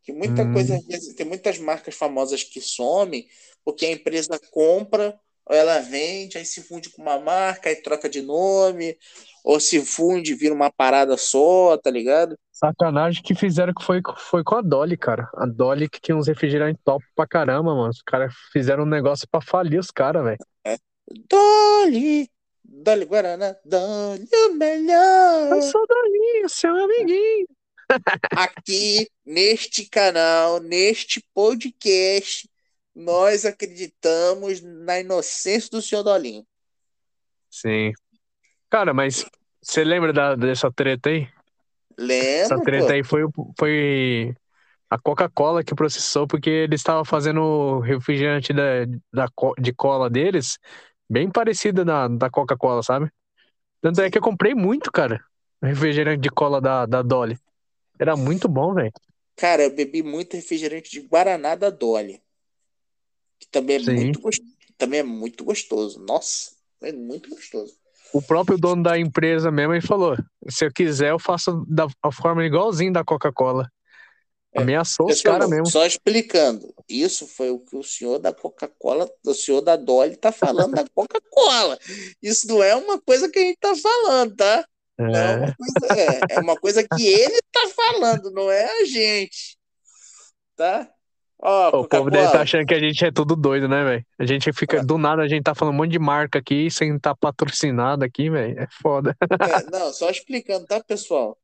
Que 0.02 0.12
muita 0.12 0.42
hum. 0.42 0.52
coisa. 0.52 0.80
Tem 1.16 1.24
muitas 1.24 1.58
marcas 1.58 1.94
famosas 1.94 2.42
que 2.42 2.60
somem 2.60 3.28
porque 3.66 3.84
a 3.84 3.90
empresa 3.90 4.38
compra, 4.52 5.18
ou 5.44 5.56
ela 5.56 5.80
vende, 5.80 6.38
aí 6.38 6.44
se 6.44 6.62
funde 6.62 6.88
com 6.88 7.02
uma 7.02 7.18
marca, 7.18 7.68
aí 7.68 7.74
troca 7.74 8.08
de 8.08 8.22
nome, 8.22 8.96
ou 9.44 9.58
se 9.58 9.84
funde, 9.84 10.36
vira 10.36 10.54
uma 10.54 10.70
parada 10.70 11.16
só, 11.16 11.76
tá 11.76 11.90
ligado? 11.90 12.38
Sacanagem 12.52 13.22
que 13.24 13.34
fizeram 13.34 13.74
que 13.74 13.84
foi, 13.84 14.00
foi 14.18 14.44
com 14.44 14.54
a 14.54 14.62
Dolly, 14.62 14.96
cara. 14.96 15.28
A 15.34 15.46
Dolly 15.46 15.88
que 15.88 16.00
tinha 16.00 16.16
uns 16.16 16.28
refrigerantes 16.28 16.80
top 16.84 17.04
pra 17.14 17.26
caramba, 17.26 17.74
mano. 17.74 17.90
Os 17.90 18.02
caras 18.02 18.32
fizeram 18.52 18.84
um 18.84 18.88
negócio 18.88 19.26
pra 19.28 19.40
falir 19.40 19.80
os 19.80 19.90
caras, 19.90 20.24
velho. 20.24 20.38
É. 20.64 20.78
Dolly, 21.28 22.30
Dolly 22.64 23.04
Guaraná, 23.04 23.56
Dolly 23.64 24.28
o 24.32 24.54
melhor. 24.54 25.52
Eu 25.52 25.62
sou 25.62 25.84
Dolly, 25.88 26.48
seu 26.48 26.74
amiguinho. 26.76 27.46
Aqui, 28.30 29.08
neste 29.24 29.88
canal, 29.88 30.60
neste 30.60 31.22
podcast, 31.34 32.48
nós 32.96 33.44
acreditamos 33.44 34.62
na 34.62 34.98
inocência 34.98 35.68
do 35.70 35.82
senhor 35.82 36.02
Dolinho. 36.02 36.46
Sim. 37.50 37.92
Cara, 38.70 38.94
mas 38.94 39.26
você 39.60 39.84
lembra 39.84 40.14
da, 40.14 40.34
dessa 40.34 40.72
treta 40.72 41.10
aí? 41.10 41.28
Lembro. 41.98 42.26
Essa 42.26 42.58
treta 42.58 42.86
pô. 42.86 42.92
aí 42.92 43.04
foi, 43.04 43.22
foi 43.58 44.34
a 44.88 44.98
Coca-Cola 44.98 45.62
que 45.62 45.74
processou 45.74 46.26
porque 46.26 46.48
eles 46.48 46.80
estavam 46.80 47.04
fazendo 47.04 47.42
o 47.42 47.80
refrigerante 47.80 48.54
da, 48.54 48.86
da, 49.12 49.28
de 49.58 49.74
cola 49.74 50.08
deles 50.08 50.58
bem 51.08 51.30
parecido 51.30 51.84
da, 51.84 52.08
da 52.08 52.30
Coca-Cola, 52.30 52.82
sabe? 52.82 53.10
Tanto 53.82 54.00
é 54.00 54.10
que 54.10 54.16
eu 54.16 54.22
comprei 54.22 54.54
muito, 54.54 54.90
cara, 54.90 55.22
refrigerante 55.62 56.22
de 56.22 56.30
cola 56.30 56.62
da, 56.62 56.86
da 56.86 57.02
Dolly. 57.02 57.38
Era 57.98 58.16
muito 58.16 58.48
bom, 58.48 58.72
velho. 58.72 58.92
Cara, 59.36 59.64
eu 59.64 59.74
bebi 59.74 60.02
muito 60.02 60.34
refrigerante 60.34 60.90
de 60.90 61.00
Guaraná 61.00 61.54
da 61.54 61.68
Dolly 61.68 62.22
que 63.38 63.48
também 63.50 63.76
é 63.76 63.80
muito 63.80 64.20
gostoso, 64.20 64.52
também 64.76 65.00
é 65.00 65.02
muito 65.02 65.44
gostoso. 65.44 66.00
Nossa, 66.00 66.50
é 66.82 66.92
muito 66.92 67.30
gostoso. 67.30 67.74
O 68.12 68.22
próprio 68.22 68.56
dono 68.56 68.82
da 68.82 68.98
empresa 68.98 69.50
mesmo 69.50 69.74
ele 69.74 69.86
falou: 69.86 70.16
se 70.48 70.64
eu 70.64 70.72
quiser, 70.72 71.10
eu 71.10 71.18
faço 71.18 71.64
da 71.68 71.86
forma 72.12 72.44
igualzinho 72.44 72.92
da 72.92 73.04
Coca-Cola. 73.04 73.70
É, 74.54 74.62
Ameaçou 74.62 75.06
os 75.06 75.20
caras 75.20 75.48
mesmo. 75.50 75.66
Só 75.66 75.84
explicando, 75.84 76.74
isso 76.88 77.26
foi 77.26 77.50
o 77.50 77.58
que 77.58 77.76
o 77.76 77.82
senhor 77.82 78.18
da 78.18 78.32
Coca-Cola, 78.32 79.08
o 79.24 79.34
senhor 79.34 79.60
da 79.60 79.76
Dolly 79.76 80.14
está 80.14 80.32
falando 80.32 80.74
da 80.74 80.84
Coca-Cola. 80.94 81.78
Isso 82.22 82.46
não 82.48 82.62
é 82.62 82.74
uma 82.74 82.98
coisa 82.98 83.28
que 83.28 83.38
a 83.38 83.42
gente 83.42 83.56
está 83.56 83.76
falando, 83.76 84.34
tá? 84.34 84.64
É. 84.98 85.02
É, 85.04 85.36
uma 85.36 85.54
coisa, 85.54 86.00
é, 86.00 86.20
é 86.30 86.40
uma 86.40 86.56
coisa 86.56 86.82
que 86.82 87.06
ele 87.06 87.36
está 87.36 87.68
falando, 87.68 88.30
não 88.30 88.50
é 88.50 88.80
a 88.80 88.84
gente. 88.86 89.58
Tá? 90.56 90.90
Ó, 91.48 91.82
O 91.82 91.88
povo 91.88 92.10
deve 92.10 92.26
estar 92.26 92.40
achando 92.42 92.66
que 92.66 92.74
a 92.74 92.80
gente 92.80 93.04
é 93.04 93.12
tudo 93.12 93.36
doido, 93.36 93.68
né, 93.68 93.84
velho? 93.84 94.06
A 94.18 94.26
gente 94.26 94.52
fica, 94.52 94.78
É. 94.78 94.82
do 94.82 94.98
nada, 94.98 95.22
a 95.22 95.28
gente 95.28 95.44
tá 95.44 95.54
falando 95.54 95.74
um 95.74 95.76
monte 95.76 95.92
de 95.92 95.98
marca 95.98 96.40
aqui 96.40 96.68
sem 96.70 96.96
estar 96.96 97.14
patrocinado 97.14 98.04
aqui, 98.04 98.28
velho. 98.28 98.58
É 98.58 98.66
foda. 98.82 99.16
É, 99.20 99.26
não, 99.70 99.92
só 99.92 100.10
explicando, 100.10 100.66
tá, 100.66 100.82
pessoal? 100.82 101.38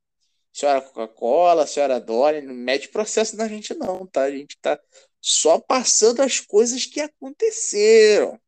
Senhora 0.53 0.81
Coca-Cola, 0.83 1.67
senhora 1.69 2.01
Dori, 2.01 2.43
não 2.43 2.53
mete 2.53 2.89
processo 2.89 3.37
na 3.37 3.47
gente, 3.47 3.75
não, 3.75 4.05
tá? 4.07 4.23
A 4.25 4.31
gente 4.31 4.59
tá 4.61 4.79
só 5.21 5.61
passando 5.61 6.21
as 6.21 6.41
coisas 6.41 6.85
que 6.85 7.01
aconteceram. 7.01 8.39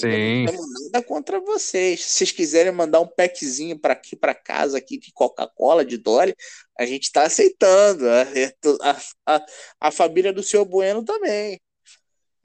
Sim. 0.00 0.46
Não 0.46 0.54
nada 0.84 1.04
contra 1.04 1.38
vocês. 1.38 2.00
Se 2.00 2.16
vocês 2.16 2.32
quiserem 2.32 2.72
mandar 2.72 3.00
um 3.00 3.06
packzinho 3.06 3.78
para 3.78 3.92
aqui, 3.92 4.16
para 4.16 4.34
casa, 4.34 4.78
aqui 4.78 4.98
de 4.98 5.12
Coca-Cola, 5.12 5.84
de 5.84 5.98
Dolly, 5.98 6.34
a 6.78 6.86
gente 6.86 7.02
está 7.04 7.24
aceitando. 7.24 8.06
A, 8.80 8.96
a, 9.26 9.46
a, 9.78 9.90
família 9.90 10.32
do 10.32 10.42
seu 10.42 10.64
Bueno 10.64 11.04
também. 11.04 11.60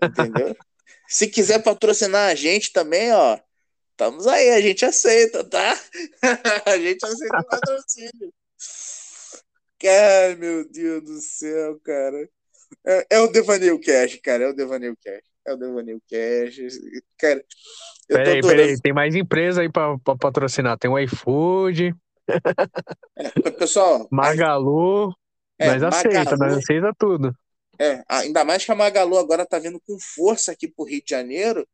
Entendeu? 0.04 0.54
Se 1.08 1.26
quiser 1.28 1.64
patrocinar 1.64 2.30
a 2.30 2.36
gente 2.36 2.74
também, 2.74 3.14
ó, 3.14 3.40
estamos 3.92 4.28
aí, 4.28 4.50
a 4.50 4.60
gente 4.60 4.84
aceita, 4.84 5.42
tá? 5.42 5.80
a 6.66 6.78
gente 6.78 7.06
aceita 7.06 7.40
o 7.40 7.46
patrocínio. 7.46 8.34
Cara, 9.80 10.36
meu 10.36 10.70
Deus 10.70 11.02
do 11.02 11.22
céu, 11.22 11.80
cara. 11.80 12.30
É, 12.86 13.08
é 13.12 13.20
o 13.22 13.28
Devaneio 13.28 13.80
Cash, 13.80 14.20
cara, 14.22 14.44
é 14.44 14.48
o 14.50 14.54
Devaneio 14.54 14.98
Cash. 15.02 15.24
É 15.48 15.54
o 15.54 15.58
Devaneio 15.58 16.02
Cash. 16.10 16.58
Cara, 17.18 17.44
Peraí, 18.08 18.40
adorando. 18.40 18.48
peraí. 18.62 18.82
Tem 18.82 18.94
mais 18.94 19.16
empresa 19.16 19.62
aí 19.62 19.72
pra, 19.72 19.98
pra 20.00 20.16
patrocinar. 20.18 20.78
Tem 20.78 20.90
o 20.92 21.00
iFood, 21.00 21.94
É, 23.16 23.50
pessoal, 23.52 24.08
Magalu. 24.12 25.14
é, 25.58 25.68
nós 25.72 25.84
aceita, 25.84 26.20
Magalu- 26.32 26.40
nós 26.40 26.58
aceita 26.58 26.92
tudo. 27.00 27.34
É, 27.80 28.04
ainda 28.10 28.44
mais 28.44 28.66
que 28.66 28.72
a 28.72 28.76
Magalu 28.76 29.18
agora 29.18 29.46
tá 29.46 29.60
vindo 29.60 29.80
com 29.86 29.98
força 30.00 30.52
aqui 30.52 30.68
pro 30.68 30.84
Rio 30.86 31.02
de 31.04 31.10
Janeiro, 31.12 31.66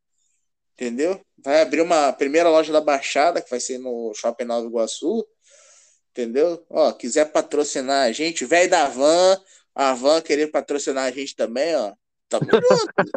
entendeu? 0.73 1.19
Vai 1.43 1.61
abrir 1.61 1.81
uma 1.81 2.11
primeira 2.13 2.49
loja 2.49 2.71
da 2.73 2.81
Baixada, 2.81 3.41
que 3.41 3.49
vai 3.49 3.59
ser 3.59 3.77
no 3.79 4.11
Shopping 4.13 4.43
Nova 4.45 4.67
Iguaçu, 4.67 5.25
entendeu? 6.11 6.63
Ó, 6.69 6.91
quiser 6.91 7.31
patrocinar 7.31 8.07
a 8.07 8.11
gente, 8.11 8.45
velho 8.45 8.69
da 8.69 8.87
van, 8.87 9.37
a 9.73 9.93
van 9.93 10.21
querer 10.21 10.47
patrocinar 10.51 11.05
a 11.05 11.11
gente 11.11 11.35
também, 11.35 11.73
ó, 11.75 11.93
tamo 12.27 12.45
junto. 12.51 13.11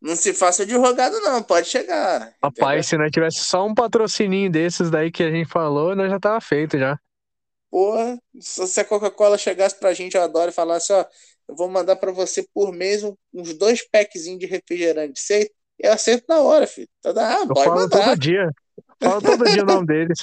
Não 0.00 0.14
se 0.14 0.32
faça 0.32 0.64
de 0.64 0.76
rogado, 0.76 1.20
não, 1.20 1.42
pode 1.42 1.68
chegar. 1.68 2.32
Rapaz, 2.42 2.86
se 2.86 2.96
nós 2.96 3.10
tivesse 3.10 3.38
só 3.40 3.66
um 3.66 3.74
patrocininho 3.74 4.50
desses 4.50 4.90
daí 4.90 5.10
que 5.10 5.22
a 5.22 5.30
gente 5.30 5.48
falou, 5.48 5.96
nós 5.96 6.10
já 6.10 6.20
tava 6.20 6.40
feito 6.40 6.78
já. 6.78 6.98
Porra, 7.70 8.18
se 8.40 8.80
a 8.80 8.84
Coca-Cola 8.84 9.36
chegasse 9.36 9.78
pra 9.78 9.92
gente, 9.92 10.16
eu 10.16 10.22
adoro, 10.22 10.50
e 10.50 10.54
falasse, 10.54 10.92
ó, 10.92 11.04
eu 11.48 11.56
vou 11.56 11.68
mandar 11.68 11.96
pra 11.96 12.12
você 12.12 12.46
por 12.54 12.72
mês 12.72 13.02
uns 13.34 13.54
dois 13.54 13.86
packzinhos 13.88 14.38
de 14.38 14.46
refrigerante, 14.46 15.20
sei? 15.20 15.50
Eu 15.78 15.92
aceito 15.92 16.24
na 16.28 16.40
hora, 16.40 16.66
filho. 16.66 16.88
Tá, 17.00 17.12
ah, 17.16 17.46
Eu 17.48 17.54
falo 17.54 17.80
mandar. 17.82 18.04
todo 18.04 18.18
dia. 18.18 18.50
Falo 19.02 19.22
todo 19.22 19.44
dia 19.44 19.62
o 19.62 19.66
nome 19.66 19.86
deles. 19.86 20.18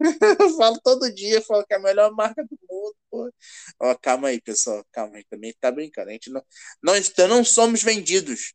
falo 0.56 0.78
todo 0.82 1.12
dia, 1.12 1.40
falo 1.42 1.64
que 1.64 1.74
é 1.74 1.76
a 1.76 1.80
melhor 1.80 2.12
marca 2.12 2.44
do 2.44 2.58
mundo, 2.70 2.94
pô. 3.10 3.32
Ó, 3.80 3.94
calma 3.96 4.28
aí, 4.28 4.40
pessoal, 4.40 4.84
calma 4.92 5.16
aí, 5.16 5.24
também 5.24 5.54
tá 5.60 5.70
brincando. 5.70 6.10
A 6.10 6.12
gente 6.12 6.30
não, 6.30 6.42
nós 6.82 7.12
não 7.28 7.44
somos 7.44 7.82
vendidos. 7.82 8.54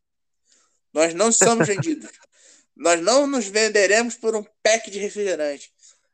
Nós 0.93 1.13
não 1.13 1.31
somos 1.31 1.67
vendidos. 1.67 2.09
Nós 2.75 3.01
não 3.01 3.27
nos 3.27 3.47
venderemos 3.47 4.15
por 4.15 4.35
um 4.35 4.43
pack 4.61 4.89
de 4.89 4.99
refrigerante. 4.99 5.71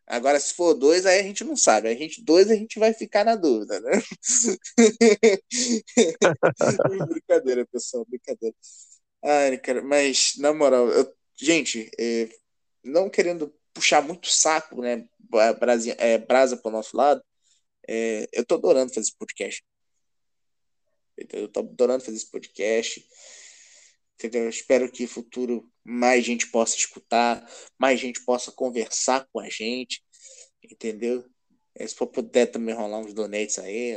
Agora, 0.08 0.40
se 0.40 0.54
for 0.56 0.74
dois, 0.74 1.06
aí 1.06 1.20
a 1.20 1.24
gente 1.24 1.44
não 1.44 1.56
sabe. 1.56 1.88
A 1.88 1.96
gente 1.96 2.24
dois, 2.24 2.50
a 2.50 2.56
gente 2.56 2.80
vai 2.80 2.94
ficar 2.94 3.24
na 3.24 3.36
dúvida, 3.36 3.80
né? 3.80 4.02
brincadeira, 7.08 7.66
pessoal, 7.68 8.06
brincadeira. 8.06 8.56
Ai, 9.24 9.58
cara, 9.60 9.84
mas 9.84 10.34
na 10.38 10.52
moral, 10.52 10.90
eu- 10.90 11.14
gente, 11.36 11.92
é, 12.00 12.28
não 12.84 13.10
querendo 13.10 13.54
puxar 13.74 14.02
muito 14.02 14.28
saco, 14.30 14.82
né? 14.82 15.08
Brasa, 15.60 15.92
é, 16.00 16.18
brasa 16.18 16.58
pro 16.58 16.72
nosso 16.72 16.98
lado, 16.98 17.24
é, 17.88 18.28
eu 18.34 18.44
tô 18.44 18.56
adorando 18.56 18.92
fazer 18.94 19.08
esse 19.08 19.18
podcast. 19.18 19.64
Eu 21.18 21.48
tô 21.50 21.60
adorando 21.60 22.04
fazer 22.04 22.18
esse 22.18 22.32
podcast. 22.32 23.06
Entendeu? 24.20 24.44
Eu 24.44 24.50
espero 24.50 24.92
que 24.92 25.04
no 25.04 25.10
futuro 25.10 25.72
mais 25.84 26.26
gente 26.26 26.48
possa 26.52 26.76
escutar, 26.76 27.50
mais 27.78 28.00
gente 28.00 28.24
possa 28.26 28.52
conversar 28.52 29.26
com 29.32 29.40
a 29.40 29.50
gente. 29.50 30.04
Entendeu? 30.64 31.26
É, 31.76 31.88
Se 31.88 31.96
for 31.96 32.08
puder 32.08 32.48
também 32.48 32.76
rolar 32.76 33.00
uns 33.00 33.14
donates 33.14 33.58
aí, 33.60 33.94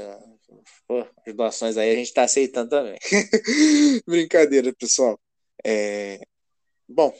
pô, 0.87 1.05
as 1.27 1.35
doações 1.35 1.77
aí 1.77 1.91
a 1.91 1.97
gente 1.97 2.15
tá 2.15 2.23
aceitando 2.23 2.71
também. 2.71 2.99
Brincadeira, 4.07 4.73
pessoal. 4.73 5.21
É, 5.65 6.21
Bom, 6.95 7.17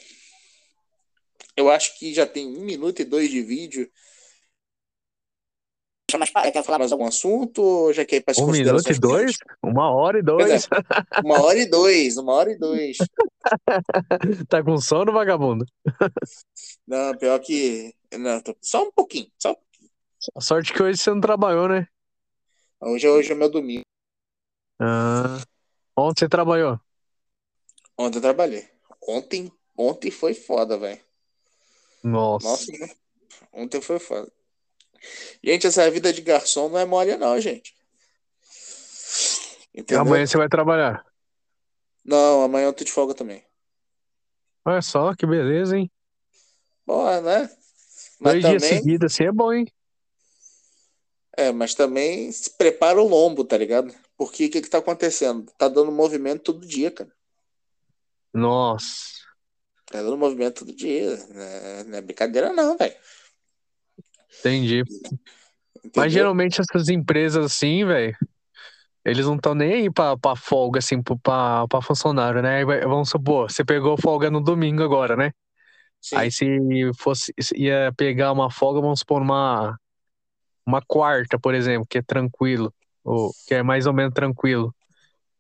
eu 1.57 1.71
acho 1.71 1.99
que 1.99 2.13
já 2.13 2.27
tem 2.27 2.47
um 2.47 2.61
minuto 2.61 3.01
e 3.01 3.05
dois 3.05 3.31
de 3.31 3.41
vídeo. 3.41 3.91
Mas 6.19 6.31
quer 6.31 6.63
falar 6.63 6.79
mais 6.79 6.93
algum 6.93 7.07
assunto 7.07 7.93
já 7.93 8.05
quer 8.05 8.17
ir 8.17 8.21
para 8.23 8.35
Um 8.43 8.47
minuto 8.51 8.91
e 8.91 8.99
dois? 8.99 9.37
Uma 9.63 9.91
hora 9.91 10.19
e 10.19 10.23
dois. 10.23 10.69
Pois 10.69 10.69
Uma 11.25 11.41
hora 11.43 11.59
e 11.59 11.67
dois, 11.67 12.17
uma 12.17 12.33
hora 12.33 12.53
e 12.53 12.59
dois. 12.59 12.99
Tá 14.49 14.63
com 14.63 14.79
sono, 14.79 15.13
vagabundo? 15.13 15.65
Não, 16.87 17.17
pior 17.17 17.39
que. 17.41 17.95
Não, 18.19 18.41
tô- 18.41 18.57
só 18.61 18.85
um 18.85 18.93
pouquinho. 18.93 19.31
Só... 19.39 19.57
A 20.37 20.41
sorte 20.41 20.73
que 20.73 20.83
hoje 20.83 20.99
você 20.99 21.11
não 21.11 21.21
trabalhou, 21.21 21.69
né? 21.69 21.89
Hoje, 22.81 23.09
hoje 23.09 23.33
é 23.33 23.35
meu 23.35 23.51
domingo. 23.51 23.83
Ah, 24.81 25.41
onde 25.97 26.21
você 26.21 26.29
trabalhou? 26.29 26.81
Ontem 27.97 28.19
eu 28.19 28.23
trabalhei. 28.23 28.69
Ontem, 29.07 29.53
ontem 29.77 30.11
foi 30.11 30.35
foda, 30.35 30.79
velho. 30.79 31.01
Nossa. 32.03 32.47
Nossa, 32.47 32.97
ontem 33.53 33.81
foi 33.81 33.99
foda. 33.99 34.31
Gente, 35.43 35.67
essa 35.67 35.91
vida 35.91 36.13
de 36.13 36.21
garçom 36.23 36.69
não 36.69 36.79
é 36.79 36.85
mole, 36.85 37.17
não, 37.17 37.41
gente. 37.41 37.75
E 39.75 39.81
Entendeu? 39.81 40.03
amanhã 40.03 40.27
você 40.27 40.37
vai 40.37 40.49
trabalhar. 40.49 41.05
Não, 42.05 42.43
amanhã 42.43 42.67
eu 42.67 42.73
tô 42.73 42.85
de 42.85 42.93
folga 42.93 43.15
também. 43.15 43.45
Olha 44.65 44.83
só, 44.83 45.15
que 45.15 45.27
beleza, 45.27 45.77
hein? 45.77 45.91
Boa, 46.87 47.21
né? 47.21 47.51
Mas 48.21 48.35
Dois 48.35 48.45
dias 48.45 48.63
também, 48.63 48.79
seguidos 48.79 49.13
assim 49.13 49.25
é 49.25 49.33
bom, 49.33 49.53
hein? 49.53 49.67
é, 51.37 51.51
mas 51.51 51.75
também 51.75 52.31
se 52.31 52.51
prepara 52.51 53.01
o 53.01 53.09
lombo, 53.09 53.45
tá 53.45 53.57
ligado? 53.57 53.95
Porque 54.17 54.47
o 54.47 54.51
que 54.51 54.63
que 54.63 54.69
tá 54.71 54.79
acontecendo? 54.79 55.51
Tá 55.59 55.69
dando 55.69 55.91
movimento 55.91 56.43
todo 56.43 56.67
dia, 56.67 56.91
cara. 56.91 57.11
Nossa. 58.33 59.23
Tá 59.87 60.03
dando 60.03 60.17
movimento 60.17 60.65
todo 60.65 60.75
dia. 60.75 61.17
né? 61.29 61.85
Não 61.85 61.99
é 61.99 62.01
brincadeira, 62.01 62.53
não, 62.53 62.77
velho. 62.77 62.95
Entendi. 64.41 64.81
Entendeu? 64.81 65.93
Mas 65.97 66.13
geralmente 66.13 66.61
essas 66.61 66.89
empresas 66.89 67.45
assim, 67.45 67.85
velho, 67.85 68.17
eles 69.05 69.27
não 69.27 69.35
estão 69.35 69.55
nem 69.55 69.73
aí 69.73 69.91
pra, 69.91 70.17
pra 70.17 70.37
folga, 70.37 70.79
assim, 70.79 71.03
pra, 71.03 71.67
pra 71.67 71.83
funcionário, 71.83 72.41
né? 72.41 72.65
Vamos 72.65 73.09
supor, 73.09 73.51
você 73.51 73.65
pegou 73.65 74.01
folga 74.01 74.31
no 74.31 74.41
domingo 74.41 74.83
agora, 74.83 75.17
né? 75.17 75.33
Sim. 76.01 76.17
Aí 76.17 76.33
se 76.33 76.47
fosse, 76.99 77.33
se 77.41 77.57
ia 77.57 77.93
pegar 77.97 78.33
uma 78.33 78.51
folga, 78.51 78.81
vamos 78.81 79.01
supor, 79.01 79.23
uma, 79.23 79.77
uma 80.67 80.81
quarta, 80.83 81.39
por 81.39 81.55
exemplo, 81.55 81.87
que 81.89 81.99
é 81.99 82.03
tranquilo, 82.03 82.73
ou 83.05 83.33
que 83.47 83.55
é 83.55 83.63
mais 83.63 83.87
ou 83.87 83.93
menos 83.93 84.15
tranquilo. 84.15 84.75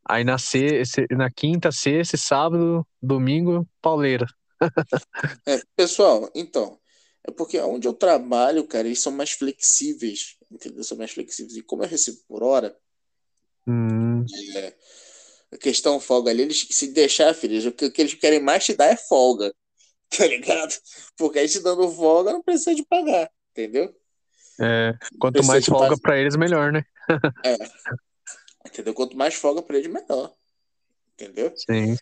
Aí 0.04 0.24
na, 0.24 0.38
se, 0.38 0.82
na 1.10 1.30
quinta, 1.30 1.70
sexta, 1.70 2.16
sábado, 2.16 2.86
domingo, 3.00 3.66
pauleira. 3.80 4.26
É, 5.46 5.60
pessoal, 5.74 6.30
então, 6.36 6.78
é 7.24 7.30
porque 7.30 7.58
onde 7.60 7.86
eu 7.86 7.94
trabalho, 7.94 8.66
cara, 8.66 8.86
eles 8.88 9.00
são 9.00 9.12
mais 9.12 9.32
flexíveis, 9.32 10.36
entendeu? 10.50 10.82
São 10.82 10.96
mais 10.98 11.12
flexíveis. 11.12 11.56
E 11.56 11.62
como 11.62 11.82
eu 11.84 11.88
recebo 11.88 12.18
por 12.26 12.42
hora, 12.42 12.76
Hum, 13.66 14.24
é, 14.56 14.74
a 15.52 15.56
questão 15.56 16.00
folga 16.00 16.30
ali, 16.30 16.42
eles 16.42 16.66
se 16.70 16.88
deixar, 16.88 17.32
filho, 17.34 17.68
o 17.68 17.72
que, 17.72 17.86
o 17.86 17.92
que 17.92 18.00
eles 18.02 18.14
querem 18.14 18.40
mais 18.40 18.64
te 18.64 18.74
dar 18.74 18.86
é 18.86 18.96
folga, 18.96 19.54
tá 20.10 20.26
ligado? 20.26 20.74
Porque 21.16 21.38
aí 21.38 21.48
te 21.48 21.60
dando 21.60 21.88
folga 21.90 22.32
não 22.32 22.42
precisa 22.42 22.74
de 22.74 22.84
pagar, 22.84 23.30
entendeu? 23.52 23.94
é, 24.60 24.92
quanto 25.18 25.44
mais 25.44 25.64
folga 25.64 25.88
mais- 25.88 26.00
pra 26.00 26.18
eles, 26.18 26.36
melhor, 26.36 26.72
né? 26.72 26.84
Entendeu? 28.66 28.94
Quanto 28.94 29.16
mais 29.16 29.34
folga 29.34 29.62
pra 29.62 29.76
eles, 29.76 29.92
melhor. 29.92 30.32
Entendeu? 31.14 31.52
Sim. 31.56 31.96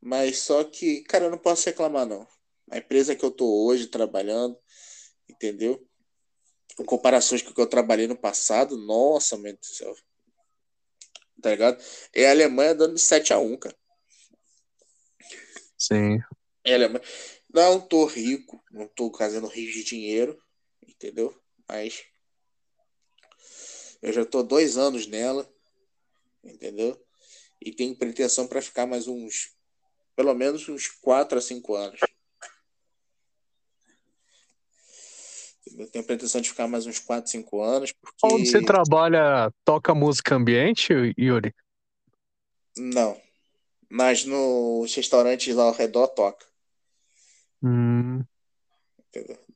Mas 0.00 0.38
só 0.38 0.64
que, 0.64 1.02
cara, 1.02 1.24
eu 1.24 1.30
não 1.30 1.38
posso 1.38 1.66
reclamar, 1.66 2.06
não. 2.06 2.26
A 2.70 2.78
empresa 2.78 3.16
que 3.16 3.24
eu 3.24 3.30
tô 3.30 3.66
hoje 3.66 3.86
trabalhando, 3.86 4.58
entendeu? 5.28 5.86
Em 6.78 6.84
comparações 6.84 7.42
com 7.42 7.50
o 7.50 7.54
que 7.54 7.60
eu 7.60 7.66
trabalhei 7.66 8.06
no 8.06 8.16
passado, 8.16 8.76
nossa, 8.76 9.36
meu 9.36 9.52
Deus 9.52 9.60
do 9.60 9.74
céu. 9.74 9.96
Tá 11.40 11.50
ligado? 11.50 11.82
É 12.12 12.26
a 12.26 12.30
Alemanha 12.30 12.74
dando 12.74 12.94
de 12.94 13.00
7 13.00 13.32
a 13.32 13.38
1 13.38 13.56
cara. 13.56 13.76
Sim. 15.76 16.18
É 16.64 16.72
a 16.72 16.76
Alemanha. 16.76 17.04
Não 17.52 17.80
tô 17.80 18.04
rico, 18.04 18.62
não 18.70 18.86
tô 18.88 19.12
fazendo 19.16 19.46
rios 19.46 19.72
de 19.72 19.84
dinheiro, 19.84 20.40
entendeu? 20.86 21.34
Mas 21.68 22.04
eu 24.02 24.12
já 24.12 24.24
tô 24.24 24.42
dois 24.42 24.76
anos 24.76 25.06
nela, 25.06 25.48
entendeu? 26.44 27.00
e 27.60 27.72
tenho 27.72 27.96
pretensão 27.96 28.46
para 28.46 28.62
ficar 28.62 28.86
mais 28.86 29.06
uns, 29.08 29.52
pelo 30.14 30.34
menos 30.34 30.68
uns 30.68 30.88
4 30.88 31.38
a 31.38 31.40
5 31.40 31.74
anos. 31.74 32.00
Eu 35.78 35.88
tenho 35.88 36.04
pretensão 36.04 36.40
de 36.40 36.50
ficar 36.50 36.66
mais 36.66 36.86
uns 36.86 36.98
4, 36.98 37.30
5 37.30 37.62
anos. 37.62 37.92
Porque... 37.92 38.34
Onde 38.34 38.50
você 38.50 38.60
trabalha, 38.60 39.52
toca 39.64 39.94
música 39.94 40.34
ambiente, 40.34 40.92
Yuri? 41.16 41.54
Não. 42.76 43.16
Mas 43.88 44.24
nos 44.24 44.92
restaurantes 44.94 45.54
lá 45.54 45.64
ao 45.64 45.72
redor 45.72 46.08
toca. 46.08 46.44
Hum. 47.62 48.24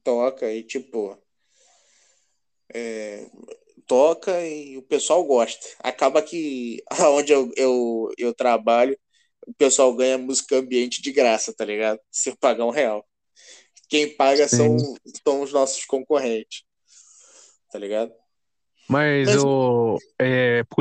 Toca 0.02 0.50
e 0.50 0.62
tipo. 0.62 1.18
É, 2.74 3.26
toca 3.86 4.46
e 4.46 4.78
o 4.78 4.82
pessoal 4.82 5.24
gosta. 5.24 5.66
Acaba 5.80 6.22
que 6.22 6.82
aonde 6.90 7.32
eu, 7.32 7.52
eu, 7.56 8.12
eu 8.16 8.34
trabalho, 8.34 8.98
o 9.46 9.52
pessoal 9.54 9.94
ganha 9.94 10.16
música 10.16 10.56
ambiente 10.56 11.02
de 11.02 11.12
graça, 11.12 11.52
tá 11.52 11.64
ligado? 11.64 12.00
Se 12.10 12.34
pagar 12.36 12.64
um 12.64 12.70
real. 12.70 13.06
Quem 13.92 14.08
paga 14.08 14.48
são, 14.48 14.78
são 15.22 15.42
os 15.42 15.52
nossos 15.52 15.84
concorrentes. 15.84 16.62
Tá 17.70 17.78
ligado? 17.78 18.10
Mas, 18.88 19.28
Mas... 19.28 19.44
o. 19.44 19.98
É, 20.18 20.64